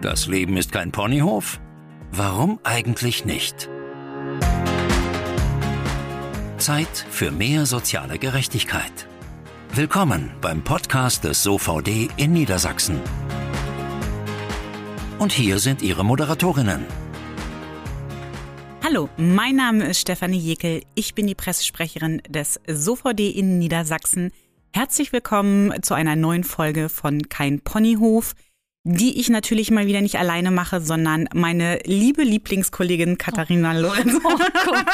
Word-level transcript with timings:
Das 0.00 0.26
Leben 0.26 0.56
ist 0.56 0.72
kein 0.72 0.92
Ponyhof? 0.92 1.60
Warum 2.10 2.58
eigentlich 2.64 3.26
nicht? 3.26 3.68
Zeit 6.56 7.04
für 7.10 7.30
mehr 7.30 7.66
soziale 7.66 8.18
Gerechtigkeit. 8.18 9.06
Willkommen 9.74 10.30
beim 10.40 10.64
Podcast 10.64 11.24
des 11.24 11.42
SOVD 11.42 12.08
in 12.16 12.32
Niedersachsen. 12.32 12.98
Und 15.18 15.32
hier 15.32 15.58
sind 15.58 15.82
Ihre 15.82 16.02
Moderatorinnen. 16.02 16.86
Hallo, 18.82 19.10
mein 19.18 19.56
Name 19.56 19.84
ist 19.84 20.00
Stefanie 20.00 20.38
Jekel. 20.38 20.82
Ich 20.94 21.14
bin 21.14 21.26
die 21.26 21.34
Pressesprecherin 21.34 22.22
des 22.26 22.58
SOVD 22.66 23.28
in 23.28 23.58
Niedersachsen. 23.58 24.32
Herzlich 24.72 25.12
willkommen 25.12 25.82
zu 25.82 25.92
einer 25.92 26.16
neuen 26.16 26.44
Folge 26.44 26.88
von 26.88 27.28
Kein 27.28 27.60
Ponyhof 27.60 28.34
die 28.84 29.20
ich 29.20 29.28
natürlich 29.28 29.70
mal 29.70 29.86
wieder 29.86 30.00
nicht 30.00 30.16
alleine 30.16 30.50
mache, 30.50 30.80
sondern 30.80 31.28
meine 31.34 31.80
liebe 31.84 32.22
Lieblingskollegin 32.22 33.18
Katharina 33.18 33.74
oh. 33.76 33.80
Lorenz. 33.80 34.14
Oh 34.24 34.36
Gott. 34.64 34.86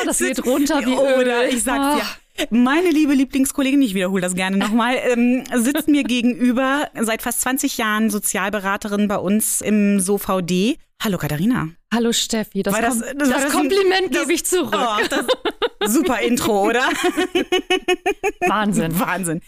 Oh, 0.00 0.04
das 0.04 0.18
geht 0.18 0.44
runter 0.44 0.80
wie 0.84 0.92
Öl. 0.92 1.20
Oder 1.22 1.48
ich 1.48 1.62
sag's 1.62 2.02
ja. 2.02 2.06
Meine 2.48 2.90
liebe 2.90 3.12
Lieblingskollegin, 3.12 3.82
ich 3.82 3.94
wiederhole 3.94 4.22
das 4.22 4.34
gerne 4.34 4.56
nochmal, 4.56 4.96
ähm, 5.10 5.44
sitzt 5.54 5.88
mir 5.88 6.04
gegenüber, 6.04 6.88
seit 6.98 7.22
fast 7.22 7.42
20 7.42 7.76
Jahren 7.76 8.08
Sozialberaterin 8.08 9.08
bei 9.08 9.18
uns 9.18 9.60
im 9.60 10.00
SOVD. 10.00 10.78
Hallo 11.02 11.18
Katharina. 11.18 11.68
Hallo 11.92 12.12
Steffi, 12.12 12.62
das, 12.62 12.74
das, 12.74 12.98
das, 13.16 13.28
das, 13.30 13.52
Kompliment 13.52 14.12
gebe 14.12 14.32
ich 14.32 14.44
zurück. 14.44 14.76
Oh, 14.76 15.86
super 15.86 16.20
Intro, 16.20 16.68
oder? 16.68 16.82
Wahnsinn. 18.46 18.98
Wahnsinn. 19.00 19.40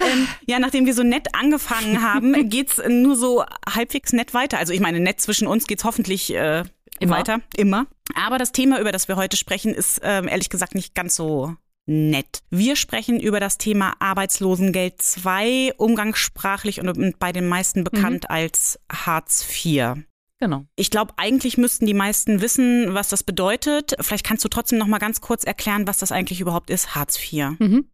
Ähm, 0.00 0.28
ja, 0.46 0.58
nachdem 0.58 0.86
wir 0.86 0.94
so 0.94 1.02
nett 1.02 1.34
angefangen 1.34 2.02
haben, 2.02 2.48
geht's 2.48 2.80
nur 2.88 3.16
so 3.16 3.44
halbwegs 3.68 4.12
nett 4.12 4.32
weiter. 4.32 4.58
Also 4.58 4.72
ich 4.72 4.80
meine, 4.80 5.00
nett 5.00 5.20
zwischen 5.20 5.48
uns 5.48 5.66
geht's 5.66 5.84
hoffentlich 5.84 6.32
äh, 6.34 6.62
immer. 7.00 7.16
weiter, 7.16 7.40
immer. 7.56 7.86
Aber 8.14 8.38
das 8.38 8.52
Thema, 8.52 8.80
über 8.80 8.92
das 8.92 9.08
wir 9.08 9.16
heute 9.16 9.36
sprechen, 9.36 9.74
ist 9.74 10.00
ähm, 10.04 10.28
ehrlich 10.28 10.50
gesagt 10.50 10.74
nicht 10.76 10.94
ganz 10.94 11.16
so 11.16 11.56
nett. 11.86 12.42
Wir 12.50 12.76
sprechen 12.76 13.20
über 13.20 13.40
das 13.40 13.58
Thema 13.58 13.94
Arbeitslosengeld 13.98 15.00
2, 15.00 15.74
umgangssprachlich 15.76 16.80
und 16.80 17.18
bei 17.18 17.32
den 17.32 17.48
meisten 17.48 17.84
bekannt 17.84 18.24
mhm. 18.28 18.34
als 18.34 18.78
Hartz 18.90 19.46
IV. 19.48 20.04
Genau. 20.38 20.64
Ich 20.74 20.90
glaube, 20.90 21.14
eigentlich 21.18 21.56
müssten 21.56 21.86
die 21.86 21.94
meisten 21.94 22.40
wissen, 22.40 22.94
was 22.94 23.08
das 23.08 23.22
bedeutet. 23.22 23.94
Vielleicht 24.00 24.26
kannst 24.26 24.44
du 24.44 24.48
trotzdem 24.48 24.78
noch 24.78 24.88
mal 24.88 24.98
ganz 24.98 25.20
kurz 25.20 25.44
erklären, 25.44 25.86
was 25.86 25.98
das 25.98 26.10
eigentlich 26.10 26.40
überhaupt 26.40 26.68
ist, 26.70 26.96
Hartz 26.96 27.16
IV. 27.16 27.58
Mhm. 27.60 27.88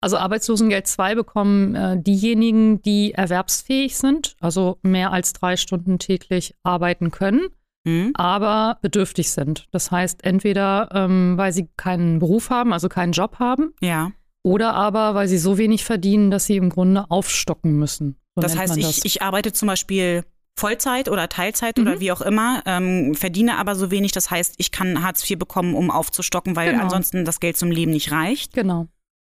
Also 0.00 0.16
Arbeitslosengeld 0.16 0.86
2 0.86 1.14
bekommen 1.14 1.74
äh, 1.74 2.02
diejenigen, 2.02 2.80
die 2.80 3.12
erwerbsfähig 3.12 3.98
sind, 3.98 4.34
also 4.40 4.78
mehr 4.82 5.12
als 5.12 5.34
drei 5.34 5.58
Stunden 5.58 5.98
täglich 5.98 6.54
arbeiten 6.62 7.10
können, 7.10 7.48
mhm. 7.84 8.12
aber 8.14 8.78
bedürftig 8.82 9.30
sind. 9.30 9.66
Das 9.70 9.90
heißt, 9.90 10.24
entweder 10.24 10.88
ähm, 10.92 11.36
weil 11.36 11.52
sie 11.52 11.68
keinen 11.76 12.18
Beruf 12.18 12.50
haben, 12.50 12.72
also 12.72 12.88
keinen 12.88 13.12
Job 13.12 13.38
haben, 13.38 13.72
ja. 13.80 14.12
oder 14.42 14.74
aber 14.74 15.14
weil 15.14 15.28
sie 15.28 15.38
so 15.38 15.58
wenig 15.58 15.84
verdienen, 15.84 16.30
dass 16.30 16.46
sie 16.46 16.56
im 16.56 16.70
Grunde 16.70 17.10
aufstocken 17.10 17.78
müssen. 17.78 18.16
So 18.34 18.42
das 18.42 18.56
heißt, 18.56 18.76
ich, 18.76 19.04
ich 19.04 19.22
arbeite 19.22 19.52
zum 19.52 19.66
Beispiel 19.66 20.24
Vollzeit 20.58 21.08
oder 21.08 21.28
Teilzeit 21.28 21.78
mhm. 21.78 21.86
oder 21.86 22.00
wie 22.00 22.12
auch 22.12 22.20
immer, 22.20 22.62
ähm, 22.66 23.14
verdiene 23.14 23.58
aber 23.58 23.74
so 23.74 23.90
wenig. 23.90 24.12
Das 24.12 24.30
heißt, 24.30 24.54
ich 24.58 24.70
kann 24.70 25.02
Hartz 25.02 25.28
IV 25.28 25.38
bekommen, 25.38 25.74
um 25.74 25.90
aufzustocken, 25.90 26.54
weil 26.54 26.72
genau. 26.72 26.84
ansonsten 26.84 27.24
das 27.24 27.40
Geld 27.40 27.56
zum 27.56 27.70
Leben 27.70 27.92
nicht 27.92 28.12
reicht. 28.12 28.52
Genau. 28.52 28.86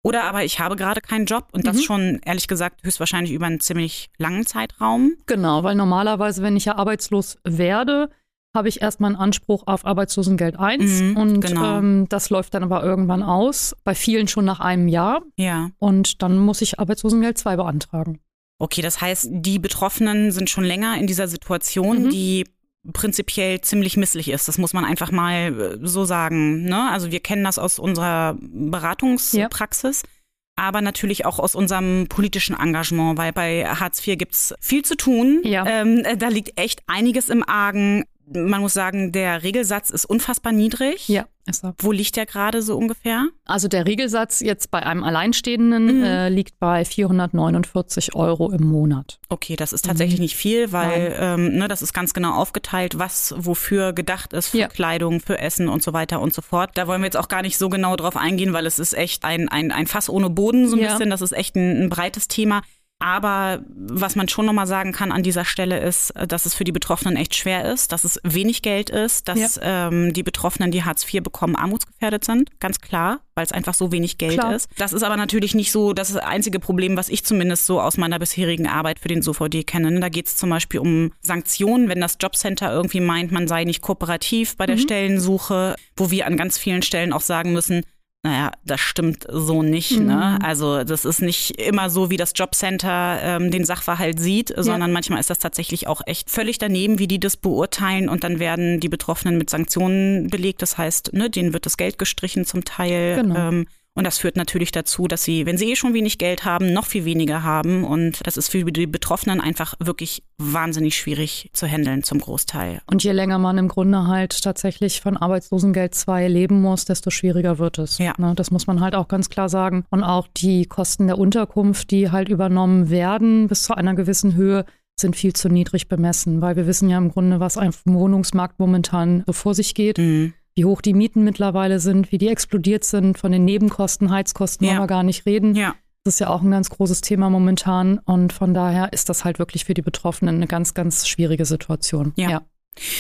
Oder 0.04 0.24
aber 0.24 0.44
ich 0.44 0.60
habe 0.60 0.76
gerade 0.76 1.00
keinen 1.00 1.26
Job 1.26 1.50
und 1.52 1.68
das 1.68 1.78
mhm. 1.78 1.82
schon, 1.82 2.20
ehrlich 2.26 2.48
gesagt, 2.48 2.84
höchstwahrscheinlich 2.84 3.34
über 3.34 3.46
einen 3.46 3.60
ziemlich 3.60 4.10
langen 4.18 4.48
Zeitraum. 4.48 5.14
Genau, 5.28 5.64
weil 5.64 5.76
normalerweise, 5.76 6.42
wenn 6.42 6.58
ich 6.58 6.66
ja 6.66 6.76
arbeitslos 6.76 7.38
werde, 7.44 8.10
habe 8.54 8.68
ich 8.68 8.82
erstmal 8.82 9.12
einen 9.12 9.22
Anspruch 9.22 9.64
auf 9.66 9.86
Arbeitslosengeld 9.86 10.60
1 10.60 11.02
mhm, 11.02 11.18
und 11.18 11.42
genau. 11.42 11.78
ähm, 11.78 12.10
das 12.10 12.30
läuft 12.30 12.54
dann 12.54 12.64
aber 12.64 12.84
irgendwann 12.84 13.24
aus, 13.24 13.76
bei 13.84 13.96
vielen 13.96 14.28
schon 14.28 14.46
nach 14.46 14.60
einem 14.60 14.88
Jahr. 14.88 15.22
Ja. 15.38 15.70
Und 15.80 16.22
dann 16.22 16.38
muss 16.38 16.62
ich 16.62 16.80
Arbeitslosengeld 16.80 17.38
2 17.38 17.56
beantragen. 17.56 18.20
Okay, 18.60 18.82
das 18.82 19.02
heißt, 19.02 19.30
die 19.32 19.58
Betroffenen 19.58 20.32
sind 20.32 20.50
schon 20.50 20.64
länger 20.64 20.98
in 20.98 21.08
dieser 21.08 21.28
Situation, 21.28 22.04
mhm. 22.04 22.10
die 22.10 22.46
prinzipiell 22.94 23.62
ziemlich 23.62 23.98
misslich 23.98 24.30
ist. 24.30 24.48
Das 24.48 24.58
muss 24.58 24.74
man 24.74 24.86
einfach 24.86 25.12
mal 25.12 25.80
äh, 25.82 25.88
so 25.88 26.06
sagen. 26.06 26.64
Ne? 26.64 26.90
Also 26.92 27.12
wir 27.12 27.20
kennen 27.20 27.44
das 27.44 27.60
aus 27.60 27.80
unserer 27.80 28.38
Beratungspraxis. 28.40 30.04
Ja. 30.04 30.10
Aber 30.58 30.82
natürlich 30.82 31.26
auch 31.26 31.40
aus 31.40 31.56
unserem 31.56 32.08
politischen 32.10 32.56
Engagement, 32.60 33.18
weil 33.18 33.32
bei 33.32 33.66
Hartz 33.66 34.06
IV 34.06 34.18
gibt's 34.18 34.54
viel 34.60 34.84
zu 34.84 34.96
tun. 34.96 35.42
Ja. 35.44 35.66
Ähm, 35.66 36.04
da 36.18 36.28
liegt 36.28 36.60
echt 36.60 36.84
einiges 36.88 37.30
im 37.30 37.48
Argen 37.48 38.04
man 38.34 38.62
muss 38.62 38.74
sagen, 38.74 39.12
der 39.12 39.44
Regelsatz 39.44 39.90
ist 39.90 40.06
unfassbar 40.06 40.52
niedrig. 40.54 41.08
Ja, 41.08 41.26
ist 41.48 41.64
er. 41.64 41.74
Wo 41.80 41.92
liegt 41.92 42.16
der 42.16 42.26
gerade 42.26 42.62
so 42.62 42.78
ungefähr? 42.78 43.28
Also 43.46 43.68
der 43.68 43.86
Regelsatz 43.86 44.40
jetzt 44.40 44.72
bei 44.72 44.86
einem 44.86 45.04
Alleinstehenden 45.04 46.00
mhm. 46.00 46.04
äh, 46.04 46.30
liegt 46.30 46.60
bei 46.60 46.86
449 46.86 48.16
Euro 48.16 48.52
im 48.52 48.64
Monat. 48.64 49.20
Okay, 49.30 49.56
das 49.56 49.74
ist 49.74 49.86
tatsächlich 49.86 50.20
mhm. 50.20 50.24
nicht 50.24 50.36
viel, 50.36 50.72
weil 50.72 51.16
ähm, 51.20 51.58
ne, 51.58 51.68
das 51.68 51.82
ist 51.82 51.94
ganz 51.94 52.14
genau 52.14 52.34
aufgeteilt, 52.34 53.00
was 53.00 53.34
wofür 53.38 53.94
gedacht 53.94 54.34
ist, 54.34 54.50
für 54.50 54.60
ja. 54.60 54.68
Kleidung, 54.68 55.20
für 55.20 55.40
Essen 55.40 55.68
und 55.68 55.84
so 55.84 55.94
weiter 55.94 56.22
und 56.22 56.34
so 56.34 56.42
fort. 56.42 56.72
Da 56.76 56.88
wollen 56.88 57.02
wir 57.02 57.06
jetzt 57.08 57.18
auch 57.18 57.28
gar 57.28 57.42
nicht 57.42 57.58
so 57.58 57.70
genau 57.70 57.96
drauf 57.96 58.16
eingehen, 58.16 58.54
weil 58.54 58.66
es 58.66 58.80
ist 58.80 58.94
echt 58.94 59.26
ein, 59.26 59.50
ein, 59.50 59.72
ein 59.72 59.88
Fass 59.88 60.10
ohne 60.10 60.30
Boden 60.30 60.68
so 60.68 60.76
ein 60.76 60.82
ja. 60.82 60.90
bisschen. 60.90 61.10
Das 61.10 61.22
ist 61.22 61.34
echt 61.34 61.56
ein, 61.56 61.84
ein 61.84 61.90
breites 61.90 62.28
Thema. 62.28 62.62
Aber 63.02 63.64
was 63.76 64.16
man 64.16 64.30
schon 64.30 64.46
nochmal 64.46 64.68
sagen 64.68 64.92
kann 64.92 65.12
an 65.12 65.24
dieser 65.24 65.44
Stelle 65.44 65.80
ist, 65.80 66.14
dass 66.28 66.46
es 66.46 66.54
für 66.54 66.64
die 66.64 66.72
Betroffenen 66.72 67.18
echt 67.18 67.36
schwer 67.36 67.66
ist, 67.72 67.92
dass 67.92 68.04
es 68.04 68.20
wenig 68.24 68.62
Geld 68.62 68.90
ist, 68.90 69.28
dass 69.28 69.56
ja. 69.56 69.88
ähm, 69.88 70.14
die 70.14 70.24
Betroffenen, 70.24 70.72
die 70.72 70.84
Hartz 70.84 71.04
IV 71.12 71.24
bekommen, 71.24 71.56
armutsgefährdet 71.56 72.24
sind. 72.24 72.50
Ganz 72.60 72.80
klar, 72.80 73.22
weil 73.34 73.44
es 73.44 73.52
einfach 73.52 73.74
so 73.74 73.92
wenig 73.92 74.18
Geld 74.18 74.40
klar. 74.40 74.56
ist. 74.56 74.70
Das 74.78 74.94
ist 74.94 75.04
aber 75.04 75.18
natürlich 75.18 75.56
nicht 75.56 75.72
so 75.72 75.94
das, 75.94 76.14
das 76.14 76.24
einzige 76.24 76.60
Problem, 76.60 76.96
was 76.96 77.10
ich 77.10 77.26
zumindest 77.26 77.66
so 77.66 77.82
aus 77.82 77.98
meiner 77.98 78.20
bisherigen 78.20 78.68
Arbeit 78.68 79.00
für 79.00 79.08
den 79.08 79.22
SOVD 79.22 79.64
kenne. 79.64 80.00
Da 80.00 80.10
geht 80.10 80.28
es 80.28 80.36
zum 80.36 80.52
Beispiel 80.52 80.80
um 80.80 81.12
Sanktionen, 81.22 81.90
wenn 81.90 82.02
das 82.02 82.18
Jobcenter 82.22 82.72
irgendwie 82.72 83.02
meint, 83.02 83.32
man 83.32 83.48
sei 83.48 83.64
nicht 83.64 83.82
kooperativ 83.82 84.58
bei 84.58 84.68
der 84.68 84.76
mhm. 84.76 84.82
Stellensuche, 84.82 85.76
wo 85.96 86.12
wir 86.12 86.28
an 86.28 86.38
ganz 86.38 86.58
vielen 86.58 86.84
Stellen 86.84 87.14
auch 87.14 87.22
sagen 87.22 87.54
müssen, 87.54 87.84
naja, 88.24 88.52
das 88.64 88.80
stimmt 88.80 89.26
so 89.28 89.64
nicht. 89.64 89.94
Ne? 89.94 90.00
Mhm. 90.00 90.08
Ne? 90.08 90.40
Also 90.44 90.84
das 90.84 91.06
ist 91.06 91.22
nicht 91.22 91.60
immer 91.60 91.90
so, 91.90 92.12
wie 92.12 92.18
das 92.18 92.34
Jobcenter 92.36 93.20
ähm, 93.22 93.50
den 93.50 93.66
Sachverhalt 93.66 94.20
sieht, 94.20 94.52
ja. 94.52 94.62
sondern 94.62 94.92
manchmal 94.92 95.20
ist 95.20 95.32
das 95.32 95.40
tatsächlich 95.40 95.88
auch 95.88 96.02
echt 96.06 96.30
völlig 96.30 96.60
daneben, 96.60 97.00
wie 97.00 97.08
die 97.08 97.20
das 97.20 97.36
beurteilen 97.36 98.10
und 98.10 98.24
dann 98.24 98.40
werden 98.40 98.80
die 98.80 98.90
Betroffenen 98.90 99.40
mit 99.40 99.50
Sanktionen 99.50 100.30
belegt. 100.30 100.62
Das 100.62 100.78
heißt, 100.78 101.14
ne, 101.14 101.32
denen 101.32 101.54
wird 101.54 101.66
das 101.66 101.78
Geld 101.78 101.98
gestrichen 101.98 102.46
zum 102.46 102.64
Teil. 102.64 103.16
Genau. 103.24 103.36
Ähm, 103.36 103.66
und 103.94 104.06
das 104.06 104.20
führt 104.20 104.38
natürlich 104.38 104.72
dazu, 104.72 105.08
dass 105.08 105.24
sie, 105.24 105.46
wenn 105.46 105.58
sie 105.58 105.70
eh 105.70 105.76
schon 105.76 105.94
wenig 105.94 106.18
Geld 106.18 106.46
haben, 106.46 106.72
noch 106.72 106.86
viel 106.86 107.04
weniger 107.04 107.44
haben. 107.44 107.84
Und 107.84 108.26
das 108.26 108.38
ist 108.38 108.50
für 108.50 108.64
die 108.64 108.88
Betroffenen 108.88 109.42
einfach 109.42 109.74
wirklich 109.80 110.24
wahnsinnig 110.38 110.96
schwierig 110.96 111.50
zu 111.52 111.68
handeln 111.68 112.04
zum 112.04 112.20
Großteil. 112.20 112.82
Und 112.86 113.04
je 113.04 113.12
länger 113.12 113.38
man 113.38 113.58
im 113.58 113.68
Grunde 113.68 114.08
halt 114.08 114.44
tatsächlich 114.44 115.02
von 115.02 115.18
Arbeitslosengeld 115.18 115.94
2 115.94 116.30
leben 116.30 116.62
muss, 116.62 116.86
desto 116.86 117.10
schwieriger 117.10 117.60
wird 117.60 117.80
es. 117.80 117.98
Ja. 117.98 118.14
Ne, 118.18 118.34
das 118.34 118.50
muss 118.50 118.66
man 118.66 118.80
halt 118.80 118.96
auch 118.96 119.10
ganz 119.10 119.30
klar 119.30 119.50
sagen. 119.50 119.84
Und 119.90 120.04
auch 120.04 120.28
die 120.38 120.68
Kosten 120.68 121.08
der 121.08 121.18
Unterkunft, 121.18 121.92
die 121.92 122.12
halt 122.12 122.30
übernommen 122.30 122.90
werden 122.90 123.50
bis 123.50 123.64
zu 123.64 123.76
einer 123.76 123.94
gewissen 123.94 124.36
Höhe, 124.36 124.66
sind 124.98 125.18
viel 125.18 125.34
zu 125.34 125.50
niedrig 125.50 125.90
bemessen, 125.90 126.42
weil 126.42 126.56
wir 126.56 126.68
wissen 126.68 126.90
ja 126.90 126.98
im 126.98 127.12
Grunde, 127.12 127.42
was 127.42 127.58
auf 127.58 127.84
dem 127.84 127.96
Wohnungsmarkt 127.96 128.60
momentan 128.60 129.24
so 129.26 129.34
vor 129.34 129.54
sich 129.54 129.74
geht. 129.76 129.98
Mhm 129.98 130.34
wie 130.56 130.66
hoch 130.66 130.82
die 130.82 130.94
Mieten 130.94 131.24
mittlerweile 131.24 131.80
sind, 131.80 132.12
wie 132.12 132.18
die 132.18 132.28
explodiert 132.28 132.84
sind, 132.84 133.18
von 133.18 133.32
den 133.32 133.46
Nebenkosten, 133.46 134.10
Heizkosten 134.10 134.66
ja. 134.66 134.72
wollen 134.72 134.84
wir 134.84 134.88
gar 134.88 135.04
nicht 135.04 135.26
reden. 135.26 135.56
Ja. 135.56 135.76
Das 136.04 136.16
ist 136.16 136.20
ja 136.20 136.30
auch 136.30 136.42
ein 136.42 136.52
ganz 136.52 136.70
großes 136.70 137.02
Thema 137.02 137.30
momentan 137.30 138.00
und 138.00 138.34
von 138.34 138.54
daher 138.54 138.92
ist 138.92 139.10
das 139.10 139.24
halt 139.24 139.38
wirklich 139.38 139.66
für 139.66 139.76
die 139.76 139.84
Betroffenen 139.84 140.36
eine 140.36 140.48
ganz, 140.48 140.74
ganz 140.74 141.08
schwierige 141.08 141.46
Situation. 141.46 142.14
ja. 142.16 142.30
ja. 142.30 142.42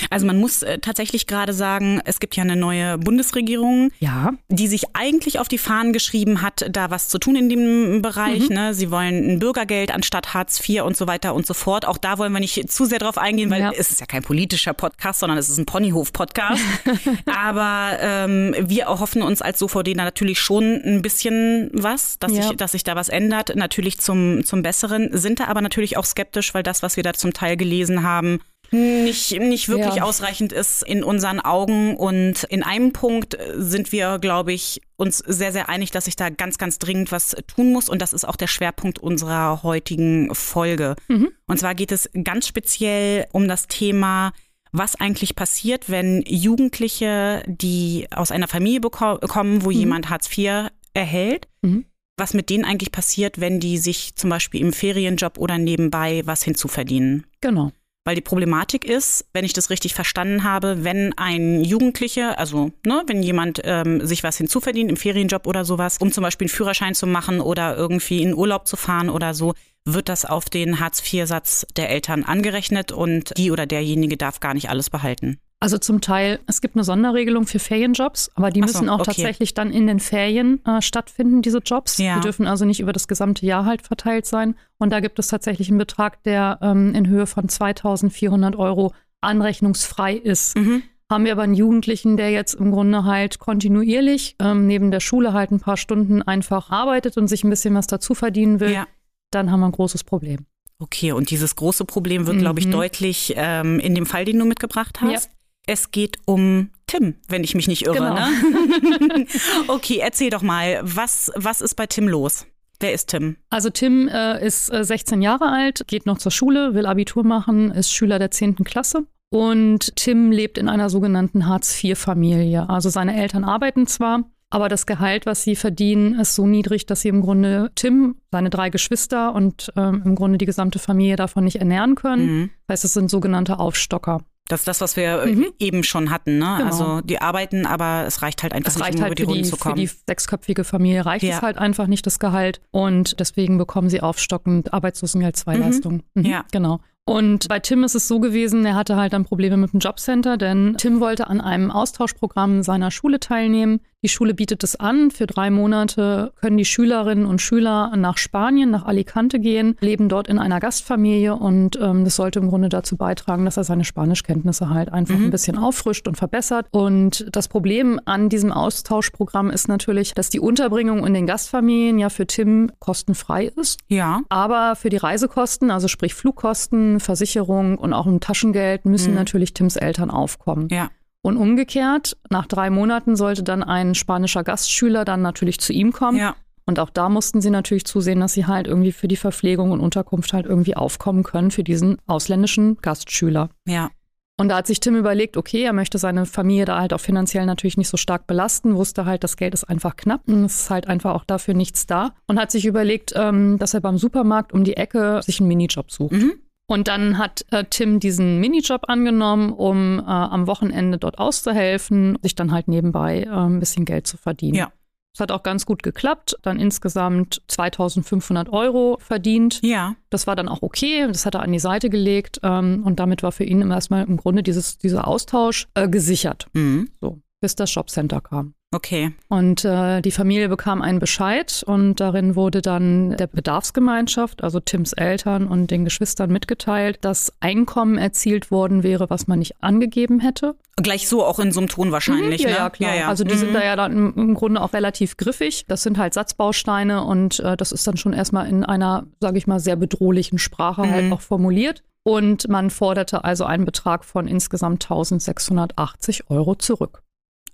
Also 0.10 0.26
man 0.26 0.38
muss 0.38 0.64
äh, 0.64 0.80
tatsächlich 0.80 1.28
gerade 1.28 1.54
sagen, 1.54 2.02
es 2.06 2.20
gibt 2.20 2.36
ja 2.36 2.44
eine 2.44 2.56
neue 2.56 2.98
Bundesregierung, 2.98 3.92
ja. 4.00 4.34
die 4.50 4.68
sich 4.68 4.84
eigentlich 4.94 5.40
auf 5.40 5.48
die 5.48 5.58
Fahnen 5.58 5.94
geschrieben 5.94 6.42
hat, 6.42 6.66
da 6.70 6.92
was 6.92 7.08
zu 7.08 7.18
tun 7.18 7.36
in 7.36 7.50
dem 7.50 8.02
Bereich. 8.02 8.50
Mhm. 8.50 8.56
Ne? 8.56 8.74
Sie 8.74 8.92
wollen 8.92 9.32
ein 9.32 9.40
Bürgergeld 9.40 9.92
anstatt 9.92 10.34
Hartz 10.34 10.68
IV 10.68 10.84
und 10.84 10.98
so 10.98 11.08
weiter 11.08 11.34
und 11.34 11.48
so 11.48 11.54
fort. 11.54 11.86
Auch 11.86 11.98
da 11.98 12.18
wollen 12.18 12.34
wir 12.34 12.40
nicht 12.40 12.72
zu 12.72 12.86
sehr 12.86 13.00
drauf 13.00 13.18
eingehen, 13.18 13.50
weil 13.50 13.62
ja. 13.62 13.72
es 13.72 13.92
ist 13.92 14.02
ja 14.02 14.06
kein 14.06 14.24
politischer 14.24 14.74
Podcast, 14.74 15.22
sondern 15.22 15.38
es 15.38 15.50
ist 15.50 15.58
ein 15.58 15.66
Ponyhof-Podcast. 15.66 16.62
Aber 17.26 17.98
ähm, 18.02 18.56
wir 18.60 18.84
erhoffen 18.84 19.22
uns 19.22 19.42
als 19.42 19.60
SOVD 19.60 19.96
natürlich 19.96 20.40
schon 20.40 20.82
ein 20.84 21.02
bisschen 21.02 21.70
was, 21.74 22.20
dass, 22.20 22.34
ja. 22.34 22.44
sich, 22.44 22.58
dass 22.58 22.74
sich 22.74 22.84
da 22.84 22.96
was 22.96 23.10
ändert. 23.10 23.56
Natürlich 23.56 24.00
zum, 24.00 24.44
zum 24.44 24.62
Besseren, 24.62 25.10
sind 25.18 25.40
da 25.40 25.46
aber 25.46 25.62
natürlich 25.62 25.98
auch 25.98 26.06
skeptisch, 26.06 26.54
weil 26.54 26.64
das, 26.64 26.84
was 26.84 26.98
wir 26.98 27.04
da 27.04 27.14
zum 27.14 27.34
Teil 27.34 27.58
gelesen 27.58 28.04
haben, 28.04 28.40
nicht, 28.72 29.38
nicht 29.40 29.68
wirklich 29.68 29.96
ja. 29.96 30.04
ausreichend 30.04 30.54
ist 30.54 30.82
in 30.82 31.04
unseren 31.04 31.40
Augen. 31.40 31.96
Und 31.98 32.44
in 32.46 32.64
einem 32.64 32.94
Punkt 32.94 33.38
sind 33.56 33.92
wir, 33.92 34.18
glaube 34.20 34.54
ich, 34.54 34.82
uns 34.96 35.18
sehr, 35.18 35.52
sehr 35.52 35.68
einig, 35.68 35.92
dass 35.92 36.06
sich 36.06 36.16
da 36.16 36.30
ganz, 36.30 36.58
ganz 36.58 36.80
dringend 36.80 37.12
was 37.12 37.36
tun 37.48 37.74
muss. 37.74 37.90
Und 37.90 38.02
das 38.02 38.14
ist 38.14 38.26
auch 38.26 38.38
der 38.38 38.48
Schwerpunkt 38.48 39.00
unserer 39.00 39.64
heutigen 39.64 40.34
Folge. 40.34 40.96
Mhm. 41.10 41.32
Und 41.48 41.60
zwar 41.60 41.76
geht 41.76 41.92
es 41.92 42.10
ganz 42.24 42.48
speziell 42.48 43.28
um 43.34 43.48
das 43.48 43.68
Thema, 43.68 44.32
was 44.72 44.96
eigentlich 44.96 45.36
passiert, 45.36 45.90
wenn 45.90 46.24
Jugendliche, 46.26 47.44
die 47.46 48.08
aus 48.10 48.32
einer 48.32 48.48
Familie 48.48 48.80
kommen, 48.90 49.66
wo 49.66 49.70
mhm. 49.70 49.78
jemand 49.78 50.10
Hartz 50.10 50.30
IV 50.38 50.70
erhält, 50.94 51.50
mhm. 51.62 51.86
was 52.16 52.34
mit 52.34 52.50
denen 52.50 52.64
eigentlich 52.64 52.94
passiert, 52.94 53.42
wenn 53.42 53.60
die 53.60 53.78
sich 53.78 54.16
zum 54.16 54.30
Beispiel 54.30 54.62
im 54.62 54.72
Ferienjob 54.72 55.38
oder 55.38 55.58
nebenbei 55.58 56.22
was 56.26 56.44
hinzuverdienen. 56.44 57.26
Genau. 57.42 57.72
Weil 58.04 58.16
die 58.16 58.22
Problematik 58.22 58.84
ist, 58.84 59.26
wenn 59.32 59.46
ich 59.46 59.54
das 59.54 59.70
richtig 59.70 59.94
verstanden 59.94 60.44
habe, 60.44 60.84
wenn 60.84 61.14
ein 61.18 61.64
Jugendlicher, 61.64 62.40
also 62.40 62.72
ne, 62.84 63.04
wenn 63.06 63.22
jemand 63.22 63.62
ähm, 63.64 64.06
sich 64.06 64.24
was 64.24 64.38
hinzuverdient 64.38 64.90
im 64.90 64.98
Ferienjob 64.98 65.46
oder 65.46 65.66
sowas, 65.66 65.98
um 66.00 66.12
zum 66.12 66.24
Beispiel 66.24 66.46
einen 66.46 66.56
Führerschein 66.56 66.96
zu 66.96 67.06
machen 67.06 67.42
oder 67.42 67.78
irgendwie 67.78 68.24
in 68.24 68.34
Urlaub 68.34 68.68
zu 68.68 68.76
fahren 68.76 69.12
oder 69.12 69.36
so, 69.36 69.54
wird 69.86 70.10
das 70.10 70.26
auf 70.26 70.46
den 70.46 70.80
Hartz-IV-Satz 70.80 71.68
der 71.76 71.90
Eltern 71.90 72.24
angerechnet 72.24 72.92
und 72.92 73.38
die 73.38 73.52
oder 73.52 73.68
derjenige 73.68 74.18
darf 74.18 74.40
gar 74.40 74.56
nicht 74.56 74.70
alles 74.70 74.90
behalten. 74.90 75.40
Also 75.62 75.78
zum 75.78 76.02
Teil, 76.02 76.40
es 76.48 76.60
gibt 76.60 76.76
eine 76.76 76.84
Sonderregelung 76.84 77.46
für 77.46 77.60
Ferienjobs, 77.60 78.32
aber 78.34 78.50
die 78.50 78.62
müssen 78.62 78.88
so, 78.88 78.92
auch 78.92 79.02
okay. 79.02 79.12
tatsächlich 79.12 79.54
dann 79.54 79.72
in 79.72 79.86
den 79.86 80.00
Ferien 80.00 80.60
äh, 80.66 80.82
stattfinden, 80.82 81.44
diese 81.44 81.60
Jobs. 81.60 82.00
Ja. 82.00 82.16
Die 82.16 82.22
dürfen 82.22 82.48
also 82.48 82.66
nicht 82.66 82.80
über 82.80 82.94
das 82.94 83.08
gesamte 83.08 83.46
Jahr 83.46 83.64
halt 83.66 83.84
verteilt 83.84 84.26
sein. 84.26 84.56
Und 84.80 84.90
da 84.90 85.02
gibt 85.02 85.20
es 85.20 85.28
tatsächlich 85.28 85.70
einen 85.70 85.78
Betrag, 85.78 86.24
der 86.24 86.58
ähm, 86.64 86.96
in 86.96 87.08
Höhe 87.08 87.28
von 87.28 87.48
2400 87.48 88.56
Euro 88.56 88.92
anrechnungsfrei 89.22 90.16
ist. 90.16 90.58
Mhm. 90.58 90.82
Haben 91.12 91.26
wir 91.26 91.34
aber 91.34 91.44
einen 91.44 91.54
Jugendlichen, 91.54 92.18
der 92.18 92.32
jetzt 92.32 92.56
im 92.56 92.72
Grunde 92.72 93.04
halt 93.04 93.38
kontinuierlich 93.38 94.38
ähm, 94.40 94.66
neben 94.66 94.90
der 94.90 95.00
Schule 95.00 95.32
halt 95.32 95.52
ein 95.52 95.60
paar 95.60 95.78
Stunden 95.78 96.24
einfach 96.24 96.72
arbeitet 96.72 97.18
und 97.18 97.28
sich 97.28 97.44
ein 97.44 97.52
bisschen 97.52 97.76
was 97.76 97.86
dazu 97.86 98.16
verdienen 98.16 98.60
will, 98.60 98.72
ja. 98.72 98.88
dann 99.30 99.52
haben 99.52 99.60
wir 99.60 99.68
ein 99.68 99.74
großes 99.74 100.06
Problem. 100.06 100.48
Okay, 100.80 101.12
und 101.12 101.30
dieses 101.30 101.56
große 101.56 101.86
Problem 101.86 102.26
wird, 102.26 102.38
mhm. 102.38 102.42
glaube 102.42 102.60
ich, 102.62 102.70
deutlich 102.72 103.34
ähm, 103.36 103.80
in 103.80 103.94
dem 103.94 104.08
Fall, 104.08 104.26
den 104.26 104.40
du 104.40 104.46
mitgebracht 104.46 105.02
hast. 105.02 105.26
Ja. 105.26 105.32
Es 105.72 105.90
geht 105.92 106.18
um 106.26 106.70
Tim, 106.86 107.16
wenn 107.30 107.46
ich 107.46 107.56
mich 107.56 107.70
nicht 107.70 107.86
irre. 107.86 107.94
Genau. 107.94 108.14
Ne? 108.14 109.26
okay, 109.70 110.00
erzähl 110.02 110.30
doch 110.30 110.42
mal, 110.42 110.82
was, 110.84 111.32
was 111.36 111.62
ist 111.62 111.76
bei 111.76 111.86
Tim 111.86 112.10
los? 112.10 112.46
Wer 112.82 112.92
ist 112.92 113.08
Tim? 113.08 113.38
Also 113.50 113.70
Tim 113.70 114.10
äh, 114.10 114.46
ist 114.46 114.70
äh, 114.70 114.84
16 114.84 115.22
Jahre 115.22 115.48
alt, 115.48 115.88
geht 115.88 116.06
noch 116.06 116.18
zur 116.18 116.34
Schule, 116.34 116.74
will 116.74 116.86
Abitur 116.86 117.24
machen, 117.24 117.72
ist 117.72 117.94
Schüler 117.94 118.20
der 118.20 118.32
10. 118.32 118.56
Klasse. 118.66 119.06
Und 119.30 119.96
Tim 119.96 120.34
lebt 120.34 120.58
in 120.58 120.68
einer 120.68 120.90
sogenannten 120.90 121.48
Hartz-IV-Familie. 121.48 122.70
Also 122.70 122.90
seine 122.90 123.16
Eltern 123.16 123.46
arbeiten 123.46 123.88
zwar, 123.88 124.26
aber 124.50 124.68
das 124.68 124.86
Gehalt, 124.86 125.26
was 125.26 125.44
sie 125.44 125.56
verdienen, 125.56 126.20
ist 126.20 126.36
so 126.36 126.46
niedrig, 126.46 126.86
dass 126.86 127.00
sie 127.00 127.08
im 127.08 127.22
Grunde 127.22 127.72
Tim, 127.76 128.18
seine 128.30 128.50
drei 128.50 128.70
Geschwister 128.70 129.34
und 129.34 129.72
ähm, 129.78 130.02
im 130.04 130.16
Grunde 130.16 130.38
die 130.38 130.46
gesamte 130.46 130.80
Familie 130.80 131.16
davon 131.16 131.46
nicht 131.46 131.60
ernähren 131.60 131.96
können. 131.96 132.26
Mhm. 132.26 132.50
Das 132.68 132.80
heißt, 132.80 132.86
es 132.86 132.94
sind 132.94 133.10
sogenannte 133.10 133.58
Aufstocker. 133.58 134.26
Das 134.52 134.62
ist 134.62 134.68
das, 134.68 134.82
was 134.82 134.98
wir 134.98 135.26
mhm. 135.26 135.48
eben 135.60 135.84
schon 135.84 136.10
hatten. 136.10 136.38
Ne? 136.38 136.56
Genau. 136.58 136.66
Also 136.66 137.02
die 137.02 137.22
arbeiten, 137.22 137.66
aber 137.66 138.04
es 138.06 138.22
reicht 138.22 138.44
halt 138.44 138.54
einfach 138.54 138.72
es 138.72 138.78
nicht, 138.78 138.96
um 138.96 139.02
halt 139.02 139.12
über 139.12 139.16
die 139.16 139.24
Runden 139.24 139.44
zu 139.46 139.58
kommen. 139.58 139.76
Für 139.76 139.82
die 139.82 139.92
sechsköpfige 140.08 140.64
Familie 140.64 141.06
reicht 141.06 141.24
ja. 141.24 141.38
es 141.38 141.42
halt 141.42 141.58
einfach 141.58 141.88
nicht, 141.88 142.06
das 142.06 142.20
Gehalt. 142.20 142.60
Und 142.72 143.20
deswegen 143.20 143.58
bekommen 143.58 143.90
sie 143.90 144.02
aufstockend 144.02 144.74
Arbeitslosengeld 144.74 145.38
zwei 145.38 145.56
mhm. 145.56 145.62
Leistungen. 145.62 146.04
Mhm. 146.16 146.26
Ja. 146.26 146.44
Genau. 146.52 146.82
Und 147.06 147.48
bei 147.48 147.60
Tim 147.60 147.84
ist 147.84 147.96
es 147.96 148.08
so 148.08 148.20
gewesen, 148.20 148.66
er 148.66 148.76
hatte 148.76 148.96
halt 148.96 149.14
dann 149.14 149.26
Probleme 149.26 149.58
mit 149.58 149.74
dem 149.74 149.80
Jobcenter, 149.80 150.38
denn 150.38 150.76
Tim 150.78 151.00
wollte 151.00 151.28
an 151.28 151.42
einem 151.42 151.72
Austauschprogramm 151.72 152.62
seiner 152.62 152.92
Schule 152.92 153.20
teilnehmen. 153.20 153.80
Die 154.04 154.10
Schule 154.10 154.34
bietet 154.34 154.64
es 154.64 154.76
an. 154.76 155.12
Für 155.12 155.28
drei 155.28 155.52
Monate 155.52 156.34
können 156.42 156.58
die 156.58 156.66
Schülerinnen 156.66 157.26
und 157.26 157.40
Schüler 157.40 157.96
nach 157.96 158.18
Spanien, 158.18 158.72
nach 158.72 158.86
Alicante 158.86 159.40
gehen, 159.40 159.76
leben 159.80 160.10
dort 160.10 160.28
in 160.28 160.40
einer 160.40 160.60
Gastfamilie 160.60 161.36
und 161.36 161.78
ähm, 161.80 162.04
das 162.04 162.16
sollte 162.16 162.40
im 162.40 162.50
Grunde 162.50 162.70
dazu 162.70 162.98
beitragen, 162.98 163.46
dass 163.46 163.58
er 163.58 163.64
seine 163.64 163.86
Spanischkenntnisse 163.86 164.70
halt 164.70 164.92
einfach 164.92 165.16
mhm. 165.16 165.26
ein 165.26 165.32
bisschen 165.32 165.58
auffrischt 165.58 166.08
und 166.08 166.18
verbessert. 166.18 166.66
Und 166.72 167.28
das 167.32 167.48
Problem 167.48 168.00
an 168.06 168.30
diesem 168.30 168.52
Austauschprogramm 168.52 169.52
ist 169.52 169.68
natürlich, 169.68 170.16
dass 170.16 170.30
die 170.30 170.40
Unterbringung 170.40 171.06
in 171.06 171.14
den 171.14 171.28
Gastfamilien 171.28 172.00
ja 172.00 172.10
für 172.10 172.26
Tim 172.26 172.72
kostenfrei 172.80 173.52
ist. 173.56 173.80
Ja. 173.88 174.22
Aber 174.30 174.76
für 174.76 174.90
die 174.90 174.98
Reisekosten, 174.98 175.70
also 175.70 175.88
sprich 175.88 176.16
Flugkosten, 176.16 177.00
Versicherung 177.00 177.78
und 177.78 177.94
auch 177.94 178.08
ein 178.08 178.20
Taschengeld, 178.20 178.86
müssen 178.86 179.12
mhm. 179.12 179.18
natürlich 179.18 179.54
Tims 179.54 179.76
Eltern 179.76 180.10
aufkommen. 180.10 180.70
Ja. 180.72 180.90
Und 181.24 181.38
umgekehrt, 181.38 182.18
nach 182.30 182.48
drei 182.48 182.70
Monaten 182.70 183.16
sollte 183.16 183.44
dann 183.44 183.64
ein 183.64 183.94
spanischer 183.94 184.44
Gastschüler 184.44 185.06
dann 185.06 185.22
natürlich 185.22 185.60
zu 185.60 185.72
ihm 185.72 185.94
kommen. 185.94 186.18
Ja. 186.18 186.36
Und 186.66 186.80
auch 186.80 186.90
da 186.90 187.10
mussten 187.10 187.42
sie 187.42 187.50
natürlich 187.50 187.86
zusehen, 187.86 188.20
dass 188.20 188.34
sie 188.34 188.46
halt 188.46 188.68
irgendwie 188.68 188.92
für 188.92 189.08
die 189.08 189.16
Verpflegung 189.16 189.72
und 189.72 189.82
Unterkunft 189.82 190.34
halt 190.34 190.46
irgendwie 190.46 190.76
aufkommen 190.76 191.24
können 191.24 191.52
für 191.52 191.64
diesen 191.64 191.98
ausländischen 192.08 192.78
Gastschüler. 192.78 193.50
Ja. 193.68 193.90
Und 194.38 194.50
da 194.50 194.56
hat 194.56 194.68
sich 194.68 194.80
Tim 194.80 194.96
überlegt, 194.96 195.38
okay, 195.38 195.62
er 195.62 195.74
möchte 195.74 196.00
seine 196.00 196.26
Familie 196.26 196.66
da 196.66 196.80
halt 196.80 196.94
auch 196.94 197.00
finanziell 197.00 197.46
natürlich 197.46 197.78
nicht 197.78 197.90
so 197.90 197.98
stark 197.98 198.26
belasten, 198.26 198.76
wusste 198.76 199.06
halt, 199.06 199.24
das 199.24 199.38
Geld 199.38 199.54
ist 199.54 199.66
einfach 199.66 199.96
knapp 199.96 200.22
und 200.28 200.46
es 200.46 200.62
ist 200.62 200.70
halt 200.72 200.88
einfach 200.88 201.14
auch 201.14 201.26
dafür 201.26 201.54
nichts 201.54 201.86
da. 201.86 202.16
Und 202.26 202.40
hat 202.40 202.50
sich 202.50 202.66
überlegt, 202.66 203.14
ähm, 203.16 203.60
dass 203.60 203.76
er 203.76 203.82
beim 203.82 204.00
Supermarkt 204.00 204.52
um 204.52 204.64
die 204.64 204.78
Ecke 204.78 205.22
sich 205.24 205.40
einen 205.40 205.48
Minijob 205.48 205.92
sucht. 205.92 206.14
Mhm. 206.14 206.34
Und 206.68 206.88
dann 206.88 207.18
hat 207.18 207.46
äh, 207.52 207.66
Tim 207.70 208.00
diesen 208.00 208.40
Minijob 208.40 208.84
angenommen, 208.88 209.52
um 209.52 210.00
äh, 210.00 210.04
am 210.04 210.48
Wochenende 210.48 210.98
dort 210.98 211.20
auszuhelfen, 211.20 212.18
sich 212.22 212.36
dann 212.36 212.52
halt 212.52 212.68
nebenbei 212.68 213.24
äh, 213.24 213.30
ein 213.30 213.60
bisschen 213.60 213.84
Geld 213.84 214.08
zu 214.08 214.18
verdienen. 214.18 214.56
Ja. 214.56 214.72
Es 215.14 215.20
hat 215.20 215.32
auch 215.32 215.44
ganz 215.44 215.66
gut 215.66 215.84
geklappt. 215.84 216.38
Dann 216.42 216.60
insgesamt 216.60 217.42
2500 217.48 218.50
Euro 218.50 218.98
verdient. 219.02 219.60
Ja. 219.62 219.96
Das 220.10 220.28
war 220.28 220.36
dann 220.36 220.48
auch 220.48 220.62
okay. 220.62 221.06
Das 221.08 221.26
hat 221.26 221.36
er 221.36 221.42
an 221.42 221.52
die 221.52 221.60
Seite 221.60 221.90
gelegt. 221.90 222.40
Ähm, 222.44 222.84
und 222.86 223.00
damit 223.00 223.22
war 223.22 223.32
für 223.32 223.44
ihn 223.44 223.70
erstmal 223.70 224.06
im 224.06 224.18
Grunde 224.18 224.42
dieses, 224.44 224.78
dieser 224.78 225.08
Austausch 225.08 225.68
äh, 225.74 225.90
gesichert. 225.90 226.48
Mhm. 226.54 226.90
So, 227.02 227.20
bis 227.42 227.56
das 227.56 227.74
Jobcenter 227.74 228.22
kam. 228.22 228.54
Okay. 228.74 229.12
Und 229.28 229.66
äh, 229.66 230.02
die 230.02 230.12
Familie 230.12 230.48
bekam 230.48 230.82
einen 230.82 231.00
Bescheid 231.00 231.62
und 231.66 232.00
darin 232.00 232.38
wurde 232.38 232.62
dann 232.62 233.18
der 233.18 233.28
Bedarfsgemeinschaft, 233.28 234.44
also 234.46 234.62
Tims 234.62 234.94
Eltern 234.94 235.48
und 235.48 235.72
den 235.72 235.84
Geschwistern 235.84 236.32
mitgeteilt, 236.32 237.00
dass 237.02 237.34
Einkommen 237.42 237.98
erzielt 237.98 238.50
worden 238.50 238.82
wäre, 238.82 239.10
was 239.10 239.28
man 239.28 239.40
nicht 239.40 239.62
angegeben 239.62 240.22
hätte. 240.22 240.56
Gleich 240.78 241.10
so 241.10 241.26
auch 241.26 241.40
in 241.40 241.52
so 241.52 241.60
einem 241.60 241.68
Ton 241.68 241.92
wahrscheinlich. 241.92 242.44
Mhm, 242.44 242.50
ja, 242.50 242.54
ne? 242.54 242.58
ja, 242.60 242.70
klar. 242.70 242.96
Ja, 242.96 243.02
ja. 243.02 243.08
Also 243.10 243.26
die 243.26 243.36
mhm. 243.36 243.40
sind 243.40 243.54
da 243.54 243.62
ja 243.62 243.76
dann 243.76 243.92
im, 243.92 244.14
im, 244.16 244.34
Grunde 244.36 244.62
auch 244.62 244.72
relativ 244.72 245.18
griffig. 245.18 245.66
Das 245.68 245.84
sind 245.84 245.98
halt 245.98 246.14
Satzbausteine 246.14 247.04
und 247.04 247.42
äh, 247.42 247.58
das 247.58 247.74
ist 247.74 247.86
dann 247.88 247.98
schon 247.98 248.14
erstmal 248.14 248.48
in 248.48 248.64
einer, 248.64 249.06
sage 249.20 249.38
ich 249.38 249.48
mal, 249.48 249.60
sehr 249.60 249.76
bedrohlichen 249.76 250.38
Sprache 250.38 250.84
halt 250.84 250.92
mhm. 250.92 250.96
halt 250.96 251.12
auch 251.12 251.22
formuliert. 251.22 251.84
Und 252.04 252.48
man 252.48 252.70
forderte 252.70 253.26
also 253.26 253.44
einen 253.44 253.66
Betrag 253.66 254.06
von 254.06 254.28
insgesamt 254.28 254.86
1680 254.86 256.30
Euro 256.30 256.56
zurück. 256.56 257.04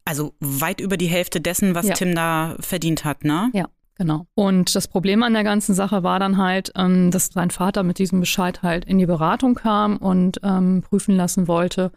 Also 0.07 0.33
weit 0.39 0.79
über 0.79 0.97
die 0.97 1.07
Hälfte 1.07 1.41
dessen, 1.41 1.75
was 1.75 1.87
ja. 1.87 1.93
Tim 1.93 2.15
da 2.15 2.55
verdient 2.59 3.05
hat, 3.05 3.23
ne? 3.23 3.49
Ja. 3.53 3.67
Genau. 3.99 4.27
Und 4.35 4.75
das 4.75 4.87
Problem 4.87 5.23
an 5.23 5.33
der 5.33 5.43
ganzen 5.43 5.73
Sache 5.73 6.03
war 6.03 6.19
dann 6.19 6.37
halt, 6.37 6.71
ähm, 6.75 7.09
dass 7.09 7.27
sein 7.27 7.49
Vater 7.49 7.81
mit 7.81 7.97
diesem 7.97 8.19
Bescheid 8.19 8.61
halt 8.61 8.85
in 8.85 8.99
die 8.99 9.07
Beratung 9.07 9.55
kam 9.55 9.97
und 9.97 10.39
ähm, 10.43 10.83
prüfen 10.87 11.15
lassen 11.15 11.47
wollte, 11.47 11.91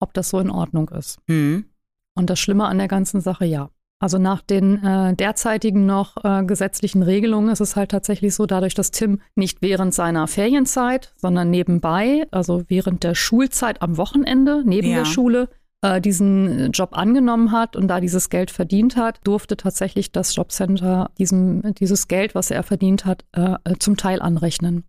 ob 0.00 0.12
das 0.14 0.30
so 0.30 0.40
in 0.40 0.50
Ordnung 0.50 0.88
ist. 0.88 1.18
Mhm. 1.28 1.66
Und 2.16 2.28
das 2.28 2.40
Schlimme 2.40 2.64
an 2.64 2.78
der 2.78 2.88
ganzen 2.88 3.20
Sache, 3.20 3.44
ja. 3.44 3.70
Also 4.00 4.18
nach 4.18 4.42
den 4.42 4.82
äh, 4.82 5.14
derzeitigen 5.14 5.86
noch 5.86 6.16
äh, 6.24 6.44
gesetzlichen 6.44 7.02
Regelungen 7.02 7.48
ist 7.48 7.60
es 7.60 7.76
halt 7.76 7.92
tatsächlich 7.92 8.34
so, 8.34 8.46
dadurch, 8.46 8.74
dass 8.74 8.90
Tim 8.90 9.20
nicht 9.36 9.62
während 9.62 9.94
seiner 9.94 10.26
Ferienzeit, 10.26 11.14
sondern 11.16 11.50
nebenbei, 11.50 12.26
also 12.32 12.64
während 12.66 13.04
der 13.04 13.14
Schulzeit 13.14 13.80
am 13.80 13.96
Wochenende, 13.96 14.62
neben 14.66 14.88
ja. 14.88 14.98
der 14.98 15.04
Schule, 15.04 15.48
äh, 15.84 16.00
diesen 16.00 16.72
Job 16.72 16.96
angenommen 16.96 17.52
hat 17.52 17.76
und 17.76 17.88
da 17.88 18.00
dieses 18.00 18.30
Geld 18.30 18.50
verdient 18.50 18.96
hat, 18.96 19.20
durfte 19.24 19.56
tatsächlich 19.56 20.12
das 20.12 20.34
Jobcenter 20.34 21.10
diesem, 21.18 21.74
dieses 21.74 22.08
Geld, 22.08 22.34
was 22.34 22.50
er 22.50 22.62
verdient 22.62 23.04
hat, 23.04 23.24
äh, 23.32 23.56
zum 23.78 23.98
Teil 23.98 24.22
anrechnen. 24.22 24.84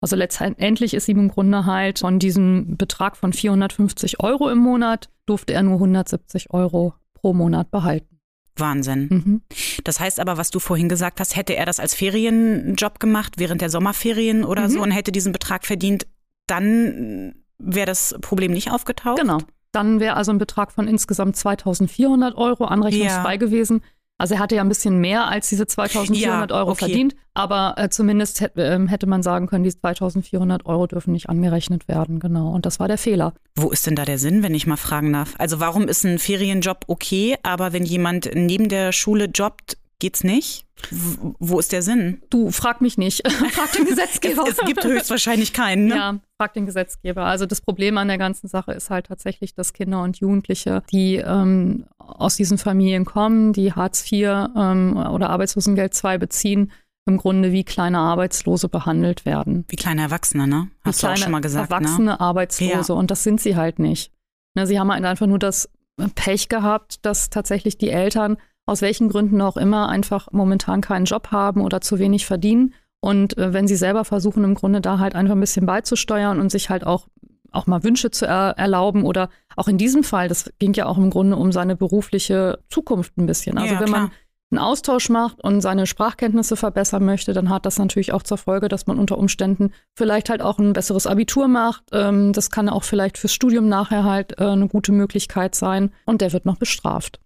Also 0.00 0.16
letztendlich 0.16 0.94
ist 0.94 1.08
ihm 1.08 1.18
im 1.18 1.28
Grunde 1.28 1.66
halt 1.66 2.00
von 2.00 2.18
diesem 2.18 2.76
Betrag 2.76 3.16
von 3.16 3.32
450 3.32 4.20
Euro 4.20 4.48
im 4.48 4.58
Monat, 4.58 5.08
durfte 5.24 5.52
er 5.52 5.62
nur 5.62 5.74
170 5.74 6.50
Euro 6.50 6.94
pro 7.14 7.32
Monat 7.32 7.70
behalten. 7.70 8.18
Wahnsinn. 8.56 9.08
Mhm. 9.08 9.42
Das 9.84 10.00
heißt 10.00 10.18
aber, 10.18 10.36
was 10.36 10.50
du 10.50 10.58
vorhin 10.58 10.88
gesagt 10.88 11.20
hast, 11.20 11.36
hätte 11.36 11.54
er 11.54 11.64
das 11.64 11.78
als 11.78 11.94
Ferienjob 11.94 12.98
gemacht 12.98 13.34
während 13.36 13.60
der 13.60 13.70
Sommerferien 13.70 14.44
oder 14.44 14.62
mhm. 14.62 14.72
so 14.72 14.82
und 14.82 14.90
hätte 14.90 15.12
diesen 15.12 15.32
Betrag 15.32 15.64
verdient, 15.64 16.06
dann 16.46 17.34
wäre 17.58 17.86
das 17.86 18.16
Problem 18.20 18.50
nicht 18.50 18.72
aufgetaucht? 18.72 19.20
Genau. 19.20 19.38
Dann 19.72 20.00
wäre 20.00 20.16
also 20.16 20.32
ein 20.32 20.38
Betrag 20.38 20.72
von 20.72 20.88
insgesamt 20.88 21.36
2400 21.36 22.36
Euro 22.36 22.64
anrechnungsfrei 22.64 23.32
ja. 23.32 23.36
gewesen. 23.36 23.82
Also 24.20 24.34
er 24.34 24.40
hatte 24.40 24.54
ja 24.54 24.60
ein 24.60 24.68
bisschen 24.68 24.98
mehr 24.98 25.28
als 25.28 25.48
diese 25.48 25.66
2400 25.66 26.50
ja, 26.50 26.56
Euro 26.58 26.72
okay. 26.72 26.80
verdient, 26.80 27.16
aber 27.32 27.76
äh, 27.78 27.88
zumindest 27.88 28.42
hätte, 28.42 28.62
äh, 28.62 28.86
hätte 28.86 29.06
man 29.06 29.22
sagen 29.22 29.46
können, 29.46 29.64
die 29.64 29.74
2400 29.74 30.66
Euro 30.66 30.86
dürfen 30.86 31.12
nicht 31.12 31.30
angerechnet 31.30 31.88
werden, 31.88 32.20
genau. 32.20 32.50
Und 32.50 32.66
das 32.66 32.78
war 32.78 32.86
der 32.86 32.98
Fehler. 32.98 33.32
Wo 33.56 33.70
ist 33.70 33.86
denn 33.86 33.96
da 33.96 34.04
der 34.04 34.18
Sinn, 34.18 34.42
wenn 34.42 34.54
ich 34.54 34.66
mal 34.66 34.76
fragen 34.76 35.10
darf? 35.10 35.32
Also 35.38 35.58
warum 35.58 35.88
ist 35.88 36.04
ein 36.04 36.18
Ferienjob 36.18 36.84
okay, 36.86 37.38
aber 37.42 37.72
wenn 37.72 37.86
jemand 37.86 38.30
neben 38.34 38.68
der 38.68 38.92
Schule 38.92 39.24
jobbt, 39.24 39.78
geht's 40.00 40.24
nicht? 40.24 40.66
Wo 40.90 41.58
ist 41.58 41.72
der 41.72 41.82
Sinn? 41.82 42.22
Du, 42.30 42.50
frag 42.50 42.80
mich 42.80 42.98
nicht. 42.98 43.22
frag 43.52 43.72
den 43.72 43.84
Gesetzgeber. 43.86 44.44
es, 44.48 44.58
es, 44.58 44.66
gibt 44.66 44.82
höchstwahrscheinlich 44.82 45.52
keinen. 45.52 45.86
Ne? 45.86 45.94
Ja, 45.94 46.20
frag 46.38 46.54
den 46.54 46.66
Gesetzgeber. 46.66 47.24
Also 47.24 47.46
das 47.46 47.60
Problem 47.60 47.98
an 47.98 48.08
der 48.08 48.18
ganzen 48.18 48.48
Sache 48.48 48.72
ist 48.72 48.90
halt 48.90 49.06
tatsächlich, 49.06 49.54
dass 49.54 49.72
Kinder 49.72 50.02
und 50.02 50.18
Jugendliche, 50.18 50.82
die 50.90 51.16
ähm, 51.16 51.86
aus 51.98 52.36
diesen 52.36 52.58
Familien 52.58 53.04
kommen, 53.04 53.52
die 53.52 53.72
Hartz 53.72 54.10
IV 54.10 54.48
ähm, 54.56 54.96
oder 54.96 55.30
Arbeitslosengeld 55.30 55.98
II 56.02 56.18
beziehen, 56.18 56.72
im 57.06 57.18
Grunde 57.18 57.52
wie 57.52 57.64
kleine 57.64 57.98
Arbeitslose 57.98 58.68
behandelt 58.68 59.24
werden. 59.24 59.64
Wie 59.68 59.76
kleine 59.76 60.02
Erwachsene, 60.02 60.46
ne? 60.46 60.70
Hast 60.82 61.02
wie 61.02 61.06
du 61.06 61.12
auch 61.12 61.16
schon 61.16 61.32
mal 61.32 61.40
gesagt. 61.40 61.70
Ne? 61.70 61.76
Erwachsene 61.76 62.10
ne? 62.12 62.20
Arbeitslose. 62.20 62.92
Ja. 62.92 62.98
Und 62.98 63.10
das 63.10 63.22
sind 63.22 63.40
sie 63.40 63.56
halt 63.56 63.78
nicht. 63.78 64.12
Ne, 64.54 64.66
sie 64.66 64.78
haben 64.78 64.90
halt 64.90 65.04
einfach 65.04 65.26
nur 65.26 65.38
das 65.38 65.68
Pech 66.14 66.48
gehabt, 66.48 67.04
dass 67.04 67.30
tatsächlich 67.30 67.78
die 67.78 67.90
Eltern 67.90 68.36
aus 68.70 68.82
welchen 68.82 69.08
Gründen 69.08 69.40
auch 69.40 69.56
immer 69.56 69.88
einfach 69.88 70.28
momentan 70.32 70.80
keinen 70.80 71.04
Job 71.04 71.32
haben 71.32 71.60
oder 71.60 71.80
zu 71.80 71.98
wenig 71.98 72.24
verdienen. 72.24 72.74
Und 73.00 73.36
äh, 73.36 73.52
wenn 73.52 73.66
sie 73.66 73.76
selber 73.76 74.04
versuchen, 74.04 74.44
im 74.44 74.54
Grunde 74.54 74.80
da 74.80 74.98
halt 74.98 75.14
einfach 75.14 75.34
ein 75.34 75.40
bisschen 75.40 75.66
beizusteuern 75.66 76.40
und 76.40 76.50
sich 76.50 76.70
halt 76.70 76.86
auch 76.86 77.08
auch 77.52 77.66
mal 77.66 77.82
Wünsche 77.82 78.12
zu 78.12 78.26
er 78.26 78.54
erlauben 78.58 79.02
oder 79.04 79.28
auch 79.56 79.66
in 79.66 79.76
diesem 79.76 80.04
Fall, 80.04 80.28
das 80.28 80.52
ging 80.60 80.72
ja 80.74 80.86
auch 80.86 80.98
im 80.98 81.10
Grunde 81.10 81.34
um 81.36 81.50
seine 81.50 81.74
berufliche 81.74 82.60
Zukunft 82.68 83.18
ein 83.18 83.26
bisschen. 83.26 83.58
Also 83.58 83.74
ja, 83.74 83.80
wenn 83.80 83.88
klar. 83.88 84.00
man 84.02 84.10
einen 84.52 84.58
Austausch 84.60 85.08
macht 85.08 85.42
und 85.42 85.60
seine 85.60 85.88
Sprachkenntnisse 85.88 86.54
verbessern 86.54 87.04
möchte, 87.04 87.32
dann 87.32 87.50
hat 87.50 87.66
das 87.66 87.76
natürlich 87.76 88.12
auch 88.12 88.22
zur 88.22 88.38
Folge, 88.38 88.68
dass 88.68 88.86
man 88.86 89.00
unter 89.00 89.18
Umständen 89.18 89.72
vielleicht 89.96 90.30
halt 90.30 90.42
auch 90.42 90.60
ein 90.60 90.72
besseres 90.72 91.08
Abitur 91.08 91.48
macht. 91.48 91.82
Ähm, 91.90 92.32
das 92.32 92.50
kann 92.50 92.68
auch 92.68 92.84
vielleicht 92.84 93.18
fürs 93.18 93.32
Studium 93.32 93.68
nachher 93.68 94.04
halt 94.04 94.38
äh, 94.38 94.44
eine 94.44 94.68
gute 94.68 94.92
Möglichkeit 94.92 95.56
sein 95.56 95.90
und 96.04 96.20
der 96.20 96.32
wird 96.32 96.46
noch 96.46 96.56
bestraft 96.56 97.18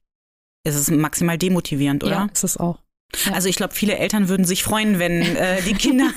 ist 0.65 0.75
es 0.75 0.91
maximal 0.91 1.39
demotivierend, 1.39 2.05
oder? 2.05 2.13
Ja, 2.13 2.29
ist 2.33 2.45
es 2.45 2.57
auch. 2.57 2.79
Ja. 3.27 3.33
Also 3.33 3.49
ich 3.49 3.57
glaube, 3.57 3.75
viele 3.75 3.97
Eltern 3.97 4.29
würden 4.29 4.45
sich 4.45 4.65
freuen, 4.65 4.99
wenn 4.99 5.23
äh, 5.23 5.63
die 5.63 5.75
Kinder 5.75 6.11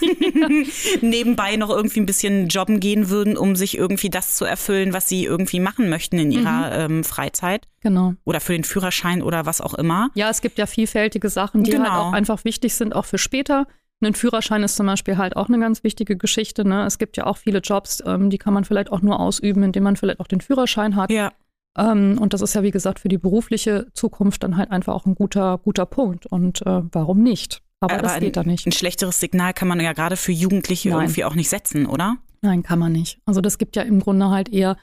nebenbei 1.01 1.55
noch 1.57 1.69
irgendwie 1.69 1.99
ein 1.99 2.05
bisschen 2.05 2.47
jobben 2.47 2.79
gehen 2.79 3.09
würden, 3.09 3.37
um 3.37 3.55
sich 3.55 3.77
irgendwie 3.77 4.09
das 4.09 4.35
zu 4.35 4.45
erfüllen, 4.45 4.93
was 4.93 5.07
sie 5.07 5.25
irgendwie 5.25 5.59
machen 5.59 5.89
möchten 5.89 6.17
in 6.17 6.31
ihrer 6.31 6.87
mhm. 6.87 6.95
ähm, 6.95 7.03
Freizeit. 7.03 7.67
Genau. 7.81 8.15
Oder 8.25 8.39
für 8.39 8.53
den 8.53 8.63
Führerschein 8.63 9.21
oder 9.21 9.45
was 9.45 9.61
auch 9.61 9.73
immer. 9.73 10.09
Ja, 10.15 10.29
es 10.29 10.41
gibt 10.41 10.57
ja 10.57 10.65
vielfältige 10.65 11.29
Sachen, 11.29 11.63
die 11.63 11.71
halt 11.71 11.83
genau. 11.83 11.93
halt 11.93 12.03
auch 12.05 12.13
einfach 12.13 12.45
wichtig 12.45 12.73
sind, 12.73 12.95
auch 12.95 13.05
für 13.05 13.17
später. 13.17 13.67
Ein 13.99 14.13
Führerschein 14.13 14.61
ist 14.63 14.75
zum 14.75 14.85
Beispiel 14.85 15.17
halt 15.17 15.35
auch 15.35 15.47
eine 15.47 15.59
ganz 15.59 15.83
wichtige 15.83 16.17
Geschichte. 16.17 16.65
Ne? 16.65 16.85
Es 16.85 16.99
gibt 16.99 17.17
ja 17.17 17.25
auch 17.25 17.37
viele 17.37 17.59
Jobs, 17.59 18.03
ähm, 18.05 18.29
die 18.29 18.37
kann 18.37 18.53
man 18.53 18.63
vielleicht 18.63 18.91
auch 18.91 19.01
nur 19.01 19.19
ausüben, 19.19 19.63
indem 19.63 19.83
man 19.83 19.95
vielleicht 19.95 20.19
auch 20.19 20.27
den 20.27 20.41
Führerschein 20.41 20.95
hat. 20.95 21.11
Ja. 21.11 21.31
Ähm, 21.77 22.17
und 22.19 22.33
das 22.33 22.41
ist 22.41 22.55
ja, 22.55 22.63
wie 22.63 22.71
gesagt, 22.71 22.99
für 22.99 23.07
die 23.07 23.17
berufliche 23.17 23.87
Zukunft 23.93 24.43
dann 24.43 24.57
halt 24.57 24.71
einfach 24.71 24.93
auch 24.93 25.05
ein 25.05 25.15
guter, 25.15 25.59
guter 25.59 25.85
Punkt. 25.85 26.25
Und 26.25 26.61
äh, 26.65 26.81
warum 26.91 27.21
nicht? 27.21 27.61
Aber, 27.79 27.93
Aber 27.93 28.03
das 28.03 28.19
geht 28.19 28.35
da 28.35 28.43
nicht. 28.43 28.65
Ein 28.65 28.71
schlechteres 28.71 29.19
Signal 29.19 29.53
kann 29.53 29.67
man 29.67 29.79
ja 29.79 29.93
gerade 29.93 30.17
für 30.17 30.31
Jugendliche 30.31 30.89
Nein. 30.89 31.01
irgendwie 31.01 31.25
auch 31.25 31.35
nicht 31.35 31.49
setzen, 31.49 31.85
oder? 31.85 32.17
Nein, 32.41 32.63
kann 32.63 32.79
man 32.79 32.91
nicht. 32.91 33.19
Also 33.25 33.41
das 33.41 33.57
gibt 33.57 33.75
ja 33.75 33.83
im 33.83 33.99
Grunde 33.99 34.29
halt 34.29 34.49
eher 34.49 34.77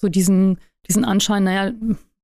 so 0.00 0.08
diesen, 0.08 0.58
diesen 0.88 1.04
Anschein, 1.04 1.44
naja, 1.44 1.72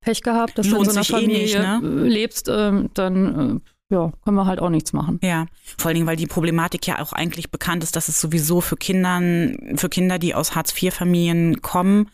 Pech 0.00 0.22
gehabt, 0.22 0.58
dass 0.58 0.66
Lohnt 0.66 0.86
du 0.86 0.90
in 0.90 0.90
so 0.90 0.96
einer 0.96 1.04
Familie 1.04 1.38
eh 1.38 1.42
nicht, 1.42 1.58
ne? 1.58 1.80
lebst, 2.08 2.48
äh, 2.48 2.88
dann 2.94 3.60
äh, 3.90 3.94
ja, 3.94 4.12
können 4.24 4.36
wir 4.36 4.46
halt 4.46 4.60
auch 4.60 4.70
nichts 4.70 4.92
machen. 4.92 5.18
Ja, 5.22 5.46
vor 5.78 5.88
allen 5.88 5.94
Dingen, 5.94 6.06
weil 6.06 6.16
die 6.16 6.26
Problematik 6.26 6.86
ja 6.86 7.00
auch 7.00 7.12
eigentlich 7.12 7.50
bekannt 7.50 7.82
ist, 7.82 7.96
dass 7.96 8.08
es 8.08 8.20
sowieso 8.20 8.60
für 8.60 8.76
Kindern, 8.76 9.76
für 9.76 9.88
Kinder, 9.88 10.18
die 10.18 10.34
aus 10.34 10.54
Hartz-IV-Familien 10.54 11.62
kommen, 11.62 12.10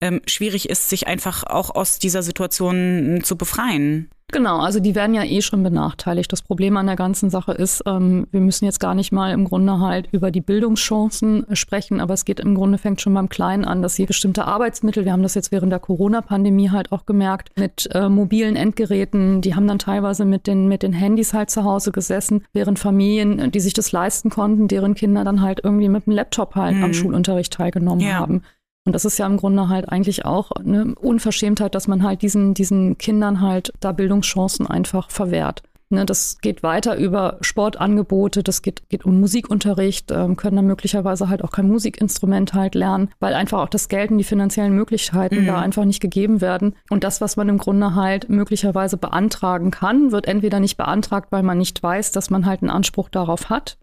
ähm, 0.00 0.20
schwierig 0.26 0.68
ist, 0.68 0.88
sich 0.88 1.06
einfach 1.06 1.44
auch 1.44 1.74
aus 1.74 1.98
dieser 1.98 2.22
Situation 2.22 3.20
zu 3.22 3.36
befreien. 3.36 4.10
Genau, 4.32 4.58
also 4.58 4.80
die 4.80 4.96
werden 4.96 5.14
ja 5.14 5.22
eh 5.22 5.40
schon 5.40 5.62
benachteiligt. 5.62 6.32
Das 6.32 6.42
Problem 6.42 6.76
an 6.76 6.86
der 6.86 6.96
ganzen 6.96 7.30
Sache 7.30 7.52
ist, 7.52 7.84
ähm, 7.86 8.26
wir 8.32 8.40
müssen 8.40 8.64
jetzt 8.64 8.80
gar 8.80 8.94
nicht 8.94 9.12
mal 9.12 9.30
im 9.30 9.44
Grunde 9.44 9.78
halt 9.78 10.08
über 10.10 10.32
die 10.32 10.40
Bildungschancen 10.40 11.46
sprechen, 11.52 12.00
aber 12.00 12.14
es 12.14 12.24
geht 12.24 12.40
im 12.40 12.56
Grunde 12.56 12.78
fängt 12.78 13.00
schon 13.00 13.14
beim 13.14 13.28
Kleinen 13.28 13.64
an, 13.64 13.82
dass 13.82 13.94
sie 13.94 14.04
bestimmte 14.04 14.44
Arbeitsmittel, 14.44 15.04
wir 15.04 15.12
haben 15.12 15.22
das 15.22 15.34
jetzt 15.34 15.52
während 15.52 15.70
der 15.70 15.78
Corona-Pandemie 15.78 16.70
halt 16.70 16.90
auch 16.90 17.06
gemerkt, 17.06 17.52
mit 17.56 17.88
äh, 17.94 18.08
mobilen 18.08 18.56
Endgeräten, 18.56 19.42
die 19.42 19.54
haben 19.54 19.68
dann 19.68 19.78
teilweise 19.78 20.24
mit 20.24 20.48
den, 20.48 20.66
mit 20.66 20.82
den 20.82 20.92
Handys 20.92 21.32
halt 21.32 21.50
zu 21.50 21.62
Hause 21.62 21.92
gesessen, 21.92 22.44
während 22.52 22.80
Familien, 22.80 23.52
die 23.52 23.60
sich 23.60 23.74
das 23.74 23.92
leisten 23.92 24.30
konnten, 24.30 24.66
deren 24.66 24.96
Kinder 24.96 25.22
dann 25.22 25.40
halt 25.40 25.60
irgendwie 25.62 25.88
mit 25.88 26.06
dem 26.06 26.14
Laptop 26.14 26.56
halt 26.56 26.76
mhm. 26.76 26.84
am 26.84 26.94
Schulunterricht 26.94 27.52
teilgenommen 27.52 28.04
ja. 28.04 28.14
haben. 28.14 28.42
Und 28.86 28.94
das 28.94 29.04
ist 29.04 29.18
ja 29.18 29.26
im 29.26 29.36
Grunde 29.36 29.68
halt 29.68 29.88
eigentlich 29.90 30.24
auch 30.24 30.52
eine 30.52 30.94
Unverschämtheit, 30.94 31.74
dass 31.74 31.88
man 31.88 32.04
halt 32.04 32.22
diesen, 32.22 32.54
diesen 32.54 32.96
Kindern 32.98 33.40
halt 33.40 33.72
da 33.80 33.92
Bildungschancen 33.92 34.66
einfach 34.66 35.10
verwehrt. 35.10 35.62
Ne, 35.88 36.04
das 36.04 36.38
geht 36.38 36.64
weiter 36.64 36.96
über 36.96 37.38
Sportangebote, 37.42 38.42
das 38.42 38.62
geht, 38.62 38.88
geht 38.88 39.04
um 39.04 39.20
Musikunterricht, 39.20 40.10
ähm, 40.10 40.34
können 40.34 40.56
dann 40.56 40.66
möglicherweise 40.66 41.28
halt 41.28 41.44
auch 41.44 41.52
kein 41.52 41.68
Musikinstrument 41.68 42.54
halt 42.54 42.74
lernen, 42.74 43.10
weil 43.20 43.34
einfach 43.34 43.60
auch 43.60 43.68
das 43.68 43.88
Geld 43.88 44.10
und 44.10 44.18
die 44.18 44.24
finanziellen 44.24 44.74
Möglichkeiten 44.74 45.42
mhm. 45.42 45.46
da 45.46 45.60
einfach 45.60 45.84
nicht 45.84 46.00
gegeben 46.00 46.40
werden. 46.40 46.74
Und 46.90 47.04
das, 47.04 47.20
was 47.20 47.36
man 47.36 47.48
im 47.48 47.58
Grunde 47.58 47.94
halt 47.94 48.28
möglicherweise 48.28 48.96
beantragen 48.96 49.70
kann, 49.70 50.10
wird 50.10 50.26
entweder 50.26 50.58
nicht 50.58 50.76
beantragt, 50.76 51.30
weil 51.30 51.44
man 51.44 51.58
nicht 51.58 51.80
weiß, 51.80 52.10
dass 52.10 52.30
man 52.30 52.46
halt 52.46 52.62
einen 52.62 52.70
Anspruch 52.70 53.08
darauf 53.08 53.48
hat. 53.48 53.78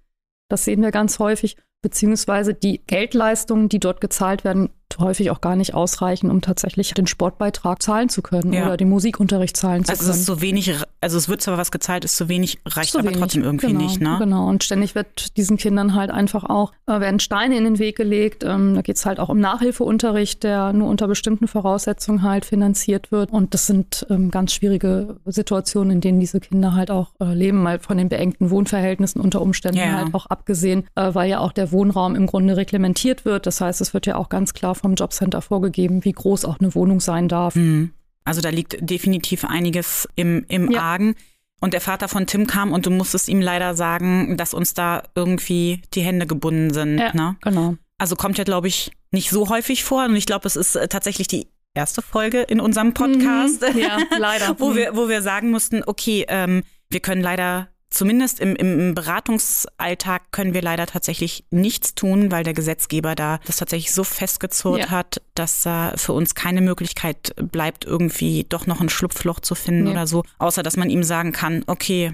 Das 0.50 0.66
sehen 0.66 0.82
wir 0.82 0.92
ganz 0.92 1.20
häufig 1.20 1.56
beziehungsweise 1.82 2.54
die 2.54 2.82
Geldleistungen, 2.86 3.70
die 3.70 3.80
dort 3.80 4.02
gezahlt 4.02 4.44
werden, 4.44 4.72
häufig 5.00 5.32
auch 5.32 5.42
gar 5.42 5.56
nicht 5.56 5.74
ausreichen, 5.74 6.30
um 6.30 6.42
tatsächlich 6.42 6.94
den 6.94 7.08
Sportbeitrag 7.08 7.82
zahlen 7.82 8.10
zu 8.10 8.22
können 8.22 8.54
ja. 8.54 8.66
oder 8.66 8.78
den 8.78 8.90
Musikunterricht 8.90 9.58
zahlen 9.58 9.86
zu 9.86 9.92
also 9.92 10.02
können. 10.02 10.12
Also 10.12 10.22
es 10.22 10.22
ist 10.22 10.26
so 10.26 10.42
wenig, 10.42 10.76
also 11.02 11.18
es 11.18 11.30
wird 11.30 11.42
zwar 11.42 11.58
was 11.58 11.72
gezahlt, 11.72 12.06
ist 12.06 12.16
zu 12.16 12.30
wenig, 12.30 12.60
reicht 12.66 12.92
zu 12.92 13.00
aber 13.00 13.10
wenig. 13.10 13.20
trotzdem 13.20 13.44
irgendwie 13.44 13.68
genau, 13.68 13.82
nicht, 13.82 14.02
ne? 14.02 14.18
Genau, 14.20 14.48
und 14.48 14.64
ständig 14.64 14.96
wird 14.96 15.38
diesen 15.38 15.58
Kindern 15.58 15.96
halt 15.96 16.12
einfach 16.12 16.44
auch, 16.44 16.72
äh, 16.88 17.00
werden 17.00 17.20
Steine 17.20 17.58
in 17.58 17.64
den 17.64 17.80
Weg 17.80 17.96
gelegt. 17.96 18.44
Ähm, 18.44 18.76
da 18.76 18.82
geht 18.82 18.98
es 18.98 19.06
halt 19.06 19.20
auch 19.20 19.30
um 19.30 19.40
Nachhilfeunterricht, 19.40 20.44
der 20.44 20.74
nur 20.74 20.90
unter 20.90 21.08
bestimmten 21.08 21.48
Voraussetzungen 21.48 22.24
halt 22.24 22.46
finanziert 22.46 23.12
wird. 23.12 23.32
Und 23.32 23.54
das 23.54 23.68
sind 23.68 24.06
ähm, 24.10 24.32
ganz 24.32 24.54
schwierige 24.54 25.18
Situationen, 25.26 25.92
in 25.92 26.02
denen 26.02 26.20
diese 26.20 26.40
Kinder 26.40 26.74
halt 26.74 26.92
auch 26.92 27.12
äh, 27.20 27.34
leben, 27.34 27.62
mal 27.62 27.80
von 27.80 27.98
den 27.98 28.10
beengten 28.10 28.50
Wohnverhältnissen 28.50 29.22
unter 29.22 29.42
Umständen 29.42 29.80
ja. 29.80 29.94
halt 29.94 30.14
auch 30.14 30.28
abgesehen, 30.28 30.86
äh, 30.96 31.14
weil 31.14 31.30
ja 31.30 31.40
auch 31.40 31.52
der 31.52 31.72
Wohnraum 31.72 32.16
im 32.16 32.28
Grunde 32.28 32.58
reglementiert 32.58 33.26
wird. 33.26 33.46
Das 33.46 33.62
heißt, 33.62 33.82
es 33.82 33.94
wird 33.94 34.06
ja 34.06 34.16
auch 34.16 34.30
ganz 34.30 34.54
klar 34.54 34.76
vom 34.84 34.96
Jobcenter 34.96 35.42
vorgegeben, 35.42 36.06
wie 36.06 36.12
groß 36.12 36.46
auch 36.46 36.60
eine 36.60 36.76
Wohnung 36.76 37.00
sein 37.00 37.28
darf. 37.28 37.56
Mhm. 37.56 37.92
Also 38.26 38.42
da 38.42 38.50
liegt 38.50 38.78
definitiv 38.80 39.46
einiges 39.46 40.08
im, 40.16 40.46
im 40.48 40.70
ja. 40.72 40.82
Argen. 40.82 41.16
Und 41.60 41.74
der 41.74 41.82
Vater 41.82 42.10
von 42.10 42.28
Tim 42.28 42.46
kam 42.46 42.74
und 42.74 42.86
du 42.86 42.90
musstest 42.90 43.30
ihm 43.30 43.40
leider 43.40 43.74
sagen, 43.76 44.36
dass 44.36 44.54
uns 44.54 44.74
da 44.74 45.04
irgendwie 45.16 45.82
die 45.94 46.02
Hände 46.02 46.28
gebunden 46.28 46.74
sind. 46.74 47.00
Ja, 47.00 47.14
ne? 47.14 47.38
genau. 47.42 47.76
Also 47.98 48.18
kommt 48.18 48.38
ja, 48.38 48.44
glaube 48.44 48.68
ich, 48.68 48.92
nicht 49.12 49.30
so 49.30 49.48
häufig 49.48 49.86
vor. 49.86 50.04
Und 50.06 50.16
ich 50.18 50.26
glaube, 50.26 50.46
es 50.46 50.58
ist 50.58 50.76
äh, 50.76 50.90
tatsächlich 50.90 51.28
die 51.28 51.48
erste 51.74 52.02
Folge 52.02 52.42
in 52.42 52.60
unserem 52.60 52.94
Podcast. 52.94 53.62
Mhm. 53.74 53.80
Ja, 53.80 53.98
leider. 54.18 54.56
wo, 54.60 54.76
wir, 54.76 54.98
wo 54.98 55.08
wir 55.08 55.22
sagen 55.22 55.52
mussten, 55.52 55.84
okay, 55.86 56.26
ähm, 56.28 56.64
wir 56.90 57.00
können 57.00 57.22
leider 57.22 57.70
zumindest 57.94 58.40
im, 58.40 58.56
im 58.56 58.96
Beratungsalltag 58.96 60.32
können 60.32 60.54
wir 60.54 60.62
leider 60.62 60.86
tatsächlich 60.88 61.46
nichts 61.52 61.96
tun, 61.96 62.32
weil 62.32 62.44
der 62.44 62.54
Gesetzgeber 62.54 63.16
da 63.16 63.40
das 63.46 63.58
tatsächlich 63.58 63.94
so 63.94 64.04
festgezurrt 64.04 64.86
ja. 64.86 64.90
hat, 64.90 65.22
dass 65.36 65.62
da 65.62 65.94
für 65.96 66.14
uns 66.14 66.36
keine 66.36 66.62
Möglichkeit 66.62 67.34
bleibt, 67.36 67.86
irgendwie 67.86 68.46
doch 68.50 68.68
noch 68.68 68.82
ein 68.82 68.90
Schlupfloch 68.90 69.40
zu 69.40 69.56
finden 69.56 69.86
ja. 69.86 69.92
oder 69.92 70.08
so, 70.08 70.24
außer 70.40 70.64
dass 70.64 70.76
man 70.76 70.90
ihm 70.90 71.04
sagen 71.04 71.32
kann, 71.32 71.64
okay, 71.68 72.14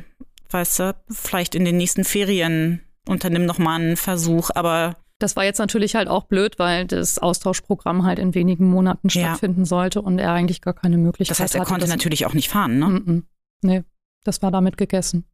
weißt 0.50 0.80
du, 0.80 0.96
vielleicht 1.10 1.56
in 1.56 1.66
den 1.66 1.78
nächsten 1.78 2.04
Ferien 2.04 2.82
unternimm 3.08 3.46
noch 3.46 3.58
mal 3.58 3.80
einen 3.80 3.98
Versuch, 3.98 4.50
aber 4.54 4.98
das 5.18 5.36
war 5.36 5.44
jetzt 5.44 5.60
natürlich 5.60 5.96
halt 5.96 6.08
auch 6.08 6.26
blöd, 6.26 6.60
weil 6.60 6.88
das 6.88 7.20
Austauschprogramm 7.20 8.06
halt 8.06 8.20
in 8.20 8.36
wenigen 8.36 8.70
Monaten 8.70 9.10
stattfinden 9.10 9.62
ja. 9.62 9.66
sollte 9.66 10.02
und 10.02 10.18
er 10.18 10.32
eigentlich 10.32 10.62
gar 10.62 10.74
keine 10.74 10.98
Möglichkeit 10.98 11.38
hatte. 11.38 11.44
Das 11.44 11.56
heißt, 11.56 11.56
er 11.56 11.66
konnte 11.66 11.88
natürlich 11.88 12.26
auch 12.26 12.34
nicht 12.34 12.50
fahren, 12.50 12.80
ne? 12.80 12.86
Mm 12.86 12.96
-mm. 12.96 13.24
Nee, 13.62 13.84
das 14.24 14.42
war 14.42 14.52
damit 14.52 14.78
gegessen. 14.78 15.26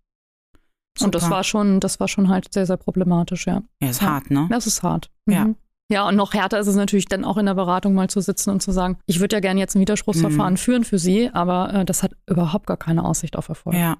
Super. 0.98 1.06
Und 1.06 1.16
das 1.16 1.30
war 1.30 1.44
schon, 1.44 1.80
das 1.80 2.00
war 2.00 2.08
schon 2.08 2.30
halt 2.30 2.54
sehr, 2.54 2.66
sehr 2.66 2.78
problematisch, 2.78 3.48
ja. 3.48 3.62
Ja, 3.82 3.90
ist 3.90 4.02
ja. 4.02 4.10
hart, 4.10 4.32
ne? 4.32 4.48
Das 4.50 4.68
ist 4.68 4.84
hart. 4.84 5.10
Mhm. 5.26 5.34
Ja. 5.34 5.48
Ja, 5.88 6.08
und 6.08 6.16
noch 6.16 6.34
härter 6.34 6.60
ist 6.60 6.66
es 6.66 6.76
natürlich 6.76 7.06
dann 7.06 7.24
auch 7.24 7.38
in 7.38 7.46
der 7.46 7.54
Beratung 7.54 7.94
mal 7.94 8.10
zu 8.10 8.20
sitzen 8.20 8.50
und 8.50 8.62
zu 8.62 8.72
sagen, 8.72 8.98
ich 9.06 9.20
würde 9.20 9.36
ja 9.36 9.40
gerne 9.40 9.60
jetzt 9.60 9.76
ein 9.76 9.82
Widerspruchsverfahren 9.82 10.54
mhm. 10.54 10.58
führen 10.58 10.84
für 10.84 10.98
Sie, 10.98 11.30
aber 11.32 11.74
äh, 11.74 11.86
das 11.86 12.02
hat 12.02 12.14
überhaupt 12.28 12.66
gar 12.66 12.78
keine 12.78 13.06
Aussicht 13.06 13.36
auf 13.36 13.50
Erfolg. 13.50 13.76
Ja. 13.76 13.98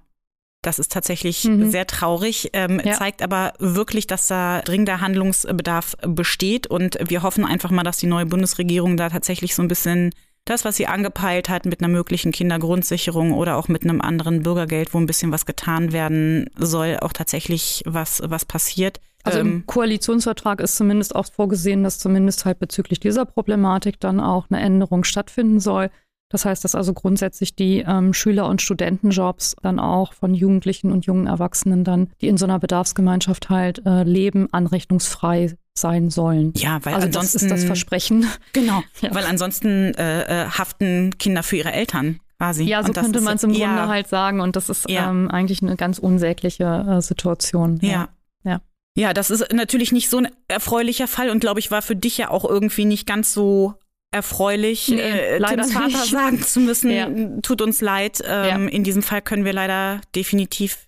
Das 0.64 0.80
ist 0.80 0.92
tatsächlich 0.92 1.44
mhm. 1.44 1.70
sehr 1.70 1.86
traurig, 1.86 2.50
ähm, 2.54 2.82
ja. 2.84 2.94
zeigt 2.94 3.22
aber 3.22 3.54
wirklich, 3.60 4.08
dass 4.08 4.28
da 4.28 4.62
dringender 4.62 5.00
Handlungsbedarf 5.00 5.96
besteht. 6.02 6.66
Und 6.66 6.98
wir 7.08 7.22
hoffen 7.22 7.46
einfach 7.46 7.70
mal, 7.70 7.84
dass 7.84 7.98
die 7.98 8.08
neue 8.08 8.26
Bundesregierung 8.26 8.98
da 8.98 9.10
tatsächlich 9.10 9.54
so 9.54 9.62
ein 9.62 9.68
bisschen 9.68 10.10
das, 10.46 10.64
was 10.64 10.76
sie 10.76 10.88
angepeilt 10.88 11.50
hat 11.50 11.66
mit 11.66 11.82
einer 11.82 11.90
möglichen 11.90 12.32
Kindergrundsicherung 12.32 13.34
oder 13.34 13.58
auch 13.58 13.68
mit 13.68 13.84
einem 13.84 14.00
anderen 14.00 14.44
Bürgergeld, 14.44 14.94
wo 14.94 15.00
ein 15.00 15.08
bisschen 15.08 15.32
was 15.32 15.46
getan 15.46 15.92
werden 15.92 16.50
soll, 16.56 16.98
auch 17.02 17.14
tatsächlich 17.14 17.84
was, 17.86 18.22
was 18.24 18.46
passiert. 18.46 19.02
Also 19.24 19.40
im 19.40 19.48
ähm, 19.48 19.64
Koalitionsvertrag 19.66 20.62
ist 20.62 20.78
zumindest 20.78 21.16
auch 21.16 21.26
vorgesehen, 21.26 21.84
dass 21.84 21.98
zumindest 21.98 22.46
halt 22.46 22.60
bezüglich 22.60 23.00
dieser 23.00 23.26
Problematik 23.26 24.00
dann 24.00 24.20
auch 24.20 24.46
eine 24.50 24.62
Änderung 24.62 25.04
stattfinden 25.04 25.60
soll. 25.60 25.90
Das 26.30 26.46
heißt, 26.46 26.64
dass 26.64 26.76
also 26.76 26.94
grundsätzlich 26.94 27.56
die 27.56 27.84
ähm, 27.88 28.14
Schüler- 28.14 28.48
und 28.48 28.62
Studentenjobs 28.62 29.56
dann 29.64 29.80
auch 29.80 30.14
von 30.14 30.36
Jugendlichen 30.36 30.92
und 30.92 31.08
jungen 31.08 31.26
Erwachsenen 31.26 31.84
dann, 31.84 32.10
die 32.22 32.28
in 32.28 32.38
so 32.38 32.46
einer 32.46 32.60
Bedarfsgemeinschaft 32.60 33.50
halt 33.50 33.84
äh, 33.86 34.04
leben, 34.04 34.48
anrechnungsfrei 34.52 35.56
sein 35.78 36.10
sollen. 36.10 36.54
Ja, 36.56 36.80
weil 36.84 36.96
also 36.96 37.08
ansonsten 37.08 37.38
das 37.38 37.44
ist 37.44 37.52
das 37.52 37.64
Versprechen. 37.66 38.28
Genau, 38.54 38.84
ja. 39.02 39.14
weil 39.14 39.26
ansonsten 39.26 39.94
äh, 39.96 40.46
äh, 40.46 40.50
haften 40.50 41.18
Kinder 41.18 41.44
für 41.44 41.58
ihre 41.58 41.72
Eltern 41.72 42.20
quasi. 42.38 42.64
Ja, 42.64 42.84
so 42.84 42.94
könnte 42.94 43.22
man 43.22 43.36
es 43.36 43.44
im 43.44 43.54
Grunde 43.54 43.88
halt 43.88 44.08
sagen 44.08 44.40
und 44.40 44.56
das 44.56 44.70
ist 44.70 44.90
ja. 44.90 45.10
ähm, 45.10 45.30
eigentlich 45.30 45.62
eine 45.62 45.76
ganz 45.76 46.00
unsägliche 46.00 46.86
äh, 46.88 47.02
Situation. 47.02 47.80
Ja. 47.82 48.10
ja. 48.44 48.62
Ja, 48.98 49.14
das 49.14 49.30
ist 49.30 49.54
natürlich 49.54 49.92
nicht 49.92 50.10
so 50.10 50.20
ein 50.20 50.30
erfreulicher 50.48 51.08
Fall 51.08 51.30
und 51.30 51.40
glaube 51.40 51.60
ich 51.60 51.72
war 51.72 51.82
für 51.82 51.96
dich 51.96 52.18
ja 52.18 52.30
auch 52.30 52.46
irgendwie 52.46 52.86
nicht 52.86 53.06
ganz 53.06 53.34
so 53.34 53.74
erfreulich, 54.12 54.88
nee, 54.88 55.02
äh, 55.02 55.40
Tims 55.42 55.74
Vater 55.74 55.88
nicht. 55.88 56.06
sagen 56.10 56.42
zu 56.42 56.62
müssen, 56.62 57.42
tut 57.42 57.62
uns 57.62 57.82
leid. 57.82 58.24
Ähm. 58.26 58.70
In 58.70 58.86
diesem 58.86 59.04
Fall 59.04 59.22
können 59.22 59.44
wir 59.44 59.52
leider 59.52 60.00
definitiv 60.16 60.85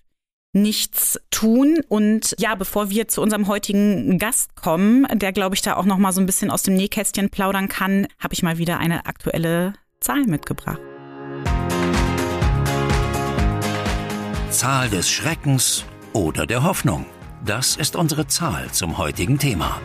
nichts 0.62 1.18
tun. 1.30 1.78
Und 1.88 2.34
ja, 2.38 2.54
bevor 2.54 2.90
wir 2.90 3.08
zu 3.08 3.22
unserem 3.22 3.48
heutigen 3.48 4.18
Gast 4.18 4.56
kommen, 4.56 5.06
der 5.14 5.32
glaube 5.32 5.54
ich 5.54 5.62
da 5.62 5.76
auch 5.76 5.84
noch 5.84 5.98
mal 5.98 6.12
so 6.12 6.20
ein 6.20 6.26
bisschen 6.26 6.50
aus 6.50 6.62
dem 6.62 6.74
Nähkästchen 6.74 7.30
plaudern 7.30 7.68
kann, 7.68 8.06
habe 8.18 8.34
ich 8.34 8.42
mal 8.42 8.58
wieder 8.58 8.78
eine 8.78 9.06
aktuelle 9.06 9.74
Zahl 10.00 10.24
mitgebracht. 10.24 10.80
Zahl 14.50 14.88
des 14.88 15.10
Schreckens 15.10 15.84
oder 16.12 16.46
der 16.46 16.62
Hoffnung. 16.62 17.06
Das 17.44 17.76
ist 17.76 17.96
unsere 17.96 18.26
Zahl 18.26 18.70
zum 18.72 18.98
heutigen 18.98 19.38
Thema. 19.38 19.80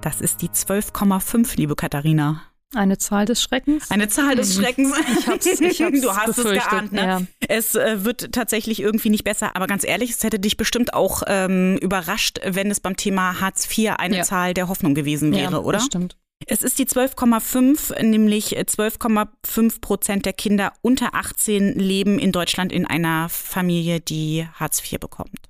Das 0.00 0.20
ist 0.20 0.42
die 0.42 0.48
12,5, 0.48 1.56
liebe 1.56 1.76
Katharina. 1.76 2.42
Eine 2.74 2.98
Zahl 2.98 3.26
des 3.26 3.42
Schreckens? 3.42 3.90
Eine 3.90 4.08
Zahl 4.08 4.36
des 4.36 4.56
mhm. 4.56 4.62
Schreckens. 4.62 4.92
Ich 5.18 5.26
hab's, 5.28 5.46
ich 5.46 5.82
hab's 5.82 6.00
du 6.00 6.16
hast 6.16 6.38
es 6.38 6.44
geahnt, 6.44 6.92
ne? 6.92 7.02
Ja. 7.02 7.22
Es 7.48 7.74
äh, 7.74 8.04
wird 8.04 8.32
tatsächlich 8.32 8.80
irgendwie 8.80 9.10
nicht 9.10 9.24
besser, 9.24 9.56
aber 9.56 9.66
ganz 9.66 9.84
ehrlich, 9.84 10.10
es 10.10 10.22
hätte 10.22 10.38
dich 10.38 10.56
bestimmt 10.56 10.94
auch 10.94 11.22
ähm, 11.26 11.78
überrascht, 11.78 12.40
wenn 12.44 12.70
es 12.70 12.80
beim 12.80 12.96
Thema 12.96 13.40
Hartz 13.40 13.66
IV 13.66 13.92
eine 13.98 14.18
ja. 14.18 14.22
Zahl 14.22 14.54
der 14.54 14.68
Hoffnung 14.68 14.94
gewesen 14.94 15.32
wäre, 15.32 15.52
ja, 15.52 15.58
oder? 15.58 15.78
Das 15.78 15.86
stimmt. 15.86 16.16
Es 16.46 16.62
ist 16.62 16.78
die 16.78 16.86
12,5, 16.86 18.02
nämlich 18.02 18.58
12,5 18.58 19.80
Prozent 19.80 20.26
der 20.26 20.34
Kinder 20.34 20.72
unter 20.82 21.14
18 21.14 21.78
leben 21.78 22.18
in 22.18 22.32
Deutschland 22.32 22.72
in 22.72 22.86
einer 22.86 23.28
Familie, 23.30 24.00
die 24.00 24.46
Hartz 24.54 24.80
IV 24.80 25.00
bekommt. 25.00 25.43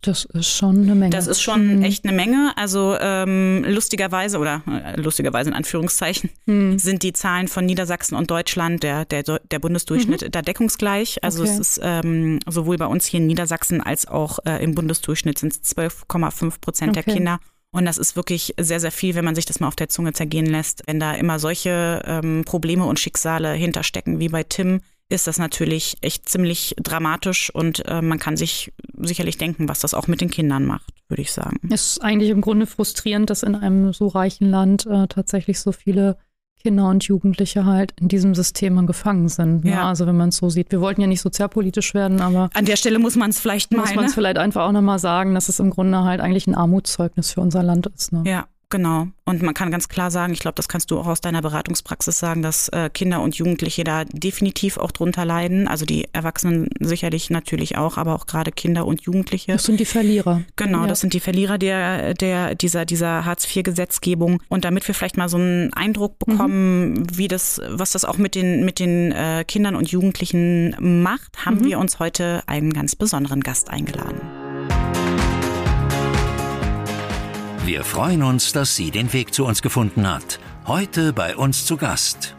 Das 0.00 0.24
ist 0.24 0.48
schon 0.48 0.82
eine 0.82 0.94
Menge. 0.94 1.10
Das 1.10 1.26
ist 1.26 1.40
schon 1.40 1.78
mhm. 1.78 1.82
echt 1.82 2.04
eine 2.04 2.14
Menge. 2.14 2.52
Also 2.56 2.96
ähm, 3.00 3.64
lustigerweise 3.66 4.38
oder 4.38 4.62
äh, 4.66 5.00
lustigerweise 5.00 5.50
in 5.50 5.56
Anführungszeichen 5.56 6.30
mhm. 6.46 6.78
sind 6.78 7.02
die 7.02 7.12
Zahlen 7.12 7.48
von 7.48 7.66
Niedersachsen 7.66 8.14
und 8.14 8.30
Deutschland, 8.30 8.82
der, 8.82 9.04
der, 9.04 9.22
der 9.22 9.58
Bundesdurchschnitt, 9.58 10.22
mhm. 10.22 10.30
da 10.30 10.42
deckungsgleich. 10.42 11.24
Also 11.24 11.42
okay. 11.42 11.52
es 11.52 11.58
ist 11.58 11.80
ähm, 11.82 12.38
sowohl 12.46 12.76
bei 12.76 12.86
uns 12.86 13.06
hier 13.06 13.18
in 13.18 13.26
Niedersachsen 13.26 13.80
als 13.80 14.06
auch 14.06 14.38
äh, 14.44 14.62
im 14.62 14.74
Bundesdurchschnitt 14.74 15.38
sind 15.38 15.52
es 15.52 15.76
12,5 15.76 16.60
Prozent 16.60 16.90
okay. 16.90 17.02
der 17.02 17.14
Kinder. 17.14 17.40
Und 17.70 17.84
das 17.84 17.98
ist 17.98 18.16
wirklich 18.16 18.54
sehr, 18.58 18.80
sehr 18.80 18.92
viel, 18.92 19.14
wenn 19.14 19.24
man 19.24 19.34
sich 19.34 19.44
das 19.44 19.60
mal 19.60 19.68
auf 19.68 19.76
der 19.76 19.88
Zunge 19.88 20.12
zergehen 20.12 20.46
lässt. 20.46 20.82
Wenn 20.86 21.00
da 21.00 21.12
immer 21.14 21.38
solche 21.38 22.02
ähm, 22.06 22.44
Probleme 22.46 22.86
und 22.86 22.98
Schicksale 22.98 23.52
hinterstecken 23.52 24.20
wie 24.20 24.28
bei 24.28 24.42
Tim, 24.42 24.80
ist 25.10 25.26
das 25.26 25.38
natürlich 25.38 25.96
echt 26.02 26.28
ziemlich 26.28 26.74
dramatisch 26.82 27.50
und 27.54 27.86
äh, 27.86 28.02
man 28.02 28.18
kann 28.18 28.36
sich 28.36 28.72
sicherlich 28.98 29.38
denken, 29.38 29.68
was 29.68 29.80
das 29.80 29.94
auch 29.94 30.06
mit 30.06 30.20
den 30.20 30.30
Kindern 30.30 30.66
macht, 30.66 30.92
würde 31.08 31.22
ich 31.22 31.32
sagen. 31.32 31.58
Es 31.70 31.92
ist 31.92 32.02
eigentlich 32.02 32.30
im 32.30 32.40
Grunde 32.40 32.66
frustrierend, 32.66 33.30
dass 33.30 33.42
in 33.42 33.54
einem 33.54 33.92
so 33.92 34.08
reichen 34.08 34.50
Land 34.50 34.86
äh, 34.86 35.06
tatsächlich 35.08 35.60
so 35.60 35.72
viele 35.72 36.18
Kinder 36.62 36.88
und 36.88 37.04
Jugendliche 37.04 37.64
halt 37.64 37.94
in 38.00 38.08
diesem 38.08 38.34
System 38.34 38.86
gefangen 38.86 39.28
sind. 39.28 39.64
Ne? 39.64 39.72
Ja. 39.72 39.88
Also 39.88 40.06
wenn 40.06 40.16
man 40.16 40.30
es 40.30 40.36
so 40.38 40.50
sieht. 40.50 40.72
Wir 40.72 40.80
wollten 40.80 41.00
ja 41.00 41.06
nicht 41.06 41.20
sozialpolitisch 41.20 41.94
werden, 41.94 42.20
aber 42.20 42.50
an 42.52 42.64
der 42.64 42.76
Stelle 42.76 42.98
muss 42.98 43.16
man 43.16 43.30
es 43.30 43.38
vielleicht 43.38 43.72
mal. 43.72 43.82
Muss 43.82 43.94
man 43.94 44.04
es 44.04 44.10
ne? 44.10 44.14
vielleicht 44.14 44.38
einfach 44.38 44.66
auch 44.66 44.72
nochmal 44.72 44.98
sagen, 44.98 45.34
dass 45.34 45.48
es 45.48 45.60
im 45.60 45.70
Grunde 45.70 46.02
halt 46.02 46.20
eigentlich 46.20 46.46
ein 46.46 46.54
Armutszeugnis 46.54 47.32
für 47.32 47.40
unser 47.40 47.62
Land 47.62 47.86
ist. 47.86 48.12
Ne? 48.12 48.24
Ja, 48.26 48.48
Genau. 48.70 49.08
Und 49.24 49.42
man 49.42 49.54
kann 49.54 49.70
ganz 49.70 49.88
klar 49.88 50.10
sagen, 50.10 50.32
ich 50.32 50.40
glaube, 50.40 50.54
das 50.54 50.68
kannst 50.68 50.90
du 50.90 50.98
auch 50.98 51.06
aus 51.06 51.22
deiner 51.22 51.40
Beratungspraxis 51.40 52.18
sagen, 52.18 52.42
dass 52.42 52.68
äh, 52.68 52.90
Kinder 52.92 53.22
und 53.22 53.34
Jugendliche 53.36 53.82
da 53.82 54.04
definitiv 54.04 54.76
auch 54.76 54.90
drunter 54.90 55.24
leiden. 55.24 55.68
Also 55.68 55.86
die 55.86 56.06
Erwachsenen 56.12 56.68
sicherlich 56.78 57.30
natürlich 57.30 57.78
auch, 57.78 57.96
aber 57.96 58.14
auch 58.14 58.26
gerade 58.26 58.52
Kinder 58.52 58.86
und 58.86 59.02
Jugendliche. 59.02 59.52
Das 59.52 59.64
sind 59.64 59.80
die 59.80 59.86
Verlierer. 59.86 60.42
Genau, 60.56 60.82
ja. 60.82 60.86
das 60.86 61.00
sind 61.00 61.14
die 61.14 61.20
Verlierer 61.20 61.56
der, 61.56 62.12
der, 62.14 62.54
dieser, 62.54 62.84
dieser 62.84 63.24
Hartz-IV-Gesetzgebung. 63.24 64.42
Und 64.48 64.64
damit 64.66 64.86
wir 64.86 64.94
vielleicht 64.94 65.16
mal 65.16 65.30
so 65.30 65.38
einen 65.38 65.72
Eindruck 65.72 66.18
bekommen, 66.18 66.92
mhm. 66.92 67.06
wie 67.16 67.28
das, 67.28 67.62
was 67.68 67.92
das 67.92 68.04
auch 68.04 68.18
mit 68.18 68.34
den, 68.34 68.66
mit 68.66 68.80
den 68.80 69.12
äh, 69.12 69.44
Kindern 69.46 69.76
und 69.76 69.90
Jugendlichen 69.90 71.02
macht, 71.02 71.46
haben 71.46 71.60
mhm. 71.60 71.64
wir 71.64 71.78
uns 71.78 71.98
heute 72.00 72.42
einen 72.46 72.74
ganz 72.74 72.96
besonderen 72.96 73.40
Gast 73.40 73.70
eingeladen. 73.70 74.20
Wir 77.68 77.84
freuen 77.84 78.22
uns, 78.22 78.54
dass 78.54 78.76
sie 78.76 78.90
den 78.90 79.12
Weg 79.12 79.34
zu 79.34 79.44
uns 79.44 79.60
gefunden 79.60 80.10
hat. 80.10 80.40
Heute 80.66 81.12
bei 81.12 81.36
uns 81.36 81.66
zu 81.66 81.76
Gast 81.76 82.34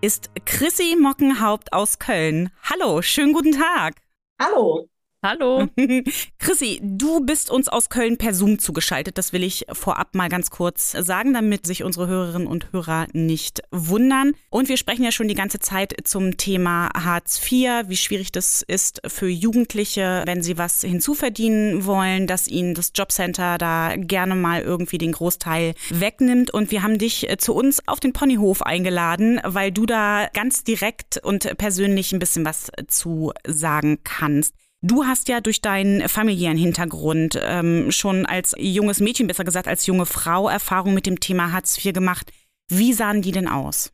ist 0.00 0.32
Chrissy 0.44 0.96
Mockenhaupt 1.00 1.72
aus 1.72 2.00
Köln. 2.00 2.50
Hallo, 2.64 3.00
schönen 3.00 3.32
guten 3.32 3.52
Tag. 3.52 4.02
Hallo. 4.42 4.89
Hallo. 5.22 5.66
Chrissy, 6.38 6.80
du 6.82 7.20
bist 7.20 7.50
uns 7.50 7.68
aus 7.68 7.90
Köln 7.90 8.16
per 8.16 8.32
Zoom 8.32 8.58
zugeschaltet. 8.58 9.18
Das 9.18 9.34
will 9.34 9.44
ich 9.44 9.66
vorab 9.70 10.14
mal 10.14 10.30
ganz 10.30 10.48
kurz 10.48 10.92
sagen, 10.92 11.34
damit 11.34 11.66
sich 11.66 11.84
unsere 11.84 12.06
Hörerinnen 12.06 12.48
und 12.48 12.72
Hörer 12.72 13.06
nicht 13.12 13.60
wundern. 13.70 14.32
Und 14.48 14.70
wir 14.70 14.78
sprechen 14.78 15.04
ja 15.04 15.12
schon 15.12 15.28
die 15.28 15.34
ganze 15.34 15.58
Zeit 15.58 15.94
zum 16.04 16.38
Thema 16.38 16.88
Hartz 16.94 17.38
IV, 17.38 17.88
wie 17.88 17.98
schwierig 17.98 18.32
das 18.32 18.62
ist 18.66 19.02
für 19.08 19.28
Jugendliche, 19.28 20.22
wenn 20.24 20.42
sie 20.42 20.56
was 20.56 20.80
hinzuverdienen 20.80 21.84
wollen, 21.84 22.26
dass 22.26 22.48
ihnen 22.48 22.72
das 22.72 22.92
Jobcenter 22.94 23.58
da 23.58 23.96
gerne 23.96 24.34
mal 24.34 24.62
irgendwie 24.62 24.96
den 24.96 25.12
Großteil 25.12 25.74
wegnimmt. 25.90 26.50
Und 26.50 26.70
wir 26.70 26.82
haben 26.82 26.96
dich 26.96 27.28
zu 27.36 27.52
uns 27.52 27.86
auf 27.86 28.00
den 28.00 28.14
Ponyhof 28.14 28.62
eingeladen, 28.62 29.38
weil 29.44 29.70
du 29.70 29.84
da 29.84 30.28
ganz 30.32 30.64
direkt 30.64 31.18
und 31.22 31.58
persönlich 31.58 32.10
ein 32.12 32.20
bisschen 32.20 32.46
was 32.46 32.72
zu 32.88 33.34
sagen 33.46 33.98
kannst. 34.02 34.54
Du 34.82 35.04
hast 35.04 35.28
ja 35.28 35.42
durch 35.42 35.60
deinen 35.60 36.08
familiären 36.08 36.56
Hintergrund 36.56 37.38
ähm, 37.42 37.90
schon 37.90 38.24
als 38.24 38.54
junges 38.56 39.00
Mädchen, 39.00 39.26
besser 39.26 39.44
gesagt 39.44 39.68
als 39.68 39.86
junge 39.86 40.06
Frau, 40.06 40.48
Erfahrung 40.48 40.94
mit 40.94 41.04
dem 41.04 41.20
Thema 41.20 41.52
Hartz 41.52 41.84
IV 41.84 41.92
gemacht. 41.92 42.32
Wie 42.68 42.94
sahen 42.94 43.20
die 43.20 43.32
denn 43.32 43.46
aus? 43.46 43.92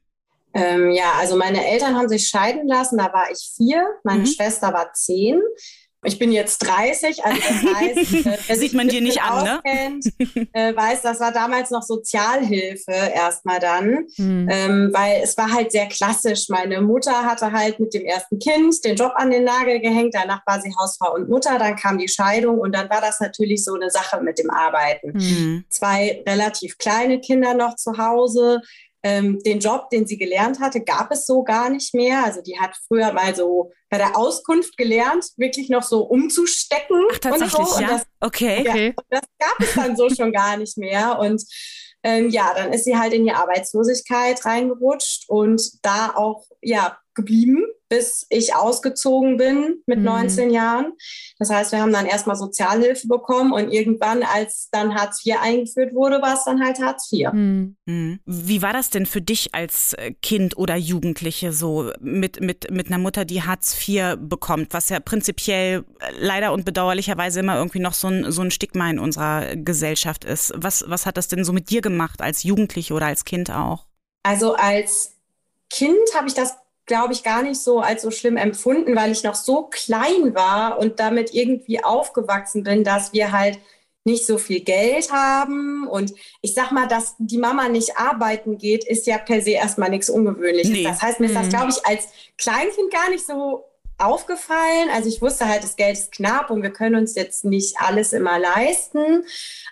Ähm, 0.54 0.92
ja, 0.92 1.12
also 1.18 1.36
meine 1.36 1.66
Eltern 1.66 1.96
haben 1.96 2.08
sich 2.08 2.28
scheiden 2.28 2.68
lassen, 2.68 2.98
da 2.98 3.12
war 3.12 3.30
ich 3.32 3.52
vier, 3.56 3.84
meine 4.04 4.20
mhm. 4.20 4.26
Schwester 4.26 4.72
war 4.72 4.92
zehn. 4.92 5.40
Ich 6.06 6.18
bin 6.18 6.32
jetzt 6.32 6.58
30, 6.58 7.24
also 7.24 7.36
das 7.36 7.74
heißt, 7.74 8.26
äh, 8.26 8.38
wer 8.46 8.56
sieht 8.56 8.74
man 8.74 8.88
dir 8.88 9.00
nicht 9.00 9.20
an, 9.20 9.44
ne? 9.44 9.56
auskennt, 9.56 10.06
äh, 10.52 10.74
weiß, 10.74 11.02
das 11.02 11.20
war 11.20 11.32
damals 11.32 11.70
noch 11.70 11.82
Sozialhilfe 11.82 12.92
erstmal 12.92 13.58
dann, 13.58 14.06
mhm. 14.16 14.48
ähm, 14.50 14.90
weil 14.92 15.20
es 15.22 15.36
war 15.36 15.52
halt 15.52 15.72
sehr 15.72 15.86
klassisch. 15.86 16.48
Meine 16.48 16.80
Mutter 16.80 17.24
hatte 17.24 17.52
halt 17.52 17.80
mit 17.80 17.92
dem 17.94 18.04
ersten 18.04 18.38
Kind 18.38 18.84
den 18.84 18.96
Job 18.96 19.12
an 19.16 19.30
den 19.30 19.44
Nagel 19.44 19.80
gehängt, 19.80 20.14
danach 20.14 20.46
war 20.46 20.60
sie 20.60 20.72
Hausfrau 20.78 21.14
und 21.14 21.28
Mutter, 21.28 21.58
dann 21.58 21.76
kam 21.76 21.98
die 21.98 22.08
Scheidung 22.08 22.58
und 22.58 22.74
dann 22.74 22.88
war 22.88 23.00
das 23.00 23.20
natürlich 23.20 23.64
so 23.64 23.74
eine 23.74 23.90
Sache 23.90 24.20
mit 24.22 24.38
dem 24.38 24.50
Arbeiten. 24.50 25.12
Mhm. 25.14 25.64
Zwei 25.68 26.22
relativ 26.26 26.78
kleine 26.78 27.20
Kinder 27.20 27.54
noch 27.54 27.76
zu 27.76 27.98
Hause. 27.98 28.60
Ähm, 29.08 29.38
den 29.44 29.60
Job, 29.60 29.88
den 29.90 30.04
sie 30.04 30.18
gelernt 30.18 30.58
hatte, 30.58 30.80
gab 30.80 31.12
es 31.12 31.26
so 31.26 31.44
gar 31.44 31.70
nicht 31.70 31.94
mehr. 31.94 32.24
Also 32.24 32.42
die 32.42 32.58
hat 32.58 32.76
früher 32.88 33.12
mal 33.12 33.36
so 33.36 33.70
bei 33.88 33.98
der 33.98 34.16
Auskunft 34.16 34.76
gelernt, 34.76 35.26
wirklich 35.36 35.68
noch 35.68 35.84
so 35.84 36.02
umzustecken. 36.02 37.04
Ach, 37.12 37.18
tatsächlich, 37.18 37.58
und 37.58 37.68
so. 37.68 37.80
ja? 37.80 37.86
Und 37.86 37.94
das, 37.94 38.06
okay. 38.20 38.64
Ja, 38.64 38.72
okay. 38.72 38.94
das 39.08 39.22
gab 39.38 39.60
es 39.60 39.74
dann 39.74 39.96
so 39.96 40.08
schon 40.16 40.32
gar 40.32 40.56
nicht 40.56 40.76
mehr. 40.76 41.20
Und 41.20 41.40
ähm, 42.02 42.30
ja, 42.30 42.52
dann 42.56 42.72
ist 42.72 42.84
sie 42.84 42.96
halt 42.96 43.12
in 43.12 43.24
die 43.24 43.32
Arbeitslosigkeit 43.32 44.44
reingerutscht 44.44 45.28
und 45.28 45.62
da 45.82 46.14
auch 46.16 46.44
ja 46.60 46.98
geblieben 47.16 47.66
bis 47.88 48.26
ich 48.30 48.54
ausgezogen 48.54 49.36
bin 49.36 49.82
mit 49.86 49.98
mhm. 49.98 50.06
19 50.06 50.50
Jahren. 50.50 50.92
Das 51.38 51.50
heißt, 51.50 51.72
wir 51.72 51.80
haben 51.80 51.92
dann 51.92 52.06
erstmal 52.06 52.36
Sozialhilfe 52.36 53.06
bekommen 53.06 53.52
und 53.52 53.70
irgendwann, 53.70 54.22
als 54.22 54.68
dann 54.72 54.94
Hartz 54.94 55.24
IV 55.24 55.36
eingeführt 55.40 55.94
wurde, 55.94 56.20
war 56.20 56.34
es 56.34 56.44
dann 56.44 56.64
halt 56.64 56.80
Hartz 56.80 57.10
IV. 57.12 57.32
Mhm. 57.32 57.76
mhm. 57.86 58.20
Wie 58.24 58.62
war 58.62 58.72
das 58.72 58.90
denn 58.90 59.06
für 59.06 59.22
dich 59.22 59.54
als 59.54 59.92
äh, 59.94 60.12
Kind 60.20 60.56
oder 60.56 60.76
Jugendliche 60.76 61.52
so 61.52 61.92
mit, 62.00 62.40
mit, 62.40 62.70
mit 62.70 62.88
einer 62.88 62.98
Mutter, 62.98 63.24
die 63.24 63.42
Hartz 63.42 63.76
IV 63.86 64.16
bekommt, 64.18 64.74
was 64.74 64.88
ja 64.88 64.98
prinzipiell 64.98 65.84
äh, 66.00 66.12
leider 66.18 66.52
und 66.52 66.64
bedauerlicherweise 66.64 67.40
immer 67.40 67.56
irgendwie 67.56 67.80
noch 67.80 67.94
so 67.94 68.08
ein, 68.08 68.32
so 68.32 68.42
ein 68.42 68.50
Stigma 68.50 68.90
in 68.90 68.98
unserer 68.98 69.54
Gesellschaft 69.56 70.24
ist? 70.24 70.52
Was, 70.56 70.84
was 70.88 71.06
hat 71.06 71.16
das 71.16 71.28
denn 71.28 71.44
so 71.44 71.52
mit 71.52 71.70
dir 71.70 71.82
gemacht 71.82 72.20
als 72.20 72.42
Jugendliche 72.42 72.94
oder 72.94 73.06
als 73.06 73.24
Kind 73.24 73.50
auch? 73.50 73.86
Also 74.24 74.54
als 74.54 75.12
Kind 75.70 75.96
habe 76.14 76.28
ich 76.28 76.34
das, 76.34 76.56
glaube 76.86 77.12
ich, 77.12 77.22
gar 77.22 77.42
nicht 77.42 77.60
so 77.60 77.80
als 77.80 78.02
so 78.02 78.10
schlimm 78.10 78.36
empfunden, 78.36 78.96
weil 78.96 79.12
ich 79.12 79.22
noch 79.24 79.34
so 79.34 79.64
klein 79.64 80.34
war 80.34 80.78
und 80.78 81.00
damit 81.00 81.34
irgendwie 81.34 81.82
aufgewachsen 81.82 82.62
bin, 82.62 82.84
dass 82.84 83.12
wir 83.12 83.32
halt 83.32 83.58
nicht 84.04 84.24
so 84.24 84.38
viel 84.38 84.60
Geld 84.60 85.10
haben. 85.10 85.88
Und 85.88 86.14
ich 86.40 86.54
sag 86.54 86.70
mal, 86.70 86.86
dass 86.86 87.16
die 87.18 87.38
Mama 87.38 87.68
nicht 87.68 87.98
arbeiten 87.98 88.56
geht, 88.56 88.84
ist 88.84 89.06
ja 89.06 89.18
per 89.18 89.42
se 89.42 89.50
erstmal 89.50 89.90
nichts 89.90 90.08
Ungewöhnliches. 90.08 90.70
Nee. 90.70 90.84
Das 90.84 91.02
heißt, 91.02 91.18
mir 91.18 91.26
ist 91.26 91.34
das, 91.34 91.46
mhm. 91.46 91.50
glaube 91.50 91.70
ich, 91.70 91.84
als 91.84 92.08
Kleinkind 92.38 92.92
gar 92.92 93.10
nicht 93.10 93.26
so 93.26 93.64
aufgefallen. 93.98 94.90
Also 94.94 95.08
ich 95.08 95.20
wusste 95.20 95.48
halt, 95.48 95.64
das 95.64 95.74
Geld 95.74 95.98
ist 95.98 96.12
knapp 96.12 96.50
und 96.50 96.62
wir 96.62 96.70
können 96.70 96.94
uns 96.94 97.16
jetzt 97.16 97.44
nicht 97.44 97.76
alles 97.80 98.12
immer 98.12 98.38
leisten. 98.38 99.24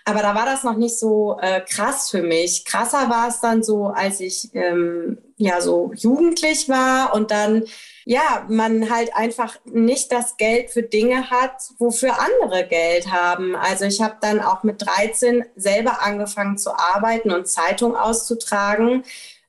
Aber 0.03 0.21
da 0.21 0.35
war 0.35 0.45
das 0.45 0.63
noch 0.63 0.75
nicht 0.75 0.99
so 0.99 1.37
äh, 1.41 1.61
krass 1.61 2.09
für 2.09 2.21
mich. 2.21 2.65
Krasser 2.65 3.09
war 3.09 3.29
es 3.29 3.39
dann 3.39 3.63
so, 3.63 3.87
als 3.87 4.19
ich 4.19 4.49
ähm, 4.53 5.17
ja 5.37 5.61
so 5.61 5.91
jugendlich 5.95 6.69
war 6.69 7.13
und 7.13 7.31
dann 7.31 7.63
ja 8.05 8.45
man 8.49 8.89
halt 8.89 9.15
einfach 9.15 9.57
nicht 9.65 10.11
das 10.11 10.37
Geld 10.37 10.69
für 10.69 10.83
Dinge 10.83 11.29
hat, 11.29 11.61
wofür 11.77 12.13
andere 12.19 12.65
Geld 12.67 13.11
haben. 13.11 13.55
Also 13.55 13.85
ich 13.85 14.01
habe 14.01 14.17
dann 14.21 14.39
auch 14.39 14.63
mit 14.63 14.81
13 14.81 15.45
selber 15.55 16.01
angefangen 16.01 16.57
zu 16.57 16.77
arbeiten 16.77 17.31
und 17.31 17.47
Zeitung 17.47 17.95
auszutragen 17.95 19.03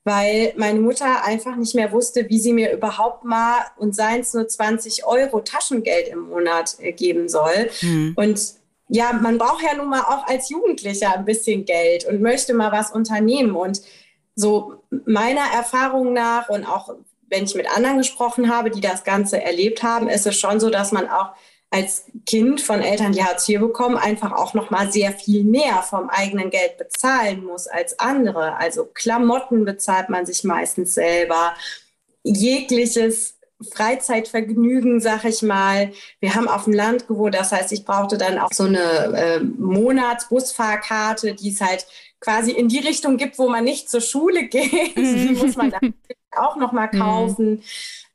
weil 0.07 0.53
meine 0.57 0.79
Mutter 0.79 1.25
einfach 1.25 1.57
nicht 1.57 1.75
mehr 1.75 1.91
wusste, 1.91 2.29
wie 2.29 2.39
sie 2.39 2.53
mir 2.53 2.73
überhaupt 2.73 3.25
mal 3.25 3.59
und 3.77 3.97
seien 3.97 4.21
es 4.21 4.33
nur 4.35 4.47
20 4.47 5.05
Euro 5.05 5.41
Taschengeld 5.41 6.07
im 6.07 6.29
Monat 6.29 6.77
äh, 6.79 6.93
geben 6.93 7.29
soll. 7.29 7.69
Mhm. 7.83 8.13
Und 8.15 8.41
ja, 8.89 9.13
man 9.13 9.37
braucht 9.37 9.65
ja 9.65 9.75
nun 9.75 9.89
mal 9.89 10.03
auch 10.03 10.29
als 10.29 10.49
Jugendlicher 10.49 11.13
ein 11.13 11.25
bisschen 11.25 11.65
Geld 11.65 12.05
und 12.07 12.23
möchte 12.23 12.55
mal 12.55 12.71
was 12.71 12.93
unternehmen. 12.93 13.57
Und 13.57 13.83
so 14.37 14.85
meiner 15.07 15.53
Erfahrung 15.55 16.13
nach 16.13 16.49
und 16.49 16.65
auch 16.65 16.95
wenn 17.29 17.45
ich 17.45 17.55
mit 17.57 17.69
anderen 17.75 17.99
gesprochen 17.99 18.55
habe, 18.55 18.71
die 18.71 18.81
das 18.81 19.03
Ganze 19.03 19.43
erlebt 19.43 19.83
haben, 19.83 20.09
ist 20.09 20.27
es 20.27 20.39
schon 20.39 20.61
so, 20.61 20.71
dass 20.71 20.93
man 20.93 21.09
auch 21.09 21.31
als 21.71 22.05
Kind 22.27 22.61
von 22.61 22.81
Eltern, 22.81 23.13
die 23.13 23.25
Hartz 23.25 23.49
IV 23.49 23.61
bekommen, 23.61 23.97
einfach 23.97 24.33
auch 24.33 24.55
noch 24.55 24.71
mal 24.71 24.93
sehr 24.93 25.13
viel 25.13 25.43
mehr 25.43 25.83
vom 25.83 26.09
eigenen 26.09 26.51
Geld 26.51 26.79
bezahlen 26.79 27.45
muss 27.45 27.67
als 27.67 27.99
andere. 27.99 28.57
Also 28.57 28.85
Klamotten 28.85 29.65
bezahlt 29.65 30.09
man 30.09 30.27
sich 30.27 30.45
meistens 30.45 30.95
selber, 30.95 31.55
jegliches 32.23 33.37
Freizeitvergnügen, 33.73 35.01
sag 35.01 35.25
ich 35.25 35.43
mal. 35.43 35.93
Wir 36.21 36.35
haben 36.35 36.49
auf 36.49 36.65
dem 36.65 36.75
Land 36.75 37.09
gewohnt, 37.09 37.35
das 37.35 37.53
heißt, 37.53 37.73
ich 37.73 37.85
brauchte 37.85 38.19
dann 38.19 38.39
auch 38.39 38.53
so 38.53 38.65
eine 38.65 38.79
äh, 38.81 39.41
Monatsbusfahrkarte, 39.41 41.35
die 41.35 41.53
es 41.53 41.61
halt 41.61 41.87
quasi 42.27 42.51
in 42.51 42.67
die 42.67 42.81
Richtung 42.81 43.19
gibt, 43.19 43.39
wo 43.39 43.49
man 43.49 43.63
nicht 43.63 43.89
zur 43.89 44.01
Schule 44.01 44.45
geht. 44.49 44.97
die 44.97 45.37
muss 45.41 45.57
man 45.57 45.71
dann 45.71 45.95
auch 46.37 46.57
noch 46.57 46.73
mal 46.73 46.89
mhm. 46.93 46.99
kaufen. 46.99 47.63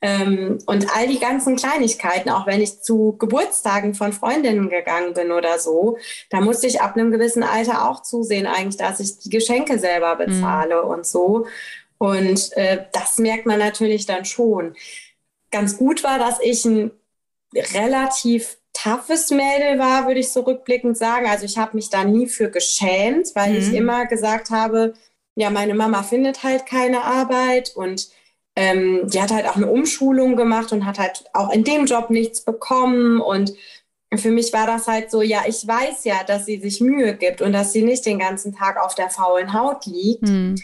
Ähm, 0.02 0.58
und 0.65 0.88
all 0.95 1.08
die 1.08 1.19
ganzen 1.19 1.56
Kleinigkeiten, 1.56 2.30
auch 2.30 2.45
wenn 2.45 2.62
ich 2.62 2.82
zu 2.82 3.15
Geburtstagen 3.17 3.93
von 3.93 4.12
Freundinnen 4.12 4.69
gegangen 4.69 5.13
bin 5.13 5.32
oder 5.32 5.60
so, 5.60 5.97
da 6.30 6.41
musste 6.41 6.67
ich 6.67 6.82
ab 6.82 6.97
einem 6.97 7.12
gewissen 7.12 7.43
Alter 7.43 7.88
auch 7.88 8.02
zusehen, 8.02 8.47
eigentlich, 8.47 8.78
dass 8.78 9.00
ich 9.00 9.19
die 9.19 9.30
Geschenke 9.30 9.80
selber 9.80 10.17
bezahle 10.17 10.84
mhm. 10.84 10.89
und 10.89 11.06
so. 11.06 11.45
Und 11.97 12.52
äh, 12.58 12.86
das 12.91 13.17
merkt 13.17 13.45
man 13.45 13.60
natürlich 13.60 14.08
dann 14.08 14.26
schon. 14.26 14.76
Ganz 15.52 15.78
gut 15.78 16.04
war, 16.04 16.19
dass 16.19 16.39
ich 16.41 16.65
ein 16.65 16.91
relativ 17.54 18.58
toughes 18.73 19.29
Mädel 19.31 19.79
war, 19.79 20.07
würde 20.07 20.19
ich 20.19 20.31
so 20.31 20.41
rückblickend 20.41 20.97
sagen. 20.97 21.27
Also 21.27 21.45
ich 21.45 21.57
habe 21.57 21.75
mich 21.75 21.89
da 21.89 22.03
nie 22.03 22.27
für 22.27 22.49
geschämt, 22.49 23.29
weil 23.36 23.51
mhm. 23.51 23.57
ich 23.57 23.73
immer 23.73 24.05
gesagt 24.05 24.49
habe, 24.49 24.93
ja, 25.36 25.49
meine 25.49 25.73
Mama 25.73 26.03
findet 26.03 26.43
halt 26.43 26.65
keine 26.65 27.03
Arbeit 27.03 27.71
und 27.75 28.10
ähm, 28.55 29.07
die 29.07 29.21
hat 29.21 29.31
halt 29.31 29.47
auch 29.47 29.55
eine 29.55 29.71
Umschulung 29.71 30.36
gemacht 30.36 30.71
und 30.71 30.86
hat 30.86 30.99
halt 30.99 31.23
auch 31.34 31.51
in 31.51 31.63
dem 31.63 31.86
Job 31.86 32.10
nichts 32.10 32.41
bekommen. 32.41 33.21
Und 33.21 33.53
für 34.15 34.31
mich 34.31 34.51
war 34.51 34.67
das 34.67 34.88
halt 34.88 35.10
so, 35.10 35.21
ja, 35.21 35.43
ich 35.47 35.65
weiß 35.65 36.03
ja, 36.03 36.23
dass 36.25 36.45
sie 36.45 36.60
sich 36.60 36.81
Mühe 36.81 37.15
gibt 37.15 37.41
und 37.41 37.53
dass 37.53 37.71
sie 37.71 37.81
nicht 37.81 38.05
den 38.05 38.19
ganzen 38.19 38.53
Tag 38.53 38.77
auf 38.77 38.93
der 38.93 39.10
faulen 39.10 39.53
Haut 39.53 39.86
liegt. 39.86 40.23
Mhm. 40.23 40.55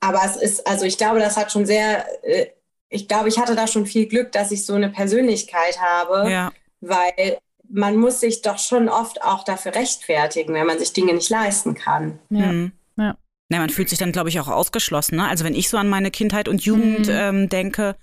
Aber 0.00 0.20
es 0.24 0.36
ist, 0.36 0.66
also 0.66 0.84
ich 0.84 0.98
glaube, 0.98 1.20
das 1.20 1.36
hat 1.36 1.50
schon 1.50 1.64
sehr, 1.64 2.06
äh, 2.22 2.48
ich 2.90 3.08
glaube, 3.08 3.28
ich 3.28 3.38
hatte 3.38 3.56
da 3.56 3.66
schon 3.66 3.86
viel 3.86 4.06
Glück, 4.06 4.30
dass 4.32 4.52
ich 4.52 4.66
so 4.66 4.74
eine 4.74 4.90
Persönlichkeit 4.90 5.80
habe, 5.80 6.30
ja. 6.30 6.52
Weil 6.80 7.38
man 7.68 7.96
muss 7.96 8.20
sich 8.20 8.42
doch 8.42 8.58
schon 8.58 8.88
oft 8.88 9.22
auch 9.22 9.44
dafür 9.44 9.74
rechtfertigen, 9.74 10.54
wenn 10.54 10.66
man 10.66 10.78
sich 10.78 10.92
Dinge 10.92 11.14
nicht 11.14 11.30
leisten 11.30 11.74
kann. 11.74 12.18
Ja. 12.30 12.46
Mhm. 12.46 12.72
ja. 12.96 13.16
Na, 13.48 13.58
man 13.58 13.70
fühlt 13.70 13.88
sich 13.88 13.98
dann, 13.98 14.12
glaube 14.12 14.28
ich, 14.28 14.40
auch 14.40 14.48
ausgeschlossen. 14.48 15.16
Ne? 15.16 15.28
Also 15.28 15.44
wenn 15.44 15.54
ich 15.54 15.68
so 15.68 15.76
an 15.76 15.88
meine 15.88 16.10
Kindheit 16.10 16.48
und 16.48 16.64
Jugend 16.64 17.06
mhm. 17.06 17.14
ähm, 17.14 17.48
denke, 17.48 17.96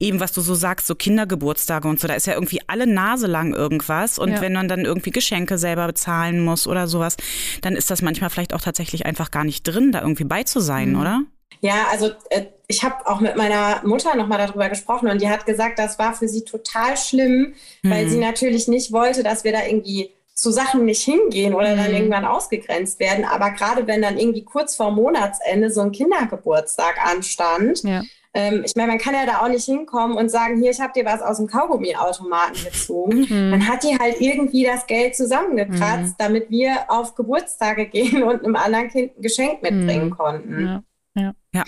eben 0.00 0.20
was 0.20 0.32
du 0.32 0.40
so 0.40 0.54
sagst, 0.54 0.86
so 0.86 0.94
Kindergeburtstage 0.94 1.88
und 1.88 2.00
so, 2.00 2.08
da 2.08 2.14
ist 2.14 2.26
ja 2.26 2.34
irgendwie 2.34 2.60
alle 2.66 2.86
Nase 2.86 3.26
lang 3.26 3.54
irgendwas. 3.54 4.18
Und 4.18 4.30
ja. 4.30 4.40
wenn 4.40 4.52
man 4.52 4.68
dann 4.68 4.84
irgendwie 4.84 5.10
Geschenke 5.10 5.58
selber 5.58 5.86
bezahlen 5.86 6.44
muss 6.44 6.66
oder 6.66 6.86
sowas, 6.86 7.16
dann 7.62 7.74
ist 7.74 7.90
das 7.90 8.02
manchmal 8.02 8.30
vielleicht 8.30 8.54
auch 8.54 8.60
tatsächlich 8.60 9.06
einfach 9.06 9.30
gar 9.30 9.44
nicht 9.44 9.62
drin, 9.64 9.92
da 9.92 10.00
irgendwie 10.00 10.24
bei 10.24 10.42
zu 10.42 10.60
sein, 10.60 10.92
mhm. 10.92 11.00
oder? 11.00 11.22
Ja, 11.60 11.86
also 11.90 12.10
äh, 12.30 12.46
ich 12.66 12.82
habe 12.82 13.06
auch 13.06 13.20
mit 13.20 13.36
meiner 13.36 13.80
Mutter 13.84 14.14
nochmal 14.16 14.38
darüber 14.38 14.68
gesprochen 14.68 15.08
und 15.08 15.20
die 15.20 15.28
hat 15.28 15.46
gesagt, 15.46 15.78
das 15.78 15.98
war 15.98 16.14
für 16.14 16.28
sie 16.28 16.44
total 16.44 16.96
schlimm, 16.96 17.54
mhm. 17.82 17.90
weil 17.90 18.08
sie 18.08 18.18
natürlich 18.18 18.68
nicht 18.68 18.92
wollte, 18.92 19.22
dass 19.22 19.44
wir 19.44 19.52
da 19.52 19.64
irgendwie 19.64 20.10
zu 20.34 20.50
Sachen 20.50 20.84
nicht 20.84 21.02
hingehen 21.02 21.54
oder 21.54 21.76
dann 21.76 21.90
mhm. 21.90 21.96
irgendwann 21.96 22.24
ausgegrenzt 22.24 22.98
werden. 22.98 23.24
Aber 23.24 23.50
gerade 23.50 23.86
wenn 23.86 24.02
dann 24.02 24.18
irgendwie 24.18 24.44
kurz 24.44 24.76
vor 24.76 24.90
Monatsende 24.90 25.70
so 25.70 25.80
ein 25.82 25.92
Kindergeburtstag 25.92 26.96
anstand, 27.06 27.84
ja. 27.84 28.02
ähm, 28.34 28.62
ich 28.64 28.74
meine, 28.74 28.88
man 28.88 28.98
kann 28.98 29.14
ja 29.14 29.26
da 29.26 29.42
auch 29.42 29.48
nicht 29.48 29.64
hinkommen 29.64 30.16
und 30.16 30.30
sagen, 30.30 30.60
hier, 30.60 30.72
ich 30.72 30.80
habe 30.80 30.92
dir 30.92 31.04
was 31.04 31.22
aus 31.22 31.36
dem 31.36 31.46
Kaugummiautomaten 31.46 32.64
gezogen. 32.64 33.20
Mhm. 33.20 33.50
Dann 33.52 33.68
hat 33.68 33.84
die 33.84 33.96
halt 33.96 34.20
irgendwie 34.20 34.64
das 34.64 34.86
Geld 34.86 35.14
zusammengekratzt, 35.14 36.12
mhm. 36.12 36.16
damit 36.18 36.50
wir 36.50 36.86
auf 36.88 37.14
Geburtstage 37.14 37.86
gehen 37.86 38.24
und 38.24 38.44
einem 38.44 38.56
anderen 38.56 38.88
Kind 38.88 39.16
ein 39.16 39.22
Geschenk 39.22 39.62
mitbringen 39.62 40.06
mhm. 40.06 40.16
konnten. 40.16 40.66
Ja. 40.66 40.82
Ja. 41.14 41.34
ja. 41.52 41.64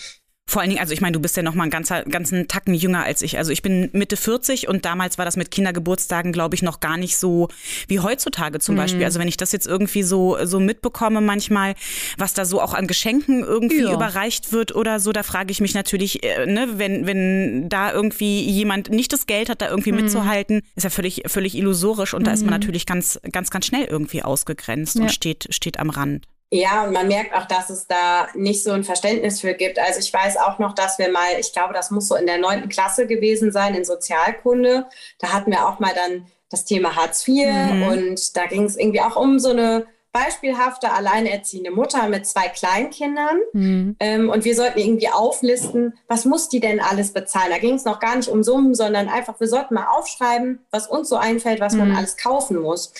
Vor 0.48 0.62
allen 0.62 0.70
Dingen, 0.70 0.80
also 0.80 0.92
ich 0.92 1.00
meine, 1.00 1.12
du 1.12 1.20
bist 1.20 1.36
ja 1.36 1.42
noch 1.42 1.56
mal 1.56 1.64
einen 1.64 1.72
ganzer, 1.72 2.04
ganzen 2.04 2.46
Tacken 2.46 2.72
jünger 2.72 3.02
als 3.02 3.20
ich. 3.22 3.36
Also 3.36 3.50
ich 3.50 3.62
bin 3.62 3.90
Mitte 3.92 4.16
40 4.16 4.68
und 4.68 4.84
damals 4.84 5.18
war 5.18 5.24
das 5.24 5.36
mit 5.36 5.50
Kindergeburtstagen, 5.50 6.30
glaube 6.30 6.54
ich, 6.54 6.62
noch 6.62 6.78
gar 6.78 6.96
nicht 6.96 7.16
so 7.16 7.48
wie 7.88 7.98
heutzutage 7.98 8.60
zum 8.60 8.76
mhm. 8.76 8.78
Beispiel. 8.78 9.04
Also 9.04 9.18
wenn 9.18 9.26
ich 9.26 9.36
das 9.36 9.50
jetzt 9.50 9.66
irgendwie 9.66 10.04
so, 10.04 10.38
so 10.44 10.60
mitbekomme 10.60 11.20
manchmal, 11.20 11.74
was 12.16 12.32
da 12.32 12.44
so 12.44 12.60
auch 12.62 12.74
an 12.74 12.86
Geschenken 12.86 13.42
irgendwie 13.42 13.82
ja. 13.82 13.92
überreicht 13.92 14.52
wird 14.52 14.72
oder 14.72 15.00
so, 15.00 15.10
da 15.10 15.24
frage 15.24 15.50
ich 15.50 15.60
mich 15.60 15.74
natürlich, 15.74 16.22
äh, 16.22 16.46
ne, 16.46 16.74
wenn, 16.76 17.06
wenn 17.06 17.68
da 17.68 17.92
irgendwie 17.92 18.48
jemand 18.48 18.90
nicht 18.90 19.12
das 19.12 19.26
Geld 19.26 19.48
hat, 19.48 19.62
da 19.62 19.68
irgendwie 19.68 19.90
mhm. 19.90 20.02
mitzuhalten, 20.02 20.62
ist 20.76 20.84
ja 20.84 20.90
völlig, 20.90 21.24
völlig 21.26 21.56
illusorisch 21.56 22.14
und 22.14 22.20
mhm. 22.20 22.26
da 22.26 22.32
ist 22.32 22.42
man 22.42 22.54
mhm. 22.54 22.60
natürlich 22.60 22.86
ganz, 22.86 23.18
ganz, 23.32 23.50
ganz 23.50 23.66
schnell 23.66 23.86
irgendwie 23.86 24.22
ausgegrenzt 24.22 24.94
ja. 24.94 25.02
und 25.02 25.10
steht, 25.10 25.48
steht 25.50 25.80
am 25.80 25.90
Rand. 25.90 26.24
Ja, 26.50 26.84
und 26.84 26.92
man 26.92 27.08
merkt 27.08 27.34
auch, 27.34 27.46
dass 27.46 27.70
es 27.70 27.86
da 27.86 28.28
nicht 28.34 28.62
so 28.62 28.70
ein 28.70 28.84
Verständnis 28.84 29.40
für 29.40 29.54
gibt. 29.54 29.78
Also 29.78 29.98
ich 29.98 30.12
weiß 30.12 30.36
auch 30.36 30.58
noch, 30.58 30.74
dass 30.74 30.98
wir 30.98 31.10
mal, 31.10 31.38
ich 31.40 31.52
glaube, 31.52 31.74
das 31.74 31.90
muss 31.90 32.06
so 32.06 32.14
in 32.14 32.26
der 32.26 32.38
neunten 32.38 32.68
Klasse 32.68 33.06
gewesen 33.06 33.50
sein, 33.50 33.74
in 33.74 33.84
Sozialkunde. 33.84 34.86
Da 35.18 35.32
hatten 35.32 35.50
wir 35.50 35.66
auch 35.68 35.80
mal 35.80 35.92
dann 35.94 36.26
das 36.50 36.64
Thema 36.64 36.94
Hartz 36.94 37.26
IV 37.26 37.46
mhm. 37.48 37.82
und 37.82 38.36
da 38.36 38.46
ging 38.46 38.64
es 38.64 38.76
irgendwie 38.76 39.00
auch 39.00 39.16
um 39.16 39.40
so 39.40 39.50
eine 39.50 39.86
beispielhafte 40.12 40.92
alleinerziehende 40.92 41.70
Mutter 41.70 42.08
mit 42.08 42.26
zwei 42.26 42.48
Kleinkindern. 42.48 43.38
Mhm. 43.52 43.96
Ähm, 44.00 44.30
und 44.30 44.44
wir 44.44 44.54
sollten 44.54 44.78
irgendwie 44.78 45.10
auflisten, 45.10 45.94
was 46.08 46.24
muss 46.24 46.48
die 46.48 46.60
denn 46.60 46.80
alles 46.80 47.12
bezahlen? 47.12 47.50
Da 47.50 47.58
ging 47.58 47.74
es 47.74 47.84
noch 47.84 48.00
gar 48.00 48.16
nicht 48.16 48.28
um 48.28 48.42
Summen, 48.42 48.74
sondern 48.74 49.08
einfach, 49.08 49.38
wir 49.40 49.48
sollten 49.48 49.74
mal 49.74 49.88
aufschreiben, 49.88 50.60
was 50.70 50.86
uns 50.86 51.10
so 51.10 51.16
einfällt, 51.16 51.60
was 51.60 51.74
mhm. 51.74 51.80
man 51.80 51.96
alles 51.96 52.16
kaufen 52.16 52.58
muss. 52.62 52.94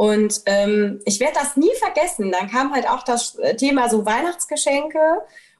Und 0.00 0.40
ähm, 0.46 1.02
ich 1.04 1.20
werde 1.20 1.34
das 1.34 1.58
nie 1.58 1.74
vergessen. 1.78 2.32
Dann 2.32 2.50
kam 2.50 2.72
halt 2.72 2.88
auch 2.88 3.02
das 3.02 3.34
äh, 3.34 3.54
Thema 3.54 3.90
so 3.90 4.06
Weihnachtsgeschenke. 4.06 4.98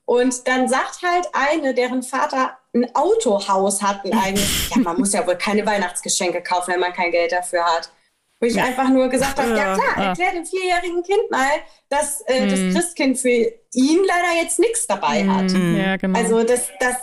Und 0.06 0.48
dann 0.48 0.66
sagt 0.66 1.02
halt 1.02 1.28
eine, 1.34 1.74
deren 1.74 2.02
Vater 2.02 2.56
ein 2.74 2.86
Autohaus 2.94 3.82
hatten 3.82 4.14
eigentlich, 4.14 4.70
ja, 4.74 4.78
man 4.78 4.96
muss 4.96 5.12
ja 5.12 5.26
wohl 5.26 5.36
keine 5.36 5.66
Weihnachtsgeschenke 5.66 6.42
kaufen, 6.42 6.72
wenn 6.72 6.80
man 6.80 6.94
kein 6.94 7.10
Geld 7.10 7.32
dafür 7.32 7.66
hat. 7.66 7.92
Wo 8.40 8.46
ich 8.46 8.58
einfach 8.58 8.88
nur 8.88 9.08
gesagt 9.08 9.38
habe, 9.38 9.50
ja 9.50 9.74
klar, 9.74 10.06
erklär 10.08 10.32
dem 10.32 10.46
vierjährigen 10.46 11.02
Kind 11.02 11.30
mal, 11.30 11.50
dass 11.90 12.22
äh, 12.22 12.48
das 12.48 12.60
mhm. 12.60 12.72
Christkind 12.72 13.18
für 13.18 13.28
ihn 13.28 13.98
leider 14.06 14.42
jetzt 14.42 14.58
nichts 14.58 14.86
dabei 14.86 15.28
hat. 15.28 15.50
Mhm. 15.50 15.76
Ja, 15.76 15.98
genau. 15.98 16.18
Also 16.18 16.44
das, 16.44 16.70
das, 16.80 16.96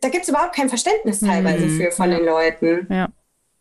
da 0.00 0.08
gibt 0.08 0.22
es 0.22 0.30
überhaupt 0.30 0.56
kein 0.56 0.70
Verständnis 0.70 1.20
teilweise 1.20 1.66
mhm. 1.66 1.78
für 1.78 1.92
von 1.92 2.08
den 2.08 2.24
Leuten. 2.24 2.86
Ja. 2.88 3.10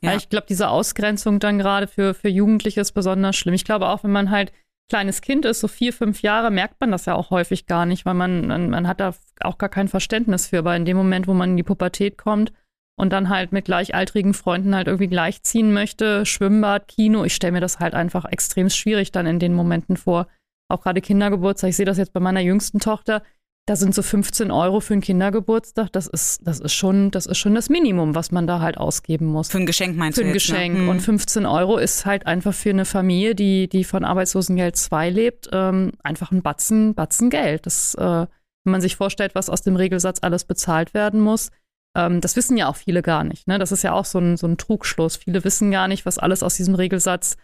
Ja. 0.05 0.15
ich 0.15 0.29
glaube, 0.29 0.47
diese 0.47 0.69
Ausgrenzung 0.69 1.39
dann 1.39 1.57
gerade 1.57 1.87
für, 1.87 2.13
für 2.13 2.29
Jugendliche 2.29 2.81
ist 2.81 2.93
besonders 2.93 3.35
schlimm. 3.35 3.53
Ich 3.53 3.65
glaube 3.65 3.87
auch, 3.87 4.03
wenn 4.03 4.11
man 4.11 4.31
halt 4.31 4.51
kleines 4.89 5.21
Kind 5.21 5.45
ist, 5.45 5.59
so 5.59 5.67
vier, 5.67 5.93
fünf 5.93 6.21
Jahre, 6.21 6.51
merkt 6.51 6.79
man 6.79 6.91
das 6.91 7.05
ja 7.05 7.15
auch 7.15 7.31
häufig 7.31 7.65
gar 7.65 7.85
nicht, 7.85 8.05
weil 8.05 8.13
man, 8.13 8.47
man, 8.47 8.69
man 8.69 8.87
hat 8.87 8.99
da 8.99 9.13
auch 9.41 9.57
gar 9.57 9.69
kein 9.69 9.87
Verständnis 9.87 10.47
für. 10.47 10.59
Aber 10.59 10.75
in 10.75 10.85
dem 10.85 10.97
Moment, 10.97 11.27
wo 11.27 11.33
man 11.33 11.51
in 11.51 11.57
die 11.57 11.63
Pubertät 11.63 12.17
kommt 12.17 12.53
und 12.97 13.11
dann 13.11 13.29
halt 13.29 13.51
mit 13.51 13.65
gleichaltrigen 13.65 14.33
Freunden 14.33 14.75
halt 14.75 14.87
irgendwie 14.87 15.07
gleichziehen 15.07 15.73
möchte, 15.73 16.25
Schwimmbad, 16.25 16.87
Kino, 16.87 17.23
ich 17.23 17.35
stelle 17.35 17.53
mir 17.53 17.61
das 17.61 17.79
halt 17.79 17.93
einfach 17.93 18.25
extrem 18.25 18.69
schwierig 18.69 19.11
dann 19.11 19.25
in 19.25 19.39
den 19.39 19.53
Momenten 19.53 19.97
vor. 19.97 20.27
Auch 20.69 20.81
gerade 20.81 21.01
Kindergeburtstag, 21.01 21.69
ich 21.69 21.75
sehe 21.75 21.85
das 21.85 21.97
jetzt 21.97 22.13
bei 22.13 22.19
meiner 22.19 22.39
jüngsten 22.39 22.79
Tochter, 22.79 23.21
da 23.67 23.75
sind 23.75 23.95
so 23.95 24.03
15 24.03 24.51
Euro 24.51 24.79
für 24.79 24.93
einen 24.93 25.01
Kindergeburtstag, 25.01 25.91
das 25.91 26.05
ist, 26.05 26.45
das 26.45 26.59
ist 26.59 26.73
schon, 26.73 27.09
das 27.09 27.25
ist 27.25 27.39
schon 27.39 27.55
das 27.55 27.69
Minimum, 27.69 28.13
was 28.13 28.31
man 28.31 28.45
da 28.45 28.59
halt 28.59 28.77
ausgeben 28.77 29.25
muss. 29.25 29.49
Für 29.49 29.57
ein 29.57 29.65
Geschenk 29.65 29.97
meinst 29.97 30.19
für 30.19 30.23
du? 30.23 30.27
Für 30.27 30.31
ein 30.31 30.35
jetzt, 30.35 30.49
ne? 30.49 30.55
Geschenk. 30.55 30.77
Ne? 30.85 30.89
Und 30.89 30.99
15 30.99 31.45
Euro 31.47 31.77
ist 31.77 32.05
halt 32.05 32.27
einfach 32.27 32.53
für 32.53 32.69
eine 32.69 32.85
Familie, 32.85 33.33
die, 33.33 33.67
die 33.67 33.83
von 33.83 34.05
Arbeitslosengeld 34.05 34.75
2 34.75 35.09
lebt, 35.09 35.49
ähm, 35.51 35.93
einfach 36.03 36.31
ein 36.31 36.43
Batzen, 36.43 36.93
Batzen 36.93 37.31
Geld. 37.31 37.65
Das, 37.65 37.95
äh, 37.95 38.01
wenn 38.03 38.71
man 38.71 38.81
sich 38.81 38.95
vorstellt, 38.95 39.33
was 39.33 39.49
aus 39.49 39.63
dem 39.63 39.75
Regelsatz 39.75 40.19
alles 40.21 40.45
bezahlt 40.45 40.93
werden 40.93 41.19
muss, 41.19 41.49
ähm, 41.97 42.21
das 42.21 42.35
wissen 42.35 42.57
ja 42.57 42.67
auch 42.67 42.75
viele 42.75 43.01
gar 43.01 43.23
nicht. 43.23 43.47
Ne? 43.47 43.57
Das 43.57 43.71
ist 43.71 43.81
ja 43.81 43.93
auch 43.93 44.05
so 44.05 44.19
ein, 44.19 44.37
so 44.37 44.45
ein 44.45 44.57
Trugschluss. 44.57 45.15
Viele 45.15 45.43
wissen 45.43 45.71
gar 45.71 45.87
nicht, 45.87 46.05
was 46.05 46.19
alles 46.19 46.43
aus 46.43 46.55
diesem 46.55 46.75
Regelsatz 46.75 47.35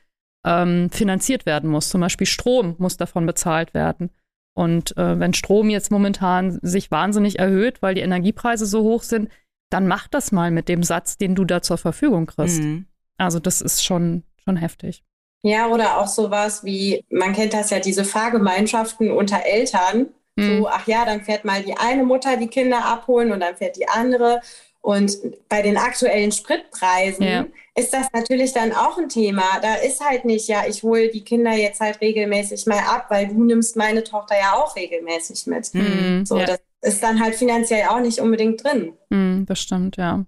ähm, 0.46 0.92
finanziert 0.92 1.48
werden 1.48 1.70
muss. 1.70 1.90
Zum 1.90 2.02
Beispiel 2.02 2.28
Strom 2.28 2.76
muss 2.78 2.98
davon 2.98 3.26
bezahlt 3.26 3.74
werden. 3.74 4.12
Und 4.54 4.98
äh, 4.98 5.20
wenn 5.20 5.34
Strom 5.34 5.70
jetzt 5.70 5.92
momentan 5.92 6.60
sich 6.62 6.92
wahnsinnig 6.92 7.40
erhöht, 7.40 7.82
weil 7.82 7.96
die 7.96 8.02
Energiepreise 8.02 8.66
so 8.66 8.84
hoch 8.84 9.04
sind, 9.04 9.30
dann 9.70 9.88
mach 9.88 10.08
das 10.08 10.32
mal 10.32 10.52
mit 10.52 10.68
dem 10.68 10.84
Satz, 10.84 11.18
den 11.18 11.36
du 11.36 11.46
da 11.46 11.62
zur 11.62 11.78
Verfügung 11.78 12.26
kriegst. 12.26 12.62
Mhm. 12.62 12.86
Also 13.18 13.40
das 13.40 13.62
ist 13.62 13.84
schon, 13.84 14.24
schon 14.44 14.58
heftig. 14.58 15.04
Ja, 15.44 15.68
oder 15.68 16.00
auch 16.00 16.08
sowas 16.08 16.64
wie, 16.64 17.04
man 17.10 17.34
kennt 17.34 17.54
das 17.54 17.70
ja, 17.70 17.80
diese 17.80 18.06
Fahrgemeinschaften 18.06 19.10
unter 19.12 19.46
Eltern. 19.46 20.08
Mhm. 20.36 20.60
So, 20.60 20.68
ach 20.68 20.86
ja, 20.88 21.06
dann 21.06 21.22
fährt 21.22 21.46
mal 21.46 21.64
die 21.64 21.78
eine 21.78 22.04
Mutter 22.04 22.38
die 22.38 22.48
Kinder 22.48 22.86
abholen 22.86 23.32
und 23.32 23.40
dann 23.40 23.56
fährt 23.56 23.78
die 23.78 23.88
andere. 23.88 24.42
Und 24.82 25.16
bei 25.48 25.62
den 25.62 25.78
aktuellen 25.78 26.32
Spritpreisen 26.32 27.24
ja. 27.24 27.46
ist 27.76 27.94
das 27.94 28.08
natürlich 28.14 28.52
dann 28.52 28.72
auch 28.74 28.98
ein 28.98 29.10
Thema. 29.10 29.60
Da 29.62 29.76
ist 29.76 30.04
halt 30.04 30.26
nicht, 30.26 30.48
ja, 30.48 30.64
ich 30.68 30.82
hole 30.82 31.10
die 31.10 31.24
Kinder 31.24 31.52
jetzt 31.52 31.80
halt 31.80 32.02
regelmäßig 32.02 32.66
mal 32.66 32.80
ab, 32.80 33.06
weil 33.10 33.28
du 33.28 33.44
nimmst 33.44 33.76
meine 33.76 34.04
Tochter 34.04 34.36
ja 34.40 34.54
auch 34.54 34.76
regelmäßig 34.76 35.46
mit. 35.46 35.72
Mhm, 35.76 36.26
so, 36.26 36.40
ja. 36.40 36.46
das 36.48 36.60
ist 36.82 37.04
dann 37.04 37.24
halt 37.24 37.36
finanziell 37.36 37.88
auch 37.90 38.00
nicht 38.00 38.20
unbedingt 38.20 38.64
drin. 38.64 38.94
Mhm, 39.10 39.46
das 39.46 39.62
stimmt, 39.62 39.98
ja. 39.98 40.26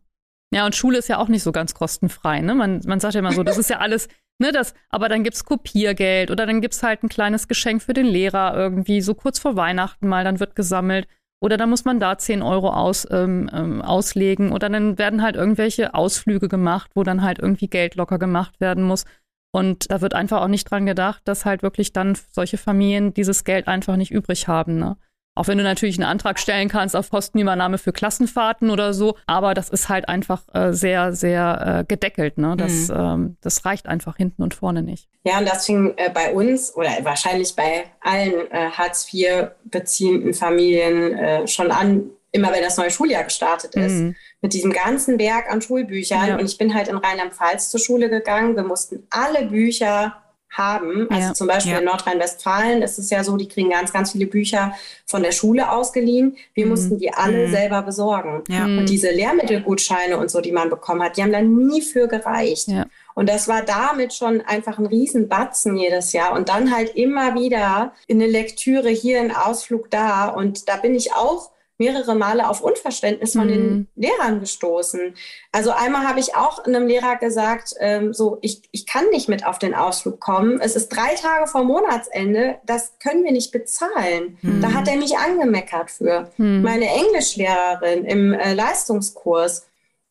Ja, 0.54 0.68
und 0.68 0.76
Schule 0.76 1.00
ist 1.00 1.10
ja 1.10 1.18
auch 1.18 1.30
nicht 1.30 1.42
so 1.42 1.52
ganz 1.52 1.74
kostenfrei. 1.74 2.42
Ne? 2.42 2.54
Man, 2.54 2.82
man 2.86 3.00
sagt 3.00 3.16
ja 3.16 3.22
immer 3.22 3.32
so, 3.32 3.42
das 3.42 3.58
ist 3.58 3.72
ja 3.72 3.80
alles, 3.80 4.08
ne, 4.38 4.52
das, 4.52 4.76
aber 4.90 5.10
dann 5.10 5.24
gibt 5.24 5.36
es 5.36 5.46
Kopiergeld 5.46 6.30
oder 6.30 6.46
dann 6.46 6.62
gibt 6.62 6.76
es 6.76 6.84
halt 6.84 7.02
ein 7.02 7.10
kleines 7.10 7.48
Geschenk 7.48 7.82
für 7.82 7.94
den 7.94 8.06
Lehrer 8.06 8.56
irgendwie, 8.56 9.02
so 9.02 9.16
kurz 9.16 9.40
vor 9.40 9.56
Weihnachten 9.56 10.08
mal, 10.08 10.24
dann 10.24 10.40
wird 10.40 10.56
gesammelt. 10.56 11.08
Oder 11.44 11.58
dann 11.58 11.70
muss 11.70 11.84
man 11.84 12.00
da 12.00 12.18
10 12.18 12.42
Euro 12.42 12.70
aus, 12.70 13.06
ähm, 13.12 13.50
ähm, 13.52 13.82
auslegen. 13.82 14.54
Oder 14.54 14.70
dann 14.70 14.98
werden 14.98 15.22
halt 15.22 15.36
irgendwelche 15.36 15.94
Ausflüge 15.94 16.48
gemacht, 16.48 16.92
wo 16.96 17.04
dann 17.04 17.22
halt 17.22 17.38
irgendwie 17.38 17.68
Geld 17.68 17.96
locker 17.96 18.18
gemacht 18.18 18.62
werden 18.62 18.86
muss. 18.86 19.04
Und 19.52 19.92
da 19.92 20.00
wird 20.00 20.14
einfach 20.14 20.42
auch 20.42 20.48
nicht 20.48 20.72
dran 20.72 20.86
gedacht, 20.86 21.22
dass 21.26 21.44
halt 21.44 21.62
wirklich 21.62 21.92
dann 21.92 22.18
solche 22.32 22.58
Familien 22.58 23.14
dieses 23.14 23.44
Geld 23.44 23.68
einfach 23.68 23.98
nicht 23.98 24.12
übrig 24.12 24.48
haben. 24.48 24.80
Ne? 24.80 24.96
Auch 25.36 25.48
wenn 25.48 25.58
du 25.58 25.64
natürlich 25.64 25.98
einen 25.98 26.08
Antrag 26.10 26.40
stellen 26.40 26.70
kannst 26.70 26.96
auf 26.96 27.10
Postenübernahme 27.10 27.80
für 27.80 27.92
Klassenfahrten 27.92 28.70
oder 28.70 28.94
so, 28.94 29.18
aber 29.26 29.54
das 29.54 29.70
ist 29.70 29.90
halt 29.90 30.08
einfach 30.08 30.44
äh, 30.54 30.74
sehr, 30.74 31.14
sehr 31.14 31.80
äh, 31.80 31.86
gedeckelt. 31.86 32.38
Ne? 32.38 32.56
Das, 32.56 32.90
mhm. 32.90 32.96
ähm, 32.96 33.38
das 33.42 33.66
reicht 33.66 33.88
einfach 33.88 34.18
hinten 34.18 34.44
und 34.44 34.54
vorne 34.54 34.84
nicht. 34.84 35.08
Ja, 35.24 35.40
und 35.40 35.48
das 35.48 35.66
fing 35.66 35.94
äh, 35.98 36.10
bei 36.12 36.34
uns 36.34 36.76
oder 36.76 36.92
wahrscheinlich 37.02 37.56
bei 37.56 37.86
allen 38.02 38.52
äh, 38.52 38.70
Hartz 38.72 39.12
IV 39.12 39.52
beziehenden 39.64 40.34
Familien 40.34 41.18
äh, 41.18 41.48
schon 41.48 41.72
an, 41.72 42.12
immer 42.32 42.52
wenn 42.52 42.62
das 42.62 42.78
neue 42.78 42.92
Schuljahr 42.92 43.24
gestartet 43.24 43.76
ist, 43.76 43.94
mhm. 43.94 44.16
mit 44.42 44.54
diesem 44.54 44.72
ganzen 44.72 45.18
Berg 45.18 45.50
an 45.50 45.62
Schulbüchern. 45.62 46.28
Ja. 46.28 46.38
Und 46.38 46.46
ich 46.46 46.58
bin 46.60 46.76
halt 46.76 46.90
in 46.90 46.98
Rheinland-Pfalz 46.98 47.70
zur 47.72 47.80
Schule 47.80 48.10
gegangen. 48.10 48.56
Wir 48.56 48.64
mussten 48.64 49.08
alle 49.10 49.48
Bücher 49.48 50.23
haben. 50.54 51.10
Also 51.10 51.28
ja. 51.28 51.34
zum 51.34 51.48
Beispiel 51.48 51.74
ja. 51.74 51.80
in 51.80 51.86
Nordrhein-Westfalen 51.86 52.82
ist 52.82 53.00
es 53.00 53.10
ja 53.10 53.24
so, 53.24 53.38
die 53.38 53.48
kriegen 53.48 53.70
ganz, 53.70 53.92
ganz 53.92 54.12
viele 54.12 54.28
Bücher 54.28 54.74
von 55.06 55.24
der 55.24 55.32
Schule 55.32 55.72
ausgeliehen. 55.72 56.38
Wir 56.54 56.66
mhm. 56.66 56.72
mussten 56.72 56.98
die 57.00 57.14
alle 57.14 57.48
mhm. 57.48 57.52
selber 57.52 57.82
besorgen. 57.82 58.44
Ja. 58.48 58.66
Und 58.66 58.88
diese 58.88 59.12
Lehrmittelgutscheine 59.12 60.18
und 60.18 60.32
so, 60.32 60.42
die 60.42 60.52
man 60.52 60.70
bekommen 60.70 61.04
hat, 61.04 61.18
die 61.18 61.24
haben 61.24 61.32
dann 61.32 61.56
nie 61.68 61.82
für 61.82 62.08
gereicht. 62.08 62.70
Und 63.16 63.30
das 63.30 63.48
war 63.48 63.62
damit 63.62 64.14
schon 64.14 64.42
einfach 64.42 64.80
ein 64.80 64.86
Riesenbatzen 64.86 65.76
jedes 65.78 66.14
Jahr. 66.14 66.34
Und 66.34 66.50
dann 66.50 66.76
halt 66.76 66.96
immer 66.96 67.36
wieder 67.36 67.94
in 68.08 68.22
eine 68.22 68.32
Lektüre 68.32 68.90
hier, 68.90 69.20
ein 69.20 69.36
Ausflug 69.36 69.90
da. 69.90 70.28
Und 70.30 70.70
da 70.70 70.78
bin 70.78 70.96
ich 70.96 71.14
auch 71.14 71.52
mehrere 71.78 72.16
Male 72.16 72.48
auf 72.48 72.62
Unverständnis 72.62 73.34
von 73.34 73.48
mhm. 73.48 73.52
den 73.52 73.88
Lehrern 73.96 74.40
gestoßen. 74.40 75.16
Also 75.52 75.72
einmal 75.72 76.08
habe 76.08 76.20
ich 76.20 76.36
auch 76.36 76.64
einem 76.64 76.88
Lehrer 76.88 77.18
gesagt, 77.18 77.74
ähm, 77.80 78.14
so, 78.14 78.38
ich, 78.42 78.62
ich 78.72 78.86
kann 78.86 79.10
nicht 79.10 79.28
mit 79.28 79.46
auf 79.46 79.60
den 79.60 79.74
Ausflug 79.74 80.20
kommen. 80.20 80.60
Es 80.62 80.76
ist 80.76 80.90
drei 80.90 81.16
Tage 81.16 81.48
vor 81.48 81.64
Monatsende, 81.64 82.58
das 82.66 82.94
können 83.00 83.24
wir 83.24 83.32
nicht 83.32 83.52
bezahlen. 83.52 84.38
Mhm. 84.42 84.62
Da 84.62 84.74
hat 84.74 84.88
er 84.88 84.98
mich 84.98 85.18
angemeckert 85.18 85.92
für. 85.92 86.32
Mhm. 86.38 86.62
Meine 86.62 86.88
Englischlehrerin 86.88 88.06
im 88.06 88.34
äh, 88.34 88.54
Leistungskurs. 88.54 89.66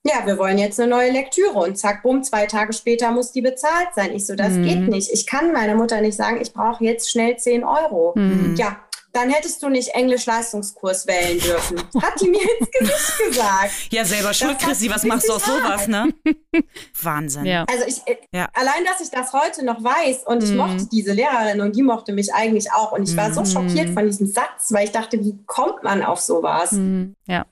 Ja, 0.04 0.26
wir 0.26 0.36
wollen 0.36 0.58
jetzt 0.58 0.80
eine 0.80 0.90
neue 0.90 1.12
Lektüre 1.12 1.56
und 1.60 1.78
zack, 1.78 2.02
bumm, 2.02 2.24
zwei 2.24 2.46
Tage 2.46 2.72
später 2.72 3.12
muss 3.12 3.30
die 3.30 3.40
bezahlt 3.40 3.94
sein. 3.94 4.12
Ich 4.12 4.26
so, 4.26 4.34
das 4.34 4.54
geht 4.54 4.80
mhm. 4.80 4.88
nicht. 4.88 5.12
Ich 5.12 5.28
kann 5.28 5.52
meiner 5.52 5.76
Mutter 5.76 6.00
nicht 6.00 6.16
sagen, 6.16 6.40
ich 6.40 6.52
brauche 6.52 6.82
jetzt 6.82 7.08
schnell 7.08 7.36
zehn 7.36 7.62
Euro. 7.62 8.12
Mhm. 8.16 8.56
Ja, 8.58 8.80
dann 9.12 9.30
hättest 9.30 9.62
du 9.62 9.68
nicht 9.68 9.88
Englisch-Leistungskurs 9.90 11.06
wählen 11.06 11.38
dürfen. 11.38 11.78
Hat 12.02 12.20
die 12.20 12.28
mir 12.28 12.40
ins 12.40 12.70
Gesicht 12.70 13.18
gesagt. 13.28 13.70
Ja, 13.90 14.04
selber 14.04 14.32
schuld, 14.32 14.58
Chrissy, 14.58 14.90
was 14.90 15.04
machst 15.04 15.28
du 15.28 15.34
aus 15.34 15.44
sowas, 15.44 15.86
ne? 15.86 16.12
Wahnsinn. 17.02 17.44
Ja. 17.44 17.64
Also 17.68 17.84
ich, 17.86 17.98
äh, 18.06 18.16
ja. 18.32 18.48
allein, 18.54 18.84
dass 18.84 19.00
ich 19.00 19.10
das 19.10 19.32
heute 19.32 19.64
noch 19.64 19.82
weiß 19.82 20.24
und 20.24 20.42
ich 20.42 20.50
mhm. 20.50 20.56
mochte 20.56 20.86
diese 20.90 21.12
Lehrerin 21.12 21.60
und 21.60 21.76
die 21.76 21.82
mochte 21.82 22.12
mich 22.12 22.32
eigentlich 22.32 22.72
auch 22.72 22.92
und 22.92 23.08
ich 23.08 23.16
war 23.16 23.32
so 23.32 23.40
mhm. 23.40 23.46
schockiert 23.46 23.90
von 23.90 24.06
diesem 24.06 24.26
Satz, 24.26 24.72
weil 24.72 24.84
ich 24.86 24.92
dachte, 24.92 25.22
wie 25.22 25.38
kommt 25.46 25.82
man 25.82 26.02
auf 26.02 26.20
sowas? 26.20 26.72
Mhm. 26.72 27.14
Ja. 27.26 27.46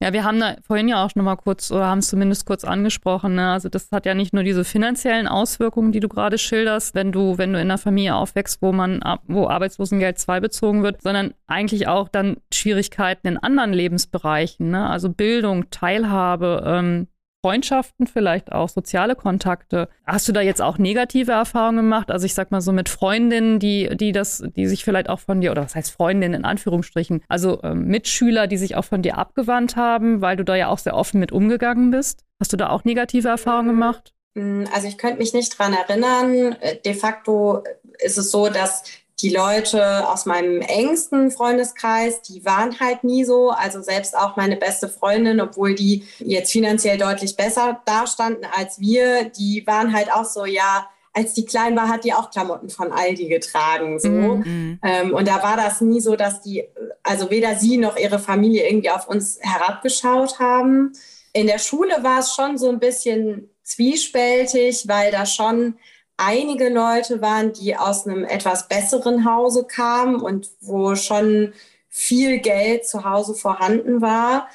Ja, 0.00 0.12
wir 0.12 0.22
haben 0.22 0.38
da 0.38 0.54
vorhin 0.64 0.86
ja 0.86 1.04
auch 1.04 1.12
noch 1.16 1.24
mal 1.24 1.34
kurz 1.34 1.72
oder 1.72 1.86
haben 1.86 1.98
es 1.98 2.08
zumindest 2.08 2.46
kurz 2.46 2.62
angesprochen. 2.62 3.34
Ne? 3.34 3.50
Also 3.50 3.68
das 3.68 3.90
hat 3.90 4.06
ja 4.06 4.14
nicht 4.14 4.32
nur 4.32 4.44
diese 4.44 4.62
finanziellen 4.62 5.26
Auswirkungen, 5.26 5.90
die 5.90 5.98
du 5.98 6.08
gerade 6.08 6.38
schilderst, 6.38 6.94
wenn 6.94 7.10
du 7.10 7.36
wenn 7.36 7.52
du 7.52 7.58
in 7.58 7.66
einer 7.66 7.78
Familie 7.78 8.14
aufwächst, 8.14 8.62
wo 8.62 8.70
man 8.70 9.00
wo 9.26 9.48
Arbeitslosengeld 9.48 10.18
2 10.18 10.38
bezogen 10.38 10.84
wird, 10.84 11.02
sondern 11.02 11.34
eigentlich 11.48 11.88
auch 11.88 12.08
dann 12.08 12.36
Schwierigkeiten 12.54 13.26
in 13.26 13.38
anderen 13.38 13.72
Lebensbereichen. 13.72 14.70
Ne? 14.70 14.88
Also 14.88 15.08
Bildung, 15.08 15.68
Teilhabe, 15.70 16.62
ähm, 16.64 17.08
Freundschaften 17.42 18.06
vielleicht 18.06 18.50
auch, 18.52 18.68
soziale 18.68 19.14
Kontakte. 19.14 19.88
Hast 20.06 20.26
du 20.26 20.32
da 20.32 20.40
jetzt 20.40 20.60
auch 20.60 20.78
negative 20.78 21.32
Erfahrungen 21.32 21.76
gemacht? 21.76 22.10
Also 22.10 22.26
ich 22.26 22.34
sag 22.34 22.50
mal 22.50 22.60
so 22.60 22.72
mit 22.72 22.88
Freundinnen, 22.88 23.58
die, 23.60 23.88
die 23.96 24.12
das, 24.12 24.42
die 24.56 24.66
sich 24.66 24.84
vielleicht 24.84 25.08
auch 25.08 25.20
von 25.20 25.40
dir, 25.40 25.52
oder 25.52 25.62
was 25.62 25.74
heißt 25.74 25.92
Freundinnen 25.92 26.34
in 26.34 26.44
Anführungsstrichen, 26.44 27.22
also 27.28 27.62
ähm, 27.62 27.86
Mitschüler, 27.86 28.48
die 28.48 28.56
sich 28.56 28.74
auch 28.74 28.84
von 28.84 29.02
dir 29.02 29.18
abgewandt 29.18 29.76
haben, 29.76 30.20
weil 30.20 30.36
du 30.36 30.44
da 30.44 30.56
ja 30.56 30.68
auch 30.68 30.78
sehr 30.78 30.96
offen 30.96 31.20
mit 31.20 31.30
umgegangen 31.30 31.90
bist. 31.90 32.24
Hast 32.40 32.52
du 32.52 32.56
da 32.56 32.70
auch 32.70 32.84
negative 32.84 33.28
Erfahrungen 33.28 33.68
gemacht? 33.68 34.14
Mm, 34.34 34.64
also 34.74 34.88
ich 34.88 34.98
könnte 34.98 35.18
mich 35.18 35.32
nicht 35.32 35.56
dran 35.58 35.74
erinnern. 35.74 36.56
Äh, 36.60 36.80
de 36.84 36.94
facto 36.94 37.62
ist 38.00 38.18
es 38.18 38.30
so, 38.30 38.48
dass 38.48 38.84
die 39.20 39.30
Leute 39.30 40.08
aus 40.08 40.26
meinem 40.26 40.60
engsten 40.60 41.30
Freundeskreis, 41.30 42.22
die 42.22 42.44
waren 42.44 42.78
halt 42.78 43.02
nie 43.02 43.24
so. 43.24 43.50
Also 43.50 43.82
selbst 43.82 44.16
auch 44.16 44.36
meine 44.36 44.56
beste 44.56 44.88
Freundin, 44.88 45.40
obwohl 45.40 45.74
die 45.74 46.04
jetzt 46.18 46.52
finanziell 46.52 46.98
deutlich 46.98 47.36
besser 47.36 47.80
dastanden 47.84 48.46
als 48.54 48.78
wir, 48.78 49.24
die 49.24 49.64
waren 49.66 49.92
halt 49.92 50.12
auch 50.12 50.24
so, 50.24 50.44
ja, 50.44 50.88
als 51.12 51.34
die 51.34 51.44
klein 51.44 51.74
war, 51.74 51.88
hat 51.88 52.04
die 52.04 52.12
auch 52.12 52.30
Klamotten 52.30 52.70
von 52.70 52.92
Aldi 52.92 53.26
getragen. 53.28 53.98
So. 53.98 54.08
Mhm. 54.08 54.78
Ähm, 54.84 55.14
und 55.14 55.26
da 55.26 55.42
war 55.42 55.56
das 55.56 55.80
nie 55.80 56.00
so, 56.00 56.14
dass 56.14 56.42
die, 56.42 56.64
also 57.02 57.30
weder 57.30 57.56
sie 57.56 57.76
noch 57.76 57.96
ihre 57.96 58.20
Familie 58.20 58.68
irgendwie 58.68 58.90
auf 58.90 59.08
uns 59.08 59.38
herabgeschaut 59.40 60.38
haben. 60.38 60.92
In 61.32 61.48
der 61.48 61.58
Schule 61.58 62.02
war 62.02 62.20
es 62.20 62.34
schon 62.34 62.56
so 62.56 62.68
ein 62.68 62.78
bisschen 62.78 63.50
zwiespältig, 63.64 64.86
weil 64.86 65.10
da 65.10 65.26
schon 65.26 65.74
einige 66.18 66.68
Leute 66.68 67.22
waren, 67.22 67.54
die 67.54 67.76
aus 67.76 68.06
einem 68.06 68.24
etwas 68.24 68.68
besseren 68.68 69.24
Hause 69.24 69.64
kamen 69.64 70.20
und 70.20 70.50
wo 70.60 70.94
schon 70.94 71.54
viel 71.88 72.38
Geld 72.38 72.86
zu 72.86 73.04
Hause 73.04 73.34
vorhanden 73.34 74.02
war. 74.02 74.48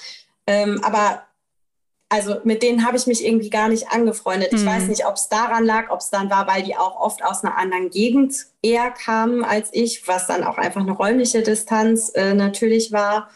Ähm, 0.45 0.81
aber 0.83 1.23
also 2.09 2.35
mit 2.43 2.61
denen 2.61 2.85
habe 2.85 2.95
ich 2.95 3.07
mich 3.07 3.25
irgendwie 3.25 3.49
gar 3.49 3.69
nicht 3.69 3.89
angefreundet. 3.89 4.53
Ich 4.53 4.61
mhm. 4.61 4.67
weiß 4.67 4.83
nicht, 4.83 5.07
ob 5.07 5.15
es 5.15 5.29
daran 5.29 5.65
lag, 5.65 5.89
ob 5.89 5.99
es 5.99 6.11
dann 6.11 6.29
war, 6.29 6.47
weil 6.47 6.61
die 6.61 6.75
auch 6.75 6.99
oft 6.99 7.23
aus 7.23 7.43
einer 7.43 7.57
anderen 7.57 7.89
Gegend 7.89 8.35
eher 8.61 8.91
kamen 8.91 9.43
als 9.43 9.69
ich, 9.71 10.07
was 10.07 10.27
dann 10.27 10.43
auch 10.43 10.59
einfach 10.59 10.81
eine 10.81 10.91
räumliche 10.91 11.41
Distanz 11.41 12.11
äh, 12.13 12.35
natürlich 12.35 12.91
war. 12.91 13.29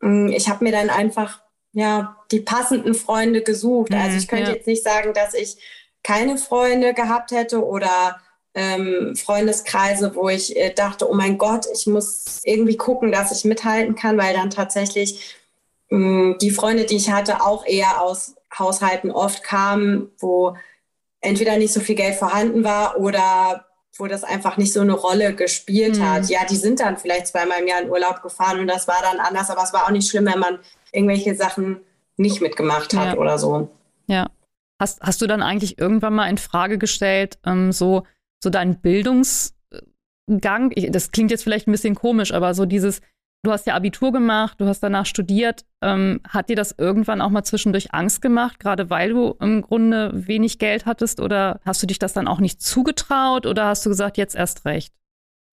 Mm, 0.00 0.28
ich 0.28 0.48
habe 0.48 0.64
mir 0.64 0.72
dann 0.72 0.88
einfach 0.88 1.42
ja 1.72 2.16
die 2.30 2.40
passenden 2.40 2.94
Freunde 2.94 3.42
gesucht. 3.42 3.90
Mhm, 3.90 3.98
also 3.98 4.16
ich 4.16 4.28
könnte 4.28 4.50
ja. 4.50 4.56
jetzt 4.56 4.66
nicht 4.66 4.82
sagen, 4.82 5.12
dass 5.12 5.34
ich 5.34 5.58
keine 6.06 6.38
Freunde 6.38 6.94
gehabt 6.94 7.32
hätte 7.32 7.66
oder 7.66 8.20
ähm, 8.54 9.16
Freundeskreise, 9.16 10.14
wo 10.14 10.28
ich 10.28 10.56
äh, 10.56 10.72
dachte, 10.72 11.10
oh 11.10 11.14
mein 11.14 11.36
Gott, 11.36 11.66
ich 11.74 11.88
muss 11.88 12.42
irgendwie 12.44 12.76
gucken, 12.76 13.10
dass 13.10 13.32
ich 13.32 13.44
mithalten 13.44 13.96
kann, 13.96 14.16
weil 14.16 14.32
dann 14.32 14.50
tatsächlich 14.50 15.34
mh, 15.90 15.98
mm, 15.98 16.38
die 16.38 16.52
Freunde, 16.52 16.84
die 16.84 16.94
ich 16.94 17.10
hatte, 17.10 17.42
auch 17.44 17.66
eher 17.66 18.00
aus 18.00 18.36
Haushalten 18.56 19.10
oft 19.10 19.42
kamen, 19.42 20.12
wo 20.20 20.56
entweder 21.20 21.56
nicht 21.56 21.72
so 21.72 21.80
viel 21.80 21.96
Geld 21.96 22.14
vorhanden 22.14 22.62
war 22.62 23.00
oder 23.00 23.66
wo 23.98 24.06
das 24.06 24.22
einfach 24.22 24.58
nicht 24.58 24.72
so 24.72 24.82
eine 24.82 24.92
Rolle 24.92 25.34
gespielt 25.34 25.98
mhm. 25.98 26.08
hat. 26.08 26.28
Ja, 26.28 26.44
die 26.48 26.56
sind 26.56 26.78
dann 26.78 26.98
vielleicht 26.98 27.26
zweimal 27.26 27.62
im 27.62 27.66
Jahr 27.66 27.82
in 27.82 27.90
Urlaub 27.90 28.22
gefahren 28.22 28.60
und 28.60 28.68
das 28.68 28.86
war 28.86 29.02
dann 29.02 29.18
anders, 29.18 29.50
aber 29.50 29.64
es 29.64 29.72
war 29.72 29.86
auch 29.86 29.90
nicht 29.90 30.08
schlimm, 30.08 30.26
wenn 30.26 30.38
man 30.38 30.60
irgendwelche 30.92 31.34
Sachen 31.34 31.80
nicht 32.16 32.40
mitgemacht 32.40 32.94
hat 32.94 33.14
ja. 33.14 33.16
oder 33.16 33.38
so. 33.38 33.68
Ja. 34.06 34.28
Hast, 34.80 35.00
hast 35.00 35.22
du 35.22 35.26
dann 35.26 35.42
eigentlich 35.42 35.78
irgendwann 35.78 36.14
mal 36.14 36.28
in 36.28 36.38
Frage 36.38 36.78
gestellt, 36.78 37.38
ähm, 37.44 37.72
so, 37.72 38.04
so 38.42 38.50
deinen 38.50 38.80
Bildungsgang? 38.80 40.72
Ich, 40.74 40.90
das 40.90 41.10
klingt 41.10 41.30
jetzt 41.30 41.42
vielleicht 41.42 41.66
ein 41.66 41.72
bisschen 41.72 41.94
komisch, 41.94 42.32
aber 42.32 42.52
so 42.54 42.66
dieses, 42.66 43.00
du 43.42 43.52
hast 43.52 43.66
ja 43.66 43.74
Abitur 43.74 44.12
gemacht, 44.12 44.60
du 44.60 44.66
hast 44.66 44.80
danach 44.80 45.06
studiert. 45.06 45.64
Ähm, 45.82 46.20
hat 46.28 46.48
dir 46.48 46.56
das 46.56 46.74
irgendwann 46.76 47.20
auch 47.20 47.30
mal 47.30 47.44
zwischendurch 47.44 47.94
Angst 47.94 48.20
gemacht, 48.20 48.60
gerade 48.60 48.90
weil 48.90 49.10
du 49.10 49.34
im 49.40 49.62
Grunde 49.62 50.10
wenig 50.12 50.58
Geld 50.58 50.84
hattest? 50.84 51.20
Oder 51.20 51.60
hast 51.64 51.82
du 51.82 51.86
dich 51.86 51.98
das 51.98 52.12
dann 52.12 52.28
auch 52.28 52.40
nicht 52.40 52.60
zugetraut 52.60 53.46
oder 53.46 53.66
hast 53.66 53.86
du 53.86 53.90
gesagt, 53.90 54.18
jetzt 54.18 54.34
erst 54.34 54.64
recht? 54.64 54.92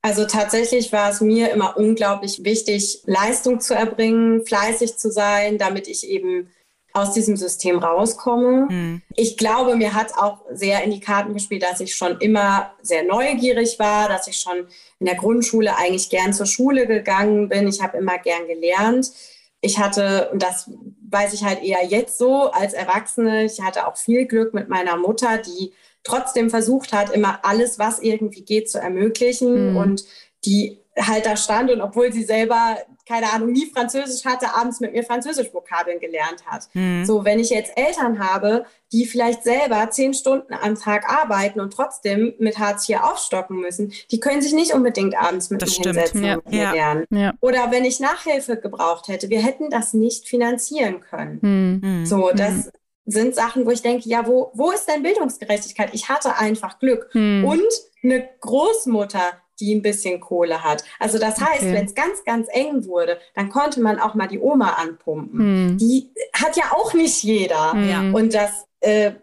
Also 0.02 0.26
tatsächlich 0.26 0.92
war 0.92 1.12
es 1.12 1.22
mir 1.22 1.52
immer 1.52 1.78
unglaublich 1.78 2.44
wichtig, 2.44 3.04
Leistung 3.06 3.62
zu 3.62 3.74
erbringen, 3.74 4.46
fleißig 4.46 4.98
zu 4.98 5.10
sein, 5.10 5.58
damit 5.58 5.88
ich 5.88 6.06
eben 6.06 6.50
aus 6.94 7.14
diesem 7.14 7.36
System 7.36 7.80
rauskomme. 7.80 8.68
Mhm. 8.70 9.02
Ich 9.16 9.36
glaube, 9.38 9.76
mir 9.76 9.96
hat 9.96 10.16
auch 10.16 10.42
sehr 10.52 10.84
in 10.84 10.92
die 10.92 11.00
Karten 11.00 11.34
gespielt, 11.34 11.64
dass 11.64 11.80
ich 11.80 11.96
schon 11.96 12.20
immer 12.20 12.72
sehr 12.82 13.04
neugierig 13.04 13.80
war, 13.80 14.08
dass 14.08 14.28
ich 14.28 14.38
schon 14.38 14.68
in 15.00 15.08
der 15.08 15.16
Grundschule 15.16 15.76
eigentlich 15.76 16.10
gern 16.10 16.34
zur 16.34 16.46
Schule 16.46 16.86
gegangen 16.86 17.50
bin. 17.50 17.68
Ich 17.68 17.82
habe 17.82 17.98
immer 17.98 18.20
gern 18.20 18.48
gelernt. 18.48 19.12
Ich 19.60 19.80
hatte, 19.80 20.30
und 20.32 20.44
das 20.44 20.70
weiß 21.10 21.34
ich 21.34 21.44
halt 21.44 21.64
eher 21.64 21.84
jetzt 21.86 22.18
so 22.18 22.52
als 22.52 22.74
Erwachsene, 22.74 23.46
ich 23.46 23.62
hatte 23.62 23.88
auch 23.88 23.98
viel 23.98 24.26
Glück 24.26 24.54
mit 24.54 24.70
meiner 24.70 24.98
Mutter, 24.98 25.38
die 25.40 25.74
trotzdem 26.04 26.50
versucht 26.50 26.94
hat, 26.94 27.10
immer 27.10 27.40
alles, 27.44 27.80
was 27.80 28.00
irgendwie 28.00 28.44
geht, 28.44 28.70
zu 28.70 28.80
ermöglichen 28.80 29.72
mhm. 29.72 29.78
und 29.78 30.06
die 30.46 30.80
halt 31.00 31.26
da 31.26 31.38
stand 31.38 31.72
und 31.72 31.82
obwohl 31.82 32.12
sie 32.12 32.24
selber, 32.24 32.78
keine 33.06 33.32
Ahnung, 33.34 33.52
nie 33.52 33.66
Französisch 33.66 34.24
hatte, 34.26 34.56
abends 34.56 34.80
mit 34.80 34.94
mir 34.94 35.04
Französisch-Vokabeln 35.04 36.00
gelernt 36.00 36.46
hat. 36.46 36.70
Mhm. 36.74 37.06
So, 37.06 37.26
wenn 37.26 37.40
ich 37.40 37.50
jetzt 37.50 37.78
Eltern 37.78 38.20
habe, 38.20 38.66
die 38.92 39.06
vielleicht 39.06 39.44
selber 39.44 39.90
zehn 39.90 40.14
Stunden 40.14 40.54
am 40.54 40.76
Tag 40.76 41.10
arbeiten 41.10 41.60
und 41.60 41.74
trotzdem 41.74 42.34
mit 42.40 42.60
Hartz 42.60 42.88
IV 42.88 43.02
aufstocken 43.02 43.60
müssen, 43.60 43.92
die 44.12 44.20
können 44.20 44.42
sich 44.42 44.54
nicht 44.54 44.74
unbedingt 44.74 45.18
abends 45.18 45.50
mit 45.50 45.62
das 45.62 45.70
mir 45.70 45.74
stimmt. 45.76 45.96
hinsetzen 45.96 46.24
ja. 46.24 46.36
und 46.36 46.50
mir 46.50 46.64
ja. 46.64 46.72
lernen. 46.72 47.06
Ja. 47.10 47.34
Oder 47.42 47.72
wenn 47.72 47.84
ich 47.86 48.00
Nachhilfe 48.00 48.58
gebraucht 48.58 49.08
hätte, 49.08 49.30
wir 49.30 49.42
hätten 49.42 49.70
das 49.70 49.94
nicht 49.94 50.28
finanzieren 50.28 51.02
können. 51.02 51.82
Mhm. 51.82 52.06
So, 52.06 52.32
das 52.34 52.54
mhm. 52.54 52.72
sind 53.06 53.36
Sachen, 53.36 53.66
wo 53.66 53.72
ich 53.72 53.82
denke, 53.82 54.08
ja, 54.08 54.26
wo, 54.28 54.52
wo 54.54 54.72
ist 54.72 54.88
denn 54.88 55.04
Bildungsgerechtigkeit? 55.04 55.90
Ich 55.94 56.08
hatte 56.08 56.38
einfach 56.38 56.80
Glück. 56.80 57.10
Mhm. 57.14 57.44
Und 57.46 57.62
eine 58.04 58.30
Großmutter, 58.40 59.34
die 59.64 59.74
ein 59.74 59.82
bisschen 59.82 60.20
Kohle 60.20 60.64
hat. 60.64 60.84
Also 61.00 61.18
das 61.18 61.40
heißt, 61.40 61.64
okay. 61.64 61.74
wenn 61.74 61.86
es 61.86 61.96
ganz, 61.96 62.24
ganz 62.26 62.48
eng 62.52 62.86
wurde, 62.86 63.18
dann 63.34 63.50
konnte 63.50 63.82
man 63.82 64.00
auch 64.00 64.14
mal 64.14 64.28
die 64.28 64.40
Oma 64.40 64.74
anpumpen. 64.74 65.40
Hm. 65.40 65.78
Die 65.78 66.12
hat 66.34 66.58
ja 66.58 66.66
auch 66.74 66.94
nicht 66.94 67.24
jeder. 67.24 67.72
Hm. 67.72 68.14
Und 68.14 68.34
das, 68.34 68.66
äh, 68.82 69.14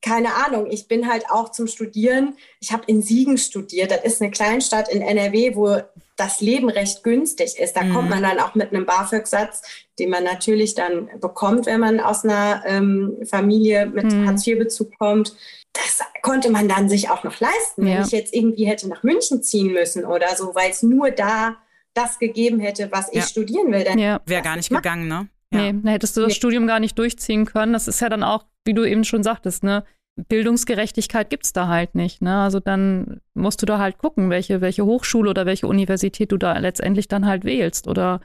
keine 0.00 0.34
Ahnung, 0.46 0.68
ich 0.70 0.86
bin 0.86 1.10
halt 1.10 1.28
auch 1.28 1.50
zum 1.50 1.66
Studieren, 1.66 2.36
ich 2.60 2.72
habe 2.72 2.84
in 2.86 3.02
Siegen 3.02 3.36
studiert, 3.36 3.90
das 3.90 4.04
ist 4.04 4.22
eine 4.22 4.30
Kleinstadt 4.30 4.88
in 4.88 5.02
NRW, 5.02 5.56
wo 5.56 5.80
das 6.20 6.40
Leben 6.40 6.68
recht 6.68 7.02
günstig 7.02 7.58
ist. 7.58 7.74
Da 7.76 7.82
mhm. 7.82 7.94
kommt 7.94 8.10
man 8.10 8.22
dann 8.22 8.38
auch 8.38 8.54
mit 8.54 8.72
einem 8.72 8.84
BAföG-Satz, 8.84 9.62
den 9.98 10.10
man 10.10 10.22
natürlich 10.22 10.74
dann 10.74 11.08
bekommt, 11.20 11.66
wenn 11.66 11.80
man 11.80 11.98
aus 11.98 12.24
einer 12.24 12.62
ähm, 12.66 13.16
Familie 13.24 13.86
mit 13.86 14.04
mhm. 14.04 14.26
Hartz-IV-Bezug 14.26 14.96
kommt. 14.98 15.34
Das 15.72 16.00
konnte 16.22 16.50
man 16.50 16.68
dann 16.68 16.88
sich 16.88 17.08
auch 17.08 17.24
noch 17.24 17.40
leisten, 17.40 17.86
ja. 17.86 17.96
wenn 17.96 18.02
ich 18.04 18.10
jetzt 18.10 18.34
irgendwie 18.34 18.66
hätte 18.66 18.88
nach 18.88 19.02
München 19.02 19.42
ziehen 19.42 19.72
müssen 19.72 20.04
oder 20.04 20.36
so, 20.36 20.54
weil 20.54 20.70
es 20.70 20.82
nur 20.82 21.10
da 21.10 21.56
das 21.94 22.18
gegeben 22.18 22.60
hätte, 22.60 22.90
was 22.92 23.12
ich 23.12 23.24
studieren 23.24 23.72
will. 23.72 23.84
Dann 23.84 23.98
ja. 23.98 24.20
Wäre 24.26 24.42
gar 24.42 24.56
nicht 24.56 24.70
gegangen, 24.70 25.08
ne? 25.08 25.28
Ja. 25.52 25.60
Nee, 25.60 25.80
dann 25.82 25.90
hättest 25.90 26.16
du 26.16 26.20
das 26.20 26.28
nee. 26.28 26.34
Studium 26.34 26.66
gar 26.66 26.80
nicht 26.80 26.98
durchziehen 26.98 27.46
können. 27.46 27.72
Das 27.72 27.88
ist 27.88 28.00
ja 28.00 28.08
dann 28.08 28.22
auch, 28.22 28.44
wie 28.64 28.74
du 28.74 28.84
eben 28.84 29.04
schon 29.04 29.22
sagtest, 29.22 29.64
ne? 29.64 29.84
Bildungsgerechtigkeit 30.16 31.30
gibt 31.30 31.46
es 31.46 31.52
da 31.52 31.68
halt 31.68 31.94
nicht. 31.94 32.22
Ne? 32.22 32.42
Also 32.42 32.60
dann 32.60 33.20
musst 33.34 33.62
du 33.62 33.66
da 33.66 33.78
halt 33.78 33.98
gucken, 33.98 34.30
welche, 34.30 34.60
welche 34.60 34.84
Hochschule 34.84 35.30
oder 35.30 35.46
welche 35.46 35.66
Universität 35.66 36.32
du 36.32 36.36
da 36.36 36.56
letztendlich 36.58 37.08
dann 37.08 37.26
halt 37.26 37.44
wählst. 37.44 37.88
Oder 37.88 38.20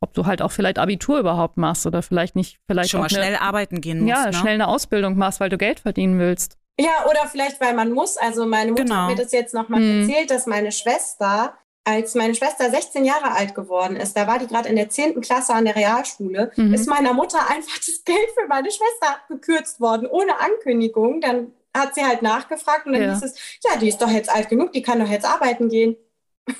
ob 0.00 0.14
du 0.14 0.26
halt 0.26 0.42
auch 0.42 0.52
vielleicht 0.52 0.78
Abitur 0.78 1.18
überhaupt 1.18 1.56
machst 1.56 1.86
oder 1.86 2.02
vielleicht 2.02 2.36
nicht, 2.36 2.58
vielleicht 2.66 2.90
schon 2.90 3.00
mal 3.00 3.06
eine, 3.06 3.14
schnell 3.14 3.36
arbeiten 3.36 3.80
gehen 3.80 4.00
musst. 4.00 4.10
Ja, 4.10 4.26
ne? 4.26 4.32
schnell 4.32 4.54
eine 4.54 4.68
Ausbildung 4.68 5.16
machst, 5.16 5.40
weil 5.40 5.50
du 5.50 5.58
Geld 5.58 5.80
verdienen 5.80 6.18
willst. 6.18 6.58
Ja, 6.78 7.04
oder 7.08 7.28
vielleicht, 7.28 7.60
weil 7.60 7.74
man 7.74 7.92
muss. 7.92 8.16
Also 8.16 8.46
meine 8.46 8.70
Mutter 8.70 8.84
genau. 8.84 8.96
hat 9.02 9.10
mir 9.10 9.22
das 9.22 9.32
jetzt 9.32 9.54
nochmal 9.54 9.80
hm. 9.80 10.00
erzählt, 10.02 10.30
dass 10.30 10.46
meine 10.46 10.72
Schwester 10.72 11.54
als 11.90 12.14
meine 12.14 12.34
Schwester 12.34 12.70
16 12.70 13.04
Jahre 13.04 13.32
alt 13.32 13.54
geworden 13.54 13.96
ist, 13.96 14.16
da 14.16 14.26
war 14.26 14.38
die 14.38 14.46
gerade 14.46 14.68
in 14.68 14.76
der 14.76 14.88
10. 14.88 15.20
Klasse 15.20 15.54
an 15.54 15.64
der 15.64 15.76
Realschule, 15.76 16.52
mhm. 16.56 16.74
ist 16.74 16.88
meiner 16.88 17.12
Mutter 17.12 17.38
einfach 17.48 17.76
das 17.76 18.04
Geld 18.04 18.30
für 18.38 18.46
meine 18.48 18.70
Schwester 18.70 19.16
gekürzt 19.28 19.80
worden, 19.80 20.06
ohne 20.06 20.40
Ankündigung. 20.40 21.20
Dann 21.20 21.52
hat 21.76 21.94
sie 21.94 22.04
halt 22.04 22.22
nachgefragt 22.22 22.86
und 22.86 22.94
dann 22.94 23.02
ja. 23.02 23.12
hieß 23.12 23.22
es, 23.22 23.58
ja, 23.64 23.78
die 23.78 23.88
ist 23.88 24.00
doch 24.00 24.10
jetzt 24.10 24.30
alt 24.30 24.48
genug, 24.48 24.72
die 24.72 24.82
kann 24.82 24.98
doch 25.00 25.08
jetzt 25.08 25.26
arbeiten 25.26 25.68
gehen. 25.68 25.96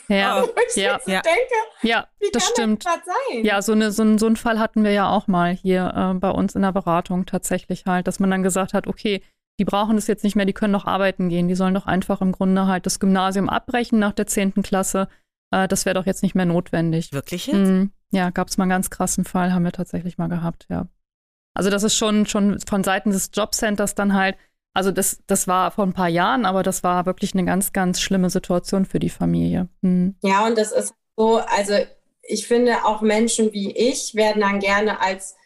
Ja, 0.09 0.45
ich 0.69 0.77
ja, 0.77 1.01
ja. 1.07 1.21
denke, 1.21 1.55
ja, 1.83 2.07
das 2.33 2.49
stimmt. 2.49 2.85
Das 2.85 3.01
sein? 3.05 3.45
Ja, 3.45 3.63
so, 3.63 3.73
eine, 3.73 3.91
so, 3.91 4.03
ein, 4.03 4.19
so 4.19 4.27
einen 4.27 4.37
Fall 4.37 4.59
hatten 4.59 4.85
wir 4.85 4.93
ja 4.93 5.11
auch 5.11 5.27
mal 5.27 5.53
hier 5.53 5.93
äh, 5.97 6.15
bei 6.19 6.31
uns 6.31 6.55
in 6.55 6.63
der 6.63 6.73
Beratung 6.73 7.27
tatsächlich 7.27 7.85
halt, 7.87 8.07
dass 8.07 8.21
man 8.21 8.31
dann 8.31 8.43
gesagt 8.43 8.73
hat, 8.73 8.87
okay, 8.87 9.23
die 9.61 9.67
brauchen 9.67 9.97
das 9.97 10.07
jetzt 10.07 10.25
nicht 10.25 10.37
mehr, 10.37 10.47
die 10.47 10.55
können 10.55 10.73
doch 10.73 10.87
arbeiten 10.87 11.29
gehen, 11.29 11.47
die 11.47 11.55
sollen 11.55 11.75
doch 11.75 11.85
einfach 11.85 12.23
im 12.23 12.33
Grunde 12.33 12.67
halt 12.67 12.87
das 12.87 12.99
Gymnasium 12.99 13.51
abbrechen 13.51 13.99
nach 13.99 14.15
der 14.15 14.27
10. 14.27 14.63
Klasse. 14.63 15.07
Äh, 15.51 15.69
das 15.69 15.85
wäre 15.85 15.93
doch 15.93 16.07
jetzt 16.07 16.23
nicht 16.23 16.35
mehr 16.35 16.47
notwendig. 16.47 17.13
Wirklich 17.13 17.47
jetzt? 17.47 17.57
Mhm. 17.57 17.93
Ja, 18.11 18.31
gab 18.31 18.49
es 18.49 18.57
mal 18.57 18.65
einen 18.65 18.71
ganz 18.71 18.89
krassen 18.89 19.27
Fall, 19.27 19.53
haben 19.53 19.65
wir 19.65 19.73
tatsächlich 19.73 20.17
mal 20.17 20.29
gehabt, 20.29 20.67
ja. 20.71 20.89
Also 21.53 21.69
das 21.69 21.83
ist 21.83 21.95
schon, 21.95 22.25
schon 22.25 22.59
von 22.61 22.83
Seiten 22.85 23.11
des 23.11 23.33
Jobcenters 23.35 23.95
dann 23.95 24.15
halt, 24.15 24.37
also 24.73 24.93
das, 24.93 25.21
das 25.27 25.47
war 25.47 25.73
vor 25.73 25.85
ein 25.85 25.93
paar 25.93 26.09
Jahren, 26.09 26.47
aber 26.47 26.63
das 26.63 26.83
war 26.83 27.05
wirklich 27.05 27.35
eine 27.35 27.45
ganz, 27.45 27.75
ganz 27.75 28.01
schlimme 28.01 28.31
Situation 28.31 28.87
für 28.87 28.99
die 28.99 29.11
Familie. 29.11 29.69
Mhm. 29.83 30.17
Ja, 30.23 30.47
und 30.47 30.57
das 30.57 30.73
ist 30.73 30.95
so, 31.19 31.37
also 31.39 31.75
ich 32.23 32.49
finde 32.49 32.87
auch 32.87 33.03
Menschen 33.03 33.53
wie 33.53 33.77
ich 33.77 34.15
werden 34.15 34.41
dann 34.41 34.59
gerne 34.59 35.03
als 35.03 35.37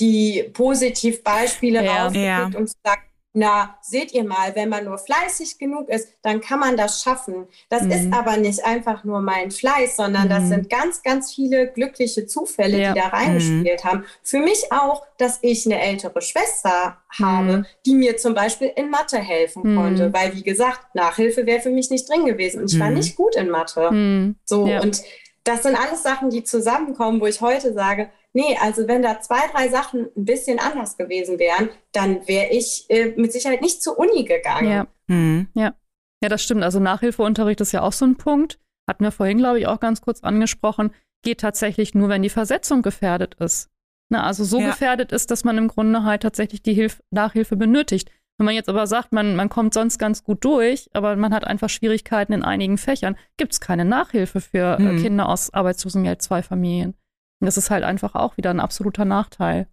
die 0.00 0.50
Positivbeispiele 0.52 1.84
ja. 1.84 2.06
rausgepickt, 2.06 2.54
ja. 2.54 2.58
um 2.58 2.66
zu 2.66 2.74
sagen, 2.82 3.02
na, 3.36 3.76
seht 3.82 4.12
ihr 4.12 4.24
mal, 4.24 4.54
wenn 4.54 4.70
man 4.70 4.86
nur 4.86 4.96
fleißig 4.96 5.58
genug 5.58 5.90
ist, 5.90 6.08
dann 6.22 6.40
kann 6.40 6.58
man 6.58 6.78
das 6.78 7.02
schaffen. 7.02 7.46
Das 7.68 7.82
mhm. 7.82 7.90
ist 7.90 8.12
aber 8.14 8.38
nicht 8.38 8.64
einfach 8.64 9.04
nur 9.04 9.20
mein 9.20 9.50
Fleiß, 9.50 9.96
sondern 9.96 10.24
mhm. 10.24 10.30
das 10.30 10.48
sind 10.48 10.70
ganz, 10.70 11.02
ganz 11.02 11.34
viele 11.34 11.70
glückliche 11.70 12.26
Zufälle, 12.26 12.80
ja. 12.80 12.94
die 12.94 12.98
da 12.98 13.08
reingespielt 13.08 13.84
mhm. 13.84 13.88
haben. 13.88 14.04
Für 14.22 14.38
mich 14.38 14.72
auch, 14.72 15.06
dass 15.18 15.38
ich 15.42 15.66
eine 15.66 15.78
ältere 15.78 16.22
Schwester 16.22 16.96
habe, 17.20 17.58
mhm. 17.58 17.66
die 17.84 17.94
mir 17.94 18.16
zum 18.16 18.32
Beispiel 18.32 18.72
in 18.74 18.88
Mathe 18.88 19.18
helfen 19.18 19.70
mhm. 19.70 19.76
konnte, 19.76 20.12
weil, 20.14 20.34
wie 20.34 20.42
gesagt, 20.42 20.94
Nachhilfe 20.94 21.44
wäre 21.44 21.60
für 21.60 21.70
mich 21.70 21.90
nicht 21.90 22.08
drin 22.08 22.24
gewesen 22.24 22.62
und 22.62 22.72
ich 22.72 22.80
war 22.80 22.88
mhm. 22.88 22.96
nicht 22.96 23.16
gut 23.16 23.36
in 23.36 23.50
Mathe. 23.50 24.34
So, 24.46 24.66
ja. 24.66 24.80
und 24.80 25.02
das 25.44 25.62
sind 25.62 25.76
alles 25.76 26.02
Sachen, 26.02 26.30
die 26.30 26.42
zusammenkommen, 26.42 27.20
wo 27.20 27.26
ich 27.26 27.40
heute 27.40 27.74
sage, 27.74 28.08
nee, 28.36 28.56
also 28.60 28.86
wenn 28.86 29.02
da 29.02 29.20
zwei, 29.20 29.48
drei 29.52 29.68
Sachen 29.68 30.08
ein 30.14 30.24
bisschen 30.24 30.58
anders 30.58 30.96
gewesen 30.96 31.38
wären, 31.38 31.70
dann 31.92 32.28
wäre 32.28 32.50
ich 32.50 32.84
äh, 32.88 33.14
mit 33.16 33.32
Sicherheit 33.32 33.62
nicht 33.62 33.82
zur 33.82 33.98
Uni 33.98 34.24
gegangen. 34.24 34.70
Ja. 34.70 34.86
Mhm. 35.08 35.48
ja. 35.54 35.74
Ja, 36.22 36.28
das 36.28 36.42
stimmt. 36.42 36.62
Also 36.62 36.78
Nachhilfeunterricht 36.78 37.60
ist 37.60 37.72
ja 37.72 37.82
auch 37.82 37.92
so 37.92 38.04
ein 38.04 38.16
Punkt. 38.16 38.58
Hatten 38.88 39.04
wir 39.04 39.10
vorhin, 39.10 39.38
glaube 39.38 39.58
ich, 39.58 39.66
auch 39.66 39.80
ganz 39.80 40.00
kurz 40.00 40.22
angesprochen. 40.22 40.92
Geht 41.22 41.40
tatsächlich 41.40 41.94
nur, 41.94 42.08
wenn 42.08 42.22
die 42.22 42.30
Versetzung 42.30 42.82
gefährdet 42.82 43.34
ist. 43.34 43.70
Na, 44.10 44.22
also 44.22 44.44
so 44.44 44.60
ja. 44.60 44.68
gefährdet 44.68 45.12
ist, 45.12 45.30
dass 45.30 45.44
man 45.44 45.58
im 45.58 45.68
Grunde 45.68 46.04
halt 46.04 46.22
tatsächlich 46.22 46.62
die 46.62 46.74
Hilf 46.74 47.02
Nachhilfe 47.10 47.56
benötigt. 47.56 48.10
Wenn 48.38 48.44
man 48.44 48.54
jetzt 48.54 48.68
aber 48.68 48.86
sagt, 48.86 49.12
man, 49.12 49.34
man 49.34 49.48
kommt 49.48 49.74
sonst 49.74 49.98
ganz 49.98 50.22
gut 50.22 50.44
durch, 50.44 50.88
aber 50.92 51.16
man 51.16 51.34
hat 51.34 51.46
einfach 51.46 51.70
Schwierigkeiten 51.70 52.32
in 52.32 52.42
einigen 52.42 52.78
Fächern, 52.78 53.16
gibt 53.36 53.54
es 53.54 53.60
keine 53.60 53.84
Nachhilfe 53.84 54.40
für 54.40 54.78
mhm. 54.78 55.02
Kinder 55.02 55.28
aus 55.28 55.52
Arbeitslosengeld 55.52 56.22
zwei 56.22 56.42
Familien. 56.42 56.94
Das 57.40 57.56
ist 57.56 57.70
halt 57.70 57.84
einfach 57.84 58.14
auch 58.14 58.36
wieder 58.36 58.50
ein 58.50 58.60
absoluter 58.60 59.04
Nachteil. 59.04 59.66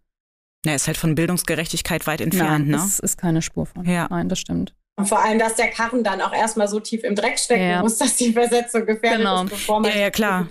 Ja, 0.65 0.76
ist 0.76 0.88
halt 0.88 0.97
von 0.97 1.15
Bildungsgerechtigkeit 1.15 2.08
weit 2.08 2.21
entfernt, 2.21 2.67
Nein, 2.67 2.67
ne? 2.67 2.78
Das 2.78 2.99
ist 2.99 3.17
keine 3.17 3.41
Spur 3.41 3.65
von. 3.65 3.86
Ja. 3.86 4.08
Nein, 4.10 4.30
das 4.30 4.39
stimmt. 4.39 4.73
Und 4.95 5.08
vor 5.08 5.23
allem, 5.23 5.39
dass 5.39 5.56
der 5.56 5.69
Karren 5.69 6.04
dann 6.04 6.21
auch 6.21 6.34
erstmal 6.34 6.67
so 6.67 6.80
tief 6.80 7.04
im 7.04 7.15
Dreck 7.15 7.39
stecken 7.39 7.67
ja. 7.67 7.82
muss, 7.82 7.97
dass 7.97 8.15
die 8.15 8.32
Versetzung 8.32 8.86
gefährdet 8.86 9.19
genau. 9.19 9.43
ist, 9.43 9.49
bevor 9.49 9.80
man 9.80 9.91
ja, 9.91 9.97
ja, 9.97 10.12
klar. 10.12 10.47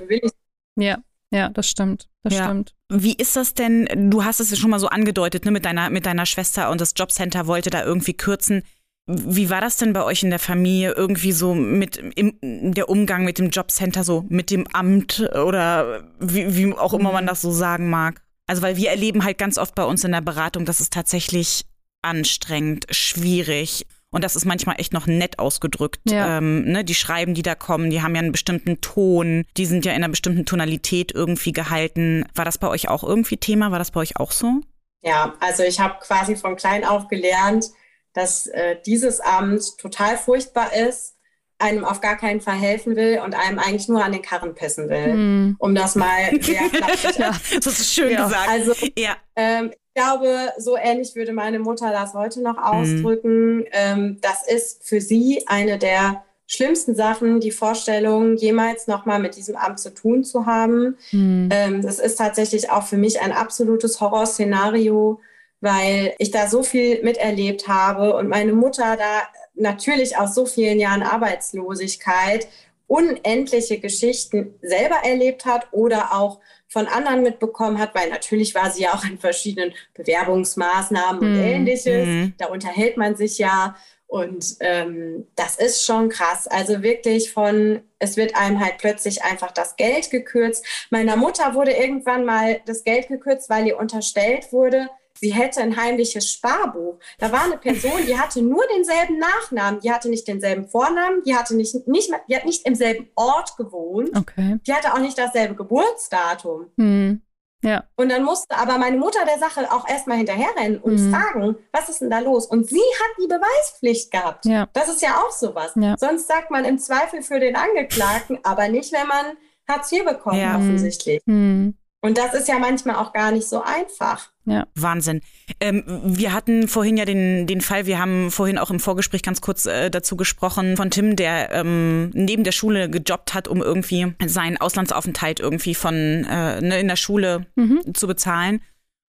Ja, 0.77 0.99
ja, 1.31 1.49
das 1.49 1.69
stimmt. 1.69 2.09
Das 2.23 2.35
ja. 2.35 2.45
stimmt. 2.45 2.75
Wie 2.91 3.15
ist 3.15 3.37
das 3.37 3.55
denn? 3.55 4.11
Du 4.11 4.25
hast 4.25 4.41
es 4.41 4.51
ja 4.51 4.57
schon 4.57 4.71
mal 4.71 4.81
so 4.81 4.89
angedeutet, 4.89 5.45
ne, 5.45 5.51
mit 5.51 5.65
deiner, 5.65 5.91
mit 5.91 6.07
deiner 6.07 6.27
Schwester 6.27 6.71
und 6.71 6.81
das 6.81 6.93
Jobcenter 6.97 7.47
wollte 7.47 7.71
da 7.71 7.85
irgendwie 7.85 8.15
kürzen. 8.15 8.65
Wie 9.07 9.51
war 9.51 9.61
das 9.61 9.77
denn 9.77 9.93
bei 9.93 10.05
euch 10.05 10.23
in 10.23 10.31
der 10.31 10.39
Familie 10.39 10.93
irgendwie 10.93 11.33
so 11.33 11.55
mit 11.55 11.97
im, 11.97 12.39
der 12.73 12.89
Umgang 12.89 13.25
mit 13.25 13.39
dem 13.39 13.51
Jobcenter, 13.51 14.05
so 14.05 14.25
mit 14.29 14.51
dem 14.51 14.67
Amt 14.69 15.29
oder 15.35 16.05
wie, 16.21 16.57
wie 16.57 16.73
auch 16.73 16.95
immer 16.95 17.13
man 17.13 17.27
das 17.27 17.41
so 17.41 17.51
sagen 17.51 17.91
mag? 17.91 18.23
Also, 18.47 18.63
weil 18.63 18.77
wir 18.77 18.91
erleben 18.91 19.25
halt 19.25 19.39
ganz 19.39 19.59
oft 19.59 19.75
bei 19.75 19.85
uns 19.85 20.05
in 20.05 20.13
der 20.13 20.21
Beratung, 20.21 20.65
dass 20.65 20.81
es 20.81 20.91
tatsächlich 20.91 21.65
anstrengend, 22.03 22.87
schwierig 22.91 23.87
Und 24.11 24.25
das 24.25 24.37
ist 24.37 24.45
manchmal 24.45 24.79
echt 24.79 24.93
noch 24.93 25.07
nett 25.07 25.39
ausgedrückt. 25.39 26.01
Ja. 26.05 26.39
Ähm, 26.39 26.65
ne, 26.65 26.85
die 26.85 26.95
Schreiben, 26.95 27.35
die 27.35 27.43
da 27.43 27.55
kommen, 27.55 27.89
die 27.89 28.03
haben 28.03 28.15
ja 28.15 28.21
einen 28.21 28.33
bestimmten 28.33 28.81
Ton, 28.83 29.45
die 29.57 29.65
sind 29.65 29.87
ja 29.87 29.93
in 29.93 29.99
einer 29.99 30.11
bestimmten 30.11 30.45
Tonalität 30.45 31.13
irgendwie 31.13 31.53
gehalten. 31.53 32.27
War 32.35 32.45
das 32.45 32.59
bei 32.59 32.69
euch 32.69 32.89
auch 32.89 33.05
irgendwie 33.05 33.39
Thema? 33.39 33.71
War 33.71 33.79
das 33.79 33.91
bei 33.91 34.01
euch 34.01 34.19
auch 34.19 34.33
so? 34.33 34.61
Ja, 35.01 35.35
also 35.41 35.63
ich 35.63 35.81
habe 35.81 35.95
quasi 36.01 36.37
von 36.37 36.57
klein 36.57 36.85
auf 36.85 37.09
gelernt, 37.09 37.71
dass 38.13 38.47
äh, 38.47 38.77
dieses 38.85 39.21
Amt 39.21 39.79
total 39.79 40.17
furchtbar 40.17 40.75
ist, 40.75 41.17
einem 41.63 41.85
auf 41.85 42.01
gar 42.01 42.17
keinen 42.17 42.41
Fall 42.41 42.57
helfen 42.57 42.97
will 42.97 43.21
und 43.25 43.35
einem 43.35 43.59
eigentlich 43.59 43.89
nur 43.89 44.05
an 44.05 44.13
den 44.13 44.23
Karren 44.23 44.55
pissen 44.55 44.89
will, 44.89 45.15
mm. 45.15 45.57
um 45.59 45.75
das 45.75 45.95
mal 45.95 46.31
sehr 46.41 46.69
klassisch 46.69 47.17
ja, 47.19 47.33
Das 47.63 47.79
ist 47.79 47.95
schön 47.95 48.11
ja. 48.11 48.25
gesagt. 48.25 48.49
Also 48.49 48.73
ja. 48.99 49.17
ähm, 49.37 49.71
ich 49.71 49.95
glaube, 49.95 50.51
so 50.59 50.77
ähnlich 50.77 51.15
würde 51.15 51.33
meine 51.33 51.61
Mutter 51.61 51.93
das 51.93 52.15
heute 52.15 52.43
noch 52.43 52.59
ausdrücken. 52.59 53.59
Mm. 53.59 53.65
Ähm, 53.73 54.19
das 54.21 54.47
ist 54.47 54.85
für 54.85 55.01
sie 55.01 55.45
eine 55.47 55.79
der 55.79 56.25
schlimmsten 56.47 56.95
Sachen, 56.95 57.41
die 57.41 57.53
Vorstellung, 57.53 58.37
jemals 58.37 58.87
nochmal 58.87 59.21
mit 59.21 59.37
diesem 59.37 59.57
Amt 59.57 59.79
zu 59.79 59.95
tun 59.95 60.25
zu 60.25 60.47
haben. 60.47 60.97
Mm. 61.13 61.49
Ähm, 61.51 61.83
das 61.83 61.99
ist 62.01 62.17
tatsächlich 62.17 62.71
auch 62.71 62.83
für 62.83 62.97
mich 62.97 63.21
ein 63.21 63.33
absolutes 63.33 64.01
Horrorszenario 64.01 65.21
weil 65.63 66.15
ich 66.19 66.31
da 66.31 66.49
so 66.49 66.63
viel 66.63 67.03
miterlebt 67.03 67.69
habe 67.69 68.15
und 68.15 68.29
meine 68.29 68.53
Mutter 68.53 68.97
da 68.99 69.23
natürlich 69.55 70.19
aus 70.19 70.35
so 70.35 70.45
vielen 70.45 70.79
Jahren 70.79 71.03
Arbeitslosigkeit 71.03 72.49
unendliche 72.93 73.79
Geschichten 73.79 74.55
selber 74.61 74.97
erlebt 75.03 75.47
hat 75.47 75.69
oder 75.73 76.13
auch 76.13 76.41
von 76.69 76.87
anderen 76.89 77.23
mitbekommen 77.23 77.79
hat, 77.79 77.95
weil 77.95 78.11
natürlich 78.11 78.55
war 78.55 78.71
sie 78.71 78.83
ja 78.83 78.93
auch 78.93 79.05
in 79.05 79.19
verschiedenen 79.19 79.73
Bewerbungsmaßnahmen 79.95 81.23
und 81.23 81.39
mhm. 81.39 81.43
ähnliches. 81.43 82.07
Mhm. 82.07 82.35
Da 82.37 82.47
unterhält 82.47 82.99
man 82.99 83.17
sich 83.17 83.39
ja. 83.39 83.77
Und 84.07 84.57
ähm, 84.61 85.27
das 85.37 85.57
ist 85.57 85.87
schon 85.87 86.11
krass. 86.11 86.47
Also 86.47 86.83
wirklich 86.83 87.33
von, 87.33 87.81
es 87.99 88.19
wird 88.19 88.37
einem 88.37 88.61
halt 88.61 88.77
plötzlich 88.77 89.25
einfach 89.25 89.53
das 89.53 89.77
Geld 89.77 90.11
gekürzt. 90.11 90.67
Meiner 90.91 91.17
Mutter 91.17 91.55
wurde 91.55 91.73
irgendwann 91.73 92.27
mal 92.27 92.61
das 92.67 92.85
Geld 92.85 93.09
gekürzt, 93.09 93.49
weil 93.49 93.67
ihr 93.67 93.79
unterstellt 93.79 94.53
wurde, 94.53 94.91
sie 95.19 95.33
hätte 95.33 95.61
ein 95.61 95.77
heimliches 95.77 96.31
Sparbuch. 96.31 96.99
Da 97.19 97.33
war 97.33 97.45
eine 97.45 97.59
Person, 97.59 98.07
die 98.07 98.19
hatte 98.19 98.43
nur 98.43 98.65
denselben 98.75 99.19
Nachnamen, 99.19 99.81
die 99.81 99.93
hatte 99.93 100.09
nicht 100.09 100.27
denselben 100.27 100.69
Vornamen, 100.69 101.23
die 101.25 101.37
hatte 101.37 101.57
nicht, 101.57 101.87
nicht, 101.87 102.11
mehr, 102.11 102.21
die 102.29 102.37
hat 102.37 102.45
nicht 102.45 102.67
im 102.67 102.75
selben 102.75 103.09
Ort 103.15 103.57
gewohnt, 103.57 104.17
okay. 104.17 104.59
die 104.67 104.73
hatte 104.73 104.95
auch 104.95 104.99
nicht 104.99 105.19
dasselbe 105.19 105.55
Geburtsdatum. 105.55 106.67
Hm. 106.77 107.23
Ja. 107.65 107.85
Und 107.97 108.09
dann 108.09 108.25
musste 108.25 108.57
aber 108.57 108.77
meine 108.79 108.97
Mutter 108.97 109.25
der 109.25 109.39
Sache 109.39 109.71
auch 109.71 109.89
erstmal 109.89 110.17
hinterherrennen 110.17 110.79
und 110.81 110.95
mhm. 110.95 111.15
fragen, 111.15 111.57
was 111.71 111.89
ist 111.89 112.01
denn 112.01 112.11
da 112.11 112.19
los? 112.19 112.47
Und 112.47 112.69
sie 112.69 112.77
hat 112.77 113.23
die 113.23 113.29
Beweispflicht 113.29 114.11
gehabt. 114.11 114.47
Ja. 114.47 114.69
Das 114.73 114.89
ist 114.89 115.01
ja 115.01 115.23
auch 115.23 115.31
sowas. 115.31 115.73
Ja. 115.77 115.97
Sonst 115.97 116.27
sagt 116.27 116.51
man 116.51 116.65
im 116.65 116.79
Zweifel 116.79 117.23
für 117.23 117.39
den 117.39 117.55
Angeklagten, 117.55 118.41
aber 118.43 118.69
nicht, 118.69 118.93
wenn 118.93 119.07
man 119.07 119.37
Hartz 119.69 119.93
IV 119.93 120.05
bekommt, 120.05 120.39
ja. 120.39 120.57
offensichtlich. 120.57 121.23
Mhm. 121.27 121.77
Und 122.05 122.19
das 122.19 122.35
ist 122.35 122.49
ja 122.49 122.59
manchmal 122.59 122.97
auch 122.97 123.13
gar 123.13 123.31
nicht 123.31 123.49
so 123.49 123.63
einfach. 123.63 124.31
Ja. 124.45 124.67
Wahnsinn. 124.75 125.21
Ähm, 125.61 125.85
wir 125.87 126.33
hatten 126.33 126.67
vorhin 126.67 126.97
ja 126.97 127.05
den, 127.05 127.47
den 127.47 127.61
Fall, 127.61 127.87
wir 127.87 128.01
haben 128.01 128.33
vorhin 128.33 128.59
auch 128.59 128.71
im 128.71 128.81
Vorgespräch 128.81 129.23
ganz 129.23 129.41
kurz 129.41 129.67
äh, 129.67 129.89
dazu 129.89 130.17
gesprochen, 130.17 130.77
von 130.77 130.91
Tim, 130.91 131.15
der 131.15 131.53
ähm, 131.53 132.11
neben 132.13 132.43
der 132.43 132.51
Schule 132.51 132.91
gejobbt 132.91 133.35
hat, 133.35 133.47
um 133.47 133.63
irgendwie 133.63 134.15
seinen 134.27 134.57
Auslandsaufenthalt 134.57 135.39
irgendwie 135.39 135.77
von 135.77 135.95
äh, 135.95 136.61
ne, 136.61 136.81
in 136.81 136.89
der 136.89 136.97
Schule 136.97 137.47
mhm. 137.55 137.95
zu 137.95 138.09
bezahlen. 138.09 138.61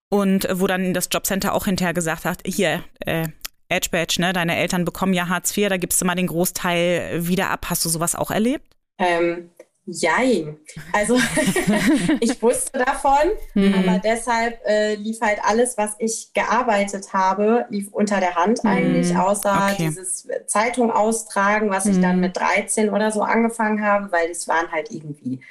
Und 0.10 0.46
äh, 0.46 0.60
wo 0.60 0.68
dann 0.68 0.94
das 0.94 1.10
Jobcenter 1.12 1.56
auch 1.56 1.66
hinterher 1.66 1.96
gesagt 1.96 2.26
hat, 2.26 2.44
hier, 2.46 2.84
äh, 3.00 3.28
Edge 3.70 3.90
Badge, 3.92 4.18
ne, 4.20 4.34
deine 4.34 4.56
Eltern 4.56 4.86
bekommen 4.86 5.16
ja 5.16 5.30
Hartz 5.30 5.58
IV, 5.58 5.70
da 5.70 5.78
gibst 5.78 6.00
du 6.00 6.06
mal 6.06 6.14
den 6.14 6.28
Großteil 6.28 7.28
wieder 7.28 7.50
ab. 7.50 7.66
Hast 7.72 7.84
du 7.86 7.90
sowas 7.90 8.14
auch 8.14 8.30
erlebt? 8.30 8.76
Ähm, 9.00 9.50
Jein. 9.86 10.60
Also 10.94 11.20
ich 12.22 12.42
wusste 12.42 12.80
davon, 12.80 13.32
mhm. 13.54 13.76
aber 13.76 14.00
deshalb 14.00 14.66
äh, 14.66 14.96
lief 14.96 15.20
halt 15.20 15.40
alles, 15.44 15.78
was 15.78 15.96
ich 16.00 16.32
gearbeitet 16.34 17.12
habe, 17.12 17.66
lief 17.70 17.90
unter 17.92 18.22
der 18.22 18.36
Hand 18.36 18.64
mhm. 18.64 18.70
eigentlich, 18.70 19.16
außer 19.16 19.72
okay. 19.74 19.88
dieses 19.88 20.28
Zeitung 20.48 20.90
austragen, 20.90 21.70
was 21.70 21.86
mhm. 21.86 21.92
ich 21.92 22.00
dann 22.00 22.16
mhm. 22.16 22.22
mit 22.22 22.38
13 22.38 22.92
oder 22.92 23.12
so 23.12 23.24
angefangen 23.24 23.86
habe, 23.86 24.10
weil 24.14 24.32
es 24.32 24.48
waren 24.48 24.72
halt 24.72 24.90
irgendwie, 24.92 25.42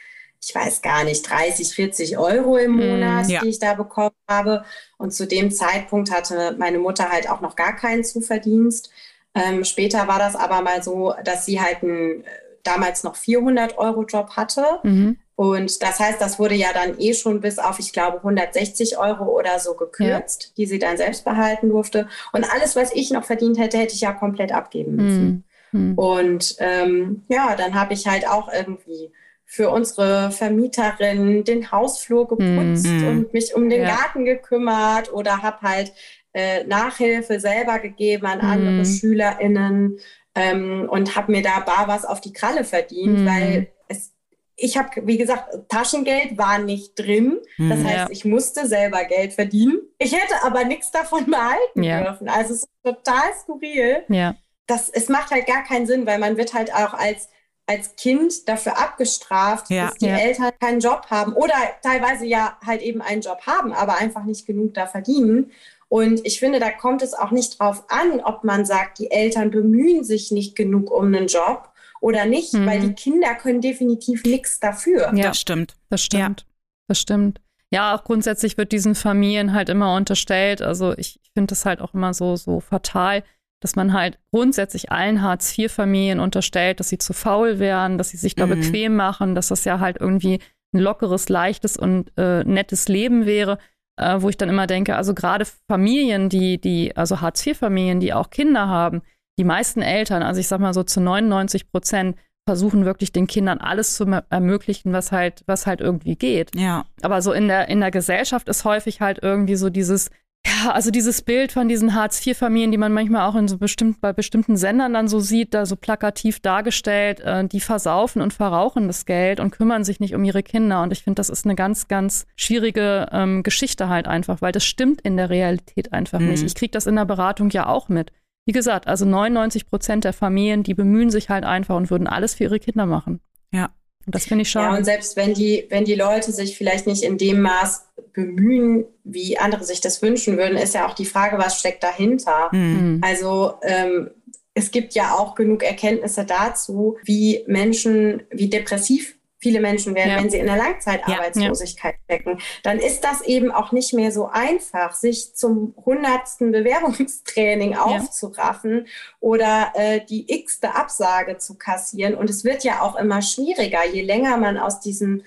ich 0.40 0.54
weiß 0.54 0.80
gar 0.80 1.04
nicht, 1.04 1.28
30, 1.28 1.74
40 1.74 2.16
Euro 2.16 2.56
im 2.56 2.72
mhm, 2.72 2.88
Monat, 2.88 3.28
ja. 3.28 3.40
die 3.42 3.50
ich 3.50 3.58
da 3.58 3.74
bekommen 3.74 4.16
habe. 4.30 4.64
Und 4.96 5.12
zu 5.12 5.26
dem 5.26 5.50
Zeitpunkt 5.50 6.10
hatte 6.10 6.56
meine 6.58 6.78
Mutter 6.78 7.10
halt 7.10 7.28
auch 7.28 7.42
noch 7.42 7.54
gar 7.54 7.76
keinen 7.76 8.02
Zuverdienst. 8.02 8.90
Ähm, 9.34 9.64
später 9.64 10.08
war 10.08 10.18
das 10.18 10.36
aber 10.36 10.62
mal 10.62 10.82
so, 10.82 11.14
dass 11.22 11.44
sie 11.44 11.60
halt 11.60 11.82
ein 11.82 12.24
damals 12.62 13.04
noch 13.04 13.16
400 13.16 13.78
Euro 13.78 14.04
Job 14.04 14.30
hatte. 14.36 14.64
Mhm. 14.82 15.18
Und 15.34 15.82
das 15.82 15.98
heißt, 15.98 16.20
das 16.20 16.38
wurde 16.38 16.54
ja 16.54 16.68
dann 16.72 16.98
eh 16.98 17.14
schon 17.14 17.40
bis 17.40 17.58
auf, 17.58 17.78
ich 17.78 17.92
glaube, 17.92 18.18
160 18.18 18.98
Euro 18.98 19.24
oder 19.24 19.58
so 19.58 19.74
gekürzt, 19.74 20.44
ja. 20.44 20.50
die 20.56 20.66
sie 20.66 20.78
dann 20.78 20.96
selbst 20.96 21.24
behalten 21.24 21.70
durfte. 21.70 22.06
Und 22.32 22.44
alles, 22.52 22.76
was 22.76 22.92
ich 22.94 23.10
noch 23.10 23.24
verdient 23.24 23.58
hätte, 23.58 23.78
hätte 23.78 23.94
ich 23.94 24.02
ja 24.02 24.12
komplett 24.12 24.52
abgeben 24.52 24.96
müssen. 24.96 25.44
Mhm. 25.72 25.80
mhm. 25.80 25.98
Und 25.98 26.56
ähm, 26.58 27.22
ja, 27.28 27.56
dann 27.56 27.74
habe 27.74 27.94
ich 27.94 28.06
halt 28.06 28.28
auch 28.28 28.52
irgendwie 28.52 29.10
für 29.44 29.70
unsere 29.70 30.30
Vermieterin 30.30 31.44
den 31.44 31.70
Hausflur 31.72 32.28
geputzt 32.28 32.86
mhm. 32.86 33.06
und 33.06 33.34
mich 33.34 33.54
um 33.54 33.68
den 33.68 33.82
ja. 33.82 33.96
Garten 33.96 34.24
gekümmert 34.24 35.12
oder 35.12 35.42
habe 35.42 35.60
halt 35.60 35.92
äh, 36.32 36.64
Nachhilfe 36.64 37.38
selber 37.38 37.78
gegeben 37.78 38.26
an 38.26 38.40
andere 38.40 38.72
mhm. 38.72 38.84
SchülerInnen 38.84 39.98
ähm, 40.34 40.88
und 40.90 41.16
habe 41.16 41.32
mir 41.32 41.42
da 41.42 41.60
bar 41.60 41.88
was 41.88 42.04
auf 42.04 42.20
die 42.20 42.32
Kralle 42.32 42.64
verdient, 42.64 43.20
mhm. 43.20 43.26
weil 43.26 43.72
es, 43.88 44.12
ich 44.56 44.76
habe, 44.76 44.88
wie 45.06 45.18
gesagt, 45.18 45.68
Taschengeld 45.68 46.38
war 46.38 46.58
nicht 46.58 46.98
drin. 46.98 47.38
Das 47.58 47.78
mhm, 47.78 47.86
heißt, 47.86 47.96
ja. 47.96 48.10
ich 48.10 48.24
musste 48.24 48.66
selber 48.66 49.04
Geld 49.04 49.34
verdienen. 49.34 49.80
Ich 49.98 50.12
hätte 50.12 50.34
aber 50.44 50.64
nichts 50.64 50.90
davon 50.90 51.26
behalten 51.30 51.82
ja. 51.82 52.02
dürfen. 52.02 52.28
Also 52.28 52.54
es 52.54 52.62
ist 52.62 52.70
total 52.82 53.32
skurril. 53.40 54.04
Ja. 54.08 54.34
Das, 54.66 54.88
es 54.88 55.08
macht 55.08 55.30
halt 55.30 55.46
gar 55.46 55.64
keinen 55.64 55.86
Sinn, 55.86 56.06
weil 56.06 56.18
man 56.18 56.36
wird 56.36 56.54
halt 56.54 56.72
auch 56.72 56.94
als 56.94 57.28
als 57.66 57.94
Kind 57.96 58.48
dafür 58.48 58.78
abgestraft, 58.78 59.70
ja, 59.70 59.86
dass 59.86 59.94
die 59.94 60.06
ja. 60.06 60.16
Eltern 60.16 60.50
keinen 60.60 60.80
Job 60.80 61.06
haben 61.10 61.32
oder 61.32 61.54
teilweise 61.82 62.26
ja 62.26 62.58
halt 62.64 62.82
eben 62.82 63.00
einen 63.00 63.22
Job 63.22 63.46
haben, 63.46 63.72
aber 63.72 63.98
einfach 63.98 64.24
nicht 64.24 64.46
genug 64.46 64.74
da 64.74 64.86
verdienen. 64.86 65.52
Und 65.92 66.24
ich 66.24 66.40
finde, 66.40 66.58
da 66.58 66.70
kommt 66.70 67.02
es 67.02 67.12
auch 67.12 67.32
nicht 67.32 67.60
drauf 67.60 67.84
an, 67.90 68.20
ob 68.24 68.44
man 68.44 68.64
sagt, 68.64 68.98
die 68.98 69.10
Eltern 69.10 69.50
bemühen 69.50 70.04
sich 70.04 70.30
nicht 70.30 70.56
genug 70.56 70.90
um 70.90 71.08
einen 71.08 71.26
Job 71.26 71.68
oder 72.00 72.24
nicht, 72.24 72.54
mhm. 72.54 72.64
weil 72.64 72.80
die 72.80 72.94
Kinder 72.94 73.34
können 73.34 73.60
definitiv 73.60 74.24
nichts 74.24 74.58
dafür. 74.58 75.12
Ja, 75.14 75.28
das 75.28 75.38
stimmt. 75.38 75.74
Das 75.90 76.02
stimmt. 76.02 76.40
Ja. 76.40 76.46
Das 76.88 76.98
stimmt. 76.98 77.42
Ja, 77.70 77.94
auch 77.94 78.04
grundsätzlich 78.04 78.56
wird 78.56 78.72
diesen 78.72 78.94
Familien 78.94 79.52
halt 79.52 79.68
immer 79.68 79.94
unterstellt. 79.94 80.62
Also 80.62 80.96
ich 80.96 81.20
finde 81.34 81.48
das 81.48 81.66
halt 81.66 81.82
auch 81.82 81.92
immer 81.92 82.14
so, 82.14 82.36
so 82.36 82.60
fatal, 82.60 83.22
dass 83.60 83.76
man 83.76 83.92
halt 83.92 84.18
grundsätzlich 84.30 84.90
allen 84.90 85.20
Hartz-IV-Familien 85.20 86.20
unterstellt, 86.20 86.80
dass 86.80 86.88
sie 86.88 86.96
zu 86.96 87.12
faul 87.12 87.58
wären, 87.58 87.98
dass 87.98 88.08
sie 88.08 88.16
sich 88.16 88.34
da 88.34 88.46
mhm. 88.46 88.60
bequem 88.62 88.96
machen, 88.96 89.34
dass 89.34 89.48
das 89.48 89.66
ja 89.66 89.78
halt 89.78 89.98
irgendwie 90.00 90.38
ein 90.72 90.78
lockeres, 90.80 91.28
leichtes 91.28 91.76
und 91.76 92.12
äh, 92.16 92.44
nettes 92.44 92.88
Leben 92.88 93.26
wäre 93.26 93.58
äh, 93.96 94.20
wo 94.20 94.28
ich 94.28 94.36
dann 94.36 94.48
immer 94.48 94.66
denke, 94.66 94.96
also 94.96 95.14
gerade 95.14 95.44
Familien, 95.68 96.28
die, 96.28 96.60
die, 96.60 96.96
also 96.96 97.20
Hartz-IV-Familien, 97.20 98.00
die 98.00 98.12
auch 98.12 98.30
Kinder 98.30 98.68
haben, 98.68 99.02
die 99.38 99.44
meisten 99.44 99.82
Eltern, 99.82 100.22
also 100.22 100.40
ich 100.40 100.48
sag 100.48 100.60
mal 100.60 100.74
so 100.74 100.82
zu 100.82 101.00
99 101.00 101.70
Prozent, 101.70 102.16
versuchen 102.44 102.84
wirklich 102.84 103.12
den 103.12 103.28
Kindern 103.28 103.58
alles 103.58 103.94
zu 103.94 104.04
ermöglichen, 104.28 104.92
was 104.92 105.12
halt, 105.12 105.44
was 105.46 105.66
halt 105.66 105.80
irgendwie 105.80 106.16
geht. 106.16 106.56
Ja. 106.56 106.84
Aber 107.02 107.22
so 107.22 107.32
in 107.32 107.46
der, 107.46 107.68
in 107.68 107.80
der 107.80 107.92
Gesellschaft 107.92 108.48
ist 108.48 108.64
häufig 108.64 109.00
halt 109.00 109.20
irgendwie 109.22 109.54
so 109.54 109.70
dieses, 109.70 110.10
ja, 110.44 110.72
also 110.72 110.90
dieses 110.90 111.22
Bild 111.22 111.52
von 111.52 111.68
diesen 111.68 111.94
Hartz-IV-Familien, 111.94 112.72
die 112.72 112.78
man 112.78 112.92
manchmal 112.92 113.28
auch 113.28 113.36
in 113.36 113.46
so 113.46 113.58
bestimmt, 113.58 114.00
bei 114.00 114.12
bestimmten 114.12 114.56
Sendern 114.56 114.92
dann 114.92 115.06
so 115.06 115.20
sieht, 115.20 115.54
da 115.54 115.66
so 115.66 115.76
plakativ 115.76 116.40
dargestellt, 116.40 117.20
äh, 117.20 117.46
die 117.46 117.60
versaufen 117.60 118.20
und 118.20 118.32
verrauchen 118.32 118.88
das 118.88 119.04
Geld 119.04 119.38
und 119.38 119.52
kümmern 119.52 119.84
sich 119.84 120.00
nicht 120.00 120.14
um 120.14 120.24
ihre 120.24 120.42
Kinder. 120.42 120.82
Und 120.82 120.92
ich 120.92 121.04
finde, 121.04 121.16
das 121.16 121.28
ist 121.28 121.44
eine 121.44 121.54
ganz, 121.54 121.86
ganz 121.86 122.26
schwierige 122.34 123.08
ähm, 123.12 123.44
Geschichte 123.44 123.88
halt 123.88 124.08
einfach, 124.08 124.42
weil 124.42 124.52
das 124.52 124.64
stimmt 124.64 125.00
in 125.02 125.16
der 125.16 125.30
Realität 125.30 125.92
einfach 125.92 126.18
mhm. 126.18 126.30
nicht. 126.30 126.42
Ich 126.42 126.56
kriege 126.56 126.72
das 126.72 126.86
in 126.86 126.96
der 126.96 127.04
Beratung 127.04 127.50
ja 127.50 127.66
auch 127.66 127.88
mit. 127.88 128.10
Wie 128.44 128.52
gesagt, 128.52 128.88
also 128.88 129.04
99 129.04 129.68
Prozent 129.68 130.02
der 130.02 130.12
Familien, 130.12 130.64
die 130.64 130.74
bemühen 130.74 131.10
sich 131.10 131.28
halt 131.28 131.44
einfach 131.44 131.76
und 131.76 131.90
würden 131.90 132.08
alles 132.08 132.34
für 132.34 132.44
ihre 132.44 132.58
Kinder 132.58 132.86
machen. 132.86 133.20
Ja. 133.52 133.70
Und 134.04 134.14
das 134.14 134.24
finde 134.24 134.42
ich 134.42 134.50
schade. 134.50 134.72
Ja, 134.72 134.78
und 134.78 134.84
selbst 134.84 135.16
wenn 135.16 135.34
die, 135.34 135.66
wenn 135.68 135.84
die 135.84 135.94
Leute 135.94 136.32
sich 136.32 136.56
vielleicht 136.56 136.86
nicht 136.86 137.02
in 137.02 137.18
dem 137.18 137.40
Maß 137.42 137.86
bemühen, 138.12 138.84
wie 139.04 139.38
andere 139.38 139.64
sich 139.64 139.80
das 139.80 140.02
wünschen 140.02 140.36
würden, 140.36 140.56
ist 140.56 140.74
ja 140.74 140.88
auch 140.88 140.94
die 140.94 141.04
Frage, 141.04 141.38
was 141.38 141.58
steckt 141.58 141.82
dahinter. 141.82 142.48
Mhm. 142.52 143.00
Also 143.02 143.54
ähm, 143.62 144.10
es 144.54 144.70
gibt 144.70 144.94
ja 144.94 145.14
auch 145.14 145.34
genug 145.34 145.62
Erkenntnisse 145.62 146.24
dazu, 146.24 146.98
wie 147.04 147.44
Menschen, 147.46 148.22
wie 148.30 148.50
depressiv 148.50 149.16
viele 149.42 149.60
Menschen 149.60 149.96
werden, 149.96 150.10
ja. 150.10 150.18
wenn 150.18 150.30
sie 150.30 150.38
in 150.38 150.46
der 150.46 150.56
Langzeitarbeitslosigkeit 150.56 151.96
ja. 151.96 152.16
stecken, 152.16 152.38
dann 152.62 152.78
ist 152.78 153.02
das 153.02 153.22
eben 153.22 153.50
auch 153.50 153.72
nicht 153.72 153.92
mehr 153.92 154.12
so 154.12 154.28
einfach, 154.28 154.94
sich 154.94 155.34
zum 155.34 155.74
hundertsten 155.84 156.52
Bewerbungstraining 156.52 157.76
aufzuraffen 157.76 158.86
oder 159.18 159.72
äh, 159.74 160.00
die 160.08 160.32
x-te 160.32 160.74
Absage 160.74 161.38
zu 161.38 161.58
kassieren. 161.58 162.14
Und 162.14 162.30
es 162.30 162.44
wird 162.44 162.62
ja 162.62 162.82
auch 162.82 162.94
immer 162.94 163.20
schwieriger, 163.20 163.84
je 163.84 164.02
länger 164.02 164.36
man 164.36 164.56
aus 164.56 164.80
diesem 164.80 165.22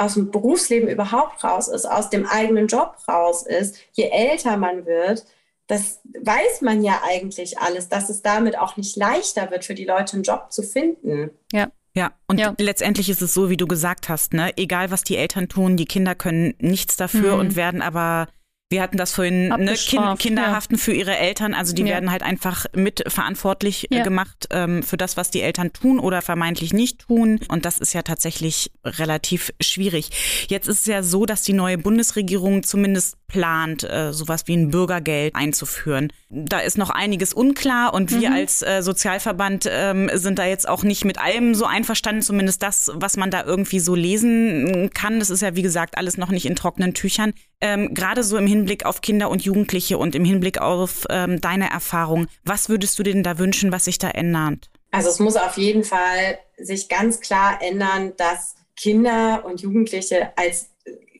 aus 0.00 0.14
dem 0.14 0.30
Berufsleben 0.30 0.88
überhaupt 0.88 1.42
raus 1.42 1.66
ist, 1.66 1.84
aus 1.84 2.08
dem 2.08 2.24
eigenen 2.24 2.68
Job 2.68 2.96
raus 3.08 3.44
ist, 3.44 3.78
je 3.92 4.04
älter 4.04 4.56
man 4.56 4.86
wird, 4.86 5.24
das 5.66 6.00
weiß 6.04 6.62
man 6.62 6.84
ja 6.84 7.02
eigentlich 7.04 7.58
alles, 7.58 7.88
dass 7.88 8.08
es 8.08 8.22
damit 8.22 8.56
auch 8.56 8.76
nicht 8.76 8.96
leichter 8.96 9.50
wird, 9.50 9.64
für 9.64 9.74
die 9.74 9.84
Leute 9.84 10.14
einen 10.14 10.22
Job 10.22 10.52
zu 10.52 10.62
finden. 10.62 11.30
Ja. 11.52 11.68
Ja, 11.94 12.12
und 12.26 12.38
ja. 12.38 12.54
letztendlich 12.58 13.08
ist 13.08 13.22
es 13.22 13.34
so, 13.34 13.50
wie 13.50 13.56
du 13.56 13.66
gesagt 13.66 14.08
hast, 14.08 14.32
ne? 14.32 14.56
Egal 14.56 14.90
was 14.90 15.02
die 15.02 15.16
Eltern 15.16 15.48
tun, 15.48 15.76
die 15.76 15.86
Kinder 15.86 16.14
können 16.14 16.54
nichts 16.58 16.96
dafür 16.96 17.34
mhm. 17.34 17.40
und 17.40 17.56
werden 17.56 17.82
aber 17.82 18.28
wir 18.70 18.82
hatten 18.82 18.98
das 18.98 19.12
vorhin, 19.12 19.48
ne, 19.48 19.74
kind, 19.74 20.18
Kinder 20.18 20.42
ja. 20.42 20.50
haften 20.50 20.76
für 20.76 20.92
ihre 20.92 21.16
Eltern, 21.16 21.54
also 21.54 21.74
die 21.74 21.82
ja. 21.82 21.88
werden 21.88 22.10
halt 22.10 22.22
einfach 22.22 22.66
mitverantwortlich 22.74 23.90
äh, 23.90 23.98
ja. 23.98 24.02
gemacht 24.02 24.46
ähm, 24.50 24.82
für 24.82 24.98
das, 24.98 25.16
was 25.16 25.30
die 25.30 25.40
Eltern 25.40 25.72
tun 25.72 25.98
oder 25.98 26.20
vermeintlich 26.20 26.74
nicht 26.74 27.00
tun. 27.00 27.40
Und 27.48 27.64
das 27.64 27.78
ist 27.78 27.94
ja 27.94 28.02
tatsächlich 28.02 28.70
relativ 28.84 29.54
schwierig. 29.60 30.10
Jetzt 30.48 30.68
ist 30.68 30.80
es 30.80 30.86
ja 30.86 31.02
so, 31.02 31.24
dass 31.24 31.42
die 31.42 31.54
neue 31.54 31.78
Bundesregierung 31.78 32.62
zumindest 32.62 33.16
plant, 33.26 33.84
äh, 33.84 34.12
sowas 34.12 34.44
wie 34.46 34.56
ein 34.56 34.70
Bürgergeld 34.70 35.34
einzuführen. 35.34 36.12
Da 36.30 36.60
ist 36.60 36.78
noch 36.78 36.90
einiges 36.90 37.34
unklar 37.34 37.94
und 37.94 38.10
wir 38.10 38.30
mhm. 38.30 38.36
als 38.36 38.62
äh, 38.62 38.82
Sozialverband 38.82 39.66
ähm, 39.70 40.10
sind 40.14 40.38
da 40.38 40.46
jetzt 40.46 40.68
auch 40.68 40.82
nicht 40.82 41.04
mit 41.04 41.18
allem 41.18 41.54
so 41.54 41.66
einverstanden, 41.66 42.22
zumindest 42.22 42.62
das, 42.62 42.90
was 42.94 43.16
man 43.16 43.30
da 43.30 43.44
irgendwie 43.44 43.80
so 43.80 43.94
lesen 43.94 44.90
kann. 44.94 45.18
Das 45.18 45.30
ist 45.30 45.42
ja, 45.42 45.56
wie 45.56 45.62
gesagt, 45.62 45.96
alles 45.96 46.16
noch 46.16 46.30
nicht 46.30 46.46
in 46.46 46.56
trockenen 46.56 46.94
Tüchern. 46.94 47.32
Ähm, 47.60 47.92
Gerade 47.92 48.22
so 48.24 48.36
im 48.36 48.46
Hinblick 48.58 48.84
auf 48.84 49.00
Kinder 49.00 49.30
und 49.30 49.42
Jugendliche 49.42 49.98
und 49.98 50.14
im 50.14 50.24
Hinblick 50.24 50.60
auf 50.60 51.06
ähm, 51.10 51.40
deine 51.40 51.70
Erfahrung, 51.70 52.26
was 52.44 52.68
würdest 52.68 52.98
du 52.98 53.02
denn 53.04 53.22
da 53.22 53.38
wünschen, 53.38 53.70
was 53.70 53.84
sich 53.84 53.98
da 53.98 54.10
ändert? 54.10 54.68
Also 54.90 55.10
es 55.10 55.18
muss 55.20 55.36
auf 55.36 55.56
jeden 55.56 55.84
Fall 55.84 56.38
sich 56.56 56.88
ganz 56.88 57.20
klar 57.20 57.60
ändern, 57.62 58.14
dass 58.16 58.56
Kinder 58.76 59.44
und 59.44 59.60
Jugendliche 59.60 60.36
als 60.36 60.70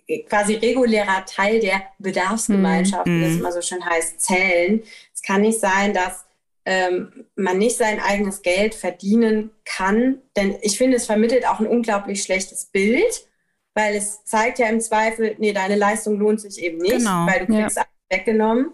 äh, 0.07 0.23
quasi 0.23 0.55
regulärer 0.55 1.25
Teil 1.27 1.61
der 1.61 1.83
Bedarfsgemeinschaft, 1.99 3.07
mhm. 3.07 3.21
wie 3.21 3.25
das 3.25 3.33
mhm. 3.35 3.39
immer 3.39 3.53
so 3.53 3.61
schön 3.61 3.85
heißt, 3.85 4.21
zählen. 4.21 4.83
Es 5.15 5.23
kann 5.23 5.43
nicht 5.43 5.61
sein, 5.61 5.95
dass 5.95 6.25
ähm, 6.65 7.25
man 7.37 7.59
nicht 7.59 7.77
sein 7.77 8.01
eigenes 8.01 8.43
Geld 8.43 8.75
verdienen 8.75 9.51
kann, 9.65 10.23
denn 10.37 10.57
ich 10.63 10.77
finde, 10.77 10.97
es 10.97 11.07
vermittelt 11.07 11.47
auch 11.47 11.61
ein 11.61 11.67
unglaublich 11.67 12.23
schlechtes 12.23 12.67
Bild 12.67 13.28
weil 13.79 13.95
es 13.95 14.25
zeigt 14.25 14.59
ja 14.59 14.69
im 14.69 14.81
Zweifel, 14.81 15.37
nee, 15.39 15.53
deine 15.53 15.77
Leistung 15.77 16.19
lohnt 16.19 16.41
sich 16.41 16.61
eben 16.61 16.79
nicht, 16.79 16.99
genau. 16.99 17.27
weil 17.29 17.47
du 17.47 17.55
kriegst 17.55 17.77
ja. 17.77 17.85
weggenommen. 18.11 18.73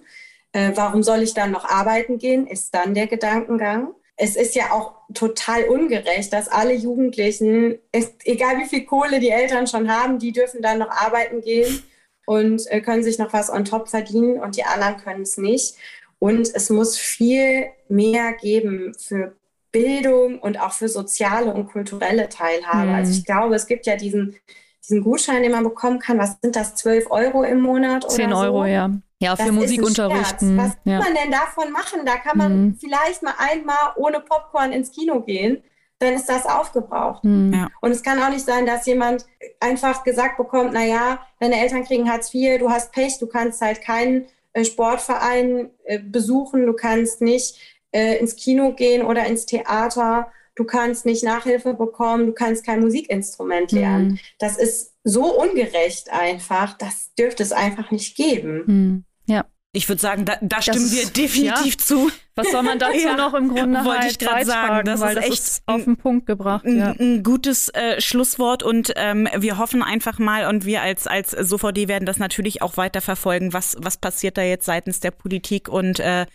Äh, 0.53 0.73
warum 0.77 1.03
soll 1.03 1.23
ich 1.23 1.35
dann 1.35 1.51
noch 1.51 1.69
arbeiten 1.69 2.17
gehen, 2.17 2.47
ist 2.47 2.75
dann 2.75 2.95
der 2.95 3.07
Gedankengang. 3.07 3.89
Es 4.17 4.35
ist 4.35 4.55
ja 4.55 4.73
auch 4.73 4.95
total 5.13 5.65
ungerecht, 5.65 6.33
dass 6.33 6.49
alle 6.49 6.73
Jugendlichen, 6.73 7.79
ist, 7.93 8.15
egal 8.25 8.57
wie 8.59 8.65
viel 8.65 8.87
Kohle 8.87 9.21
die 9.21 9.29
Eltern 9.29 9.67
schon 9.67 9.91
haben, 9.91 10.19
die 10.19 10.33
dürfen 10.33 10.63
dann 10.63 10.79
noch 10.79 10.91
arbeiten 10.91 11.43
gehen 11.43 11.83
und 12.25 12.63
äh, 12.71 12.81
können 12.81 13.03
sich 13.03 13.19
noch 13.19 13.35
was 13.35 13.51
on 13.51 13.67
top 13.67 13.91
verdienen 13.91 14.41
und 14.41 14.57
die 14.57 14.65
anderen 14.65 14.97
können 14.97 15.23
es 15.23 15.37
nicht. 15.37 15.75
Und 16.19 16.51
es 16.55 16.71
muss 16.71 16.97
viel 16.97 17.67
mehr 17.91 18.33
geben 18.33 18.95
für 18.99 19.37
Bildung 19.71 20.39
und 20.39 20.59
auch 20.59 20.73
für 20.73 20.89
soziale 20.89 21.53
und 21.53 21.67
kulturelle 21.67 22.31
Teilhabe. 22.31 22.89
Mhm. 22.89 22.95
Also 22.95 23.13
ich 23.13 23.27
glaube, 23.27 23.55
es 23.55 23.67
gibt 23.67 23.85
ja 23.85 23.97
diesen 23.97 24.37
diesen 24.85 25.03
Gutschein, 25.03 25.43
den 25.43 25.53
man 25.53 25.65
bekommen 25.65 25.99
kann, 25.99 26.19
was 26.19 26.37
sind 26.41 26.57
das, 26.57 26.75
12 26.77 27.11
Euro 27.11 27.43
im 27.43 27.61
Monat? 27.61 28.05
Oder 28.05 28.15
10 28.15 28.33
Euro, 28.33 28.63
so? 28.63 28.67
ja. 28.67 28.91
Ja, 29.21 29.37
für 29.37 29.53
Musikunterrichten. 29.53 30.59
Was 30.59 30.73
ja. 30.85 31.01
kann 31.01 31.15
man 31.15 31.23
denn 31.23 31.33
davon 31.33 31.73
machen? 31.73 32.01
Da 32.05 32.17
kann 32.17 32.37
man 32.37 32.61
mhm. 32.61 32.79
vielleicht 32.79 33.23
mal 33.23 33.35
einmal 33.39 33.95
ohne 33.97 34.21
Popcorn 34.21 34.73
ins 34.73 34.91
Kino 34.91 35.23
gehen, 35.23 35.63
dann 35.99 36.15
ist 36.15 36.29
das 36.29 36.45
aufgebraucht. 36.45 37.25
Mhm. 37.25 37.53
Ja. 37.55 37.69
Und 37.81 37.93
es 37.93 38.03
kann 38.03 38.23
auch 38.23 38.29
nicht 38.29 38.45
sein, 38.45 38.67
dass 38.67 38.85
jemand 38.85 39.25
einfach 39.61 40.05
gesagt 40.05 40.37
bekommt, 40.37 40.75
naja, 40.75 41.21
deine 41.41 41.59
Eltern 41.59 41.85
kriegen 41.85 42.11
Hartz 42.11 42.35
IV, 42.35 42.59
du 42.59 42.71
hast 42.71 42.93
Pech, 42.93 43.19
du 43.19 43.27
kannst 43.27 43.63
halt 43.63 43.81
keinen 43.81 44.27
äh, 44.53 44.65
Sportverein 44.65 45.71
äh, 45.85 45.99
besuchen, 46.01 46.67
du 46.67 46.75
kannst 46.75 47.23
nicht 47.23 47.57
äh, 47.93 48.19
ins 48.19 48.37
Kino 48.37 48.73
gehen 48.73 49.07
oder 49.07 49.25
ins 49.27 49.47
Theater 49.47 50.31
du 50.57 50.65
kannst 50.65 51.07
nicht 51.07 51.25
Nachhilfe 51.25 51.75
bekommen, 51.75 52.27
du 52.27 52.33
kannst 52.33 52.65
kein 52.65 52.81
Musikinstrument 52.81 53.73
lernen. 53.73 54.09
Mhm. 54.09 54.19
Das 54.39 54.57
ist 54.57 54.95
so 55.05 55.25
ungerecht 55.41 56.11
einfach, 56.11 56.77
das 56.79 57.15
dürfte 57.19 57.43
es 57.43 57.53
einfach 57.53 57.91
nicht 57.91 58.17
geben. 58.17 58.63
Mhm. 58.67 59.05
Ja. 59.27 59.45
Ich 59.77 59.89
würde 59.89 60.01
sagen, 60.01 60.25
da, 60.25 60.37
da 60.41 60.63
stimmen 60.63 60.89
wir 60.93 61.07
definitiv 61.07 61.75
ja. 61.75 61.79
zu. 61.79 62.11
Was 62.37 62.53
soll 62.53 62.63
man 62.63 62.79
dazu 62.79 62.97
ja, 63.05 63.17
noch 63.17 63.35
im 63.35 63.49
Grunde 63.49 63.85
wollte 63.85 64.03
halt 64.03 64.13
ich 64.13 64.19
gerade 64.21 64.45
sagen, 64.45 64.87
das 64.87 65.01
weil 65.01 65.17
ist 65.17 65.17
das 65.17 65.25
echt 65.25 65.43
ist 65.43 65.63
auf 65.67 65.83
den 65.83 65.97
Punkt 65.97 66.27
gebracht. 66.27 66.65
Ein, 66.65 66.79
ja. 66.79 66.91
ein 66.93 67.25
gutes 67.25 67.71
äh, 67.71 68.01
Schlusswort 68.01 68.63
und 68.63 68.93
ähm, 68.95 69.29
wir 69.37 69.59
hoffen 69.59 69.83
einfach 69.83 70.21
mal 70.21 70.47
und 70.47 70.65
wir 70.65 70.81
als 70.81 71.09
als 71.09 71.33
SOVD 71.33 71.89
werden 71.89 72.07
das 72.07 72.19
natürlich 72.19 72.63
auch 72.63 72.77
weiter 72.77 73.01
verfolgen, 73.01 73.53
was 73.53 73.77
was 73.81 73.97
passiert 73.97 74.39
da 74.39 74.43
jetzt 74.43 74.65
seitens 74.65 75.01
der 75.01 75.11
Politik 75.11 75.69
und 75.69 75.99
äh, 75.99 76.27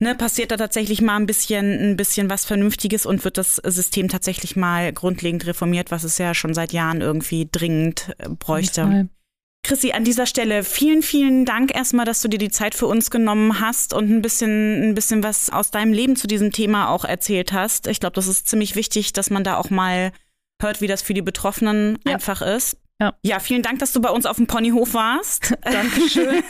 ne, 0.00 0.14
passiert 0.14 0.50
da 0.50 0.56
tatsächlich 0.56 1.00
mal 1.00 1.16
ein 1.16 1.26
bisschen, 1.26 1.92
ein 1.92 1.96
bisschen 1.96 2.30
was 2.30 2.44
Vernünftiges 2.44 3.06
und 3.06 3.24
wird 3.24 3.38
das 3.38 3.56
System 3.56 4.08
tatsächlich 4.08 4.56
mal 4.56 4.92
grundlegend 4.92 5.46
reformiert, 5.46 5.90
was 5.90 6.04
es 6.04 6.18
ja 6.18 6.34
schon 6.34 6.54
seit 6.54 6.72
Jahren 6.72 7.00
irgendwie 7.00 7.48
dringend 7.50 8.14
äh, 8.18 8.28
bräuchte. 8.28 9.08
Chrissy, 9.64 9.92
an 9.92 10.04
dieser 10.04 10.26
Stelle 10.26 10.62
vielen, 10.62 11.02
vielen 11.02 11.46
Dank 11.46 11.74
erstmal, 11.74 12.04
dass 12.04 12.20
du 12.20 12.28
dir 12.28 12.38
die 12.38 12.50
Zeit 12.50 12.74
für 12.74 12.86
uns 12.86 13.10
genommen 13.10 13.60
hast 13.60 13.94
und 13.94 14.10
ein 14.10 14.20
bisschen, 14.20 14.90
ein 14.90 14.94
bisschen 14.94 15.22
was 15.22 15.48
aus 15.48 15.70
deinem 15.70 15.94
Leben 15.94 16.16
zu 16.16 16.26
diesem 16.26 16.52
Thema 16.52 16.90
auch 16.90 17.06
erzählt 17.06 17.52
hast. 17.52 17.86
Ich 17.86 17.98
glaube, 17.98 18.14
das 18.14 18.28
ist 18.28 18.46
ziemlich 18.46 18.76
wichtig, 18.76 19.14
dass 19.14 19.30
man 19.30 19.42
da 19.42 19.56
auch 19.56 19.70
mal 19.70 20.12
hört, 20.60 20.82
wie 20.82 20.86
das 20.86 21.00
für 21.00 21.14
die 21.14 21.22
Betroffenen 21.22 21.98
ja. 22.06 22.12
einfach 22.12 22.42
ist. 22.42 22.76
Ja. 23.00 23.14
ja, 23.22 23.40
vielen 23.40 23.62
Dank, 23.62 23.80
dass 23.80 23.92
du 23.92 24.00
bei 24.00 24.10
uns 24.10 24.24
auf 24.24 24.36
dem 24.36 24.46
Ponyhof 24.46 24.94
warst. 24.94 25.54
Dankeschön. 25.62 26.36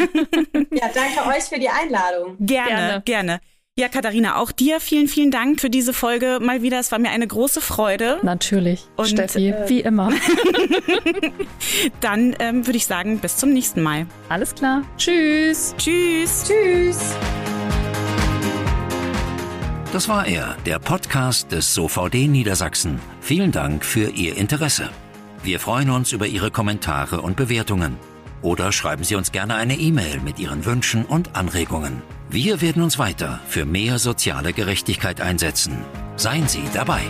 ja, 0.71 0.91
danke 0.93 1.27
euch 1.29 1.45
für 1.45 1.59
die 1.59 1.69
Einladung. 1.69 2.37
Gerne, 2.39 2.69
gerne, 2.69 3.03
gerne. 3.05 3.41
Ja, 3.77 3.89
Katharina, 3.89 4.37
auch 4.37 4.53
dir 4.53 4.79
vielen, 4.79 5.09
vielen 5.09 5.33
Dank 5.33 5.61
für 5.61 5.69
diese 5.69 5.93
Folge 5.93 6.39
mal 6.41 6.63
wieder. 6.63 6.79
Es 6.79 6.93
war 6.93 7.01
mir 7.01 7.11
eine 7.11 7.27
große 7.27 7.61
Freude. 7.61 8.21
Natürlich. 8.23 8.85
Und, 8.95 9.09
Steffi, 9.09 9.49
äh, 9.49 9.69
wie 9.69 9.81
immer. 9.81 10.13
Dann 12.01 12.37
ähm, 12.39 12.67
würde 12.67 12.77
ich 12.77 12.87
sagen, 12.87 13.19
bis 13.19 13.37
zum 13.37 13.53
nächsten 13.53 13.83
Mal. 13.83 14.07
Alles 14.29 14.55
klar. 14.55 14.83
Tschüss. 14.97 15.75
Tschüss. 15.77 16.45
Tschüss. 16.47 17.17
Das 19.93 20.09
war 20.09 20.27
er, 20.27 20.57
der 20.67 20.79
Podcast 20.79 21.51
des 21.51 21.75
SOVD 21.75 22.29
Niedersachsen. 22.29 23.01
Vielen 23.21 23.51
Dank 23.51 23.85
für 23.85 24.11
Ihr 24.11 24.37
Interesse. 24.37 24.91
Wir 25.45 25.61
freuen 25.61 25.91
uns 25.91 26.13
über 26.13 26.27
Ihre 26.27 26.51
Kommentare 26.51 27.21
und 27.21 27.37
Bewertungen. 27.37 27.99
Oder 28.41 28.73
schreiben 28.73 29.05
Sie 29.05 29.15
uns 29.15 29.31
gerne 29.31 29.57
eine 29.57 29.77
E-Mail 29.77 30.21
mit 30.21 30.39
Ihren 30.39 30.65
Wünschen 30.65 31.05
und 31.05 31.37
Anregungen. 31.37 32.01
Wir 32.31 32.63
werden 32.63 32.83
uns 32.83 32.99
weiter 32.99 33.41
für 33.47 33.67
mehr 33.67 33.99
soziale 33.99 34.55
Gerechtigkeit 34.55 35.21
einsetzen. 35.21 35.85
Seien 36.17 36.49
Sie 36.49 36.63
dabei. 36.73 37.03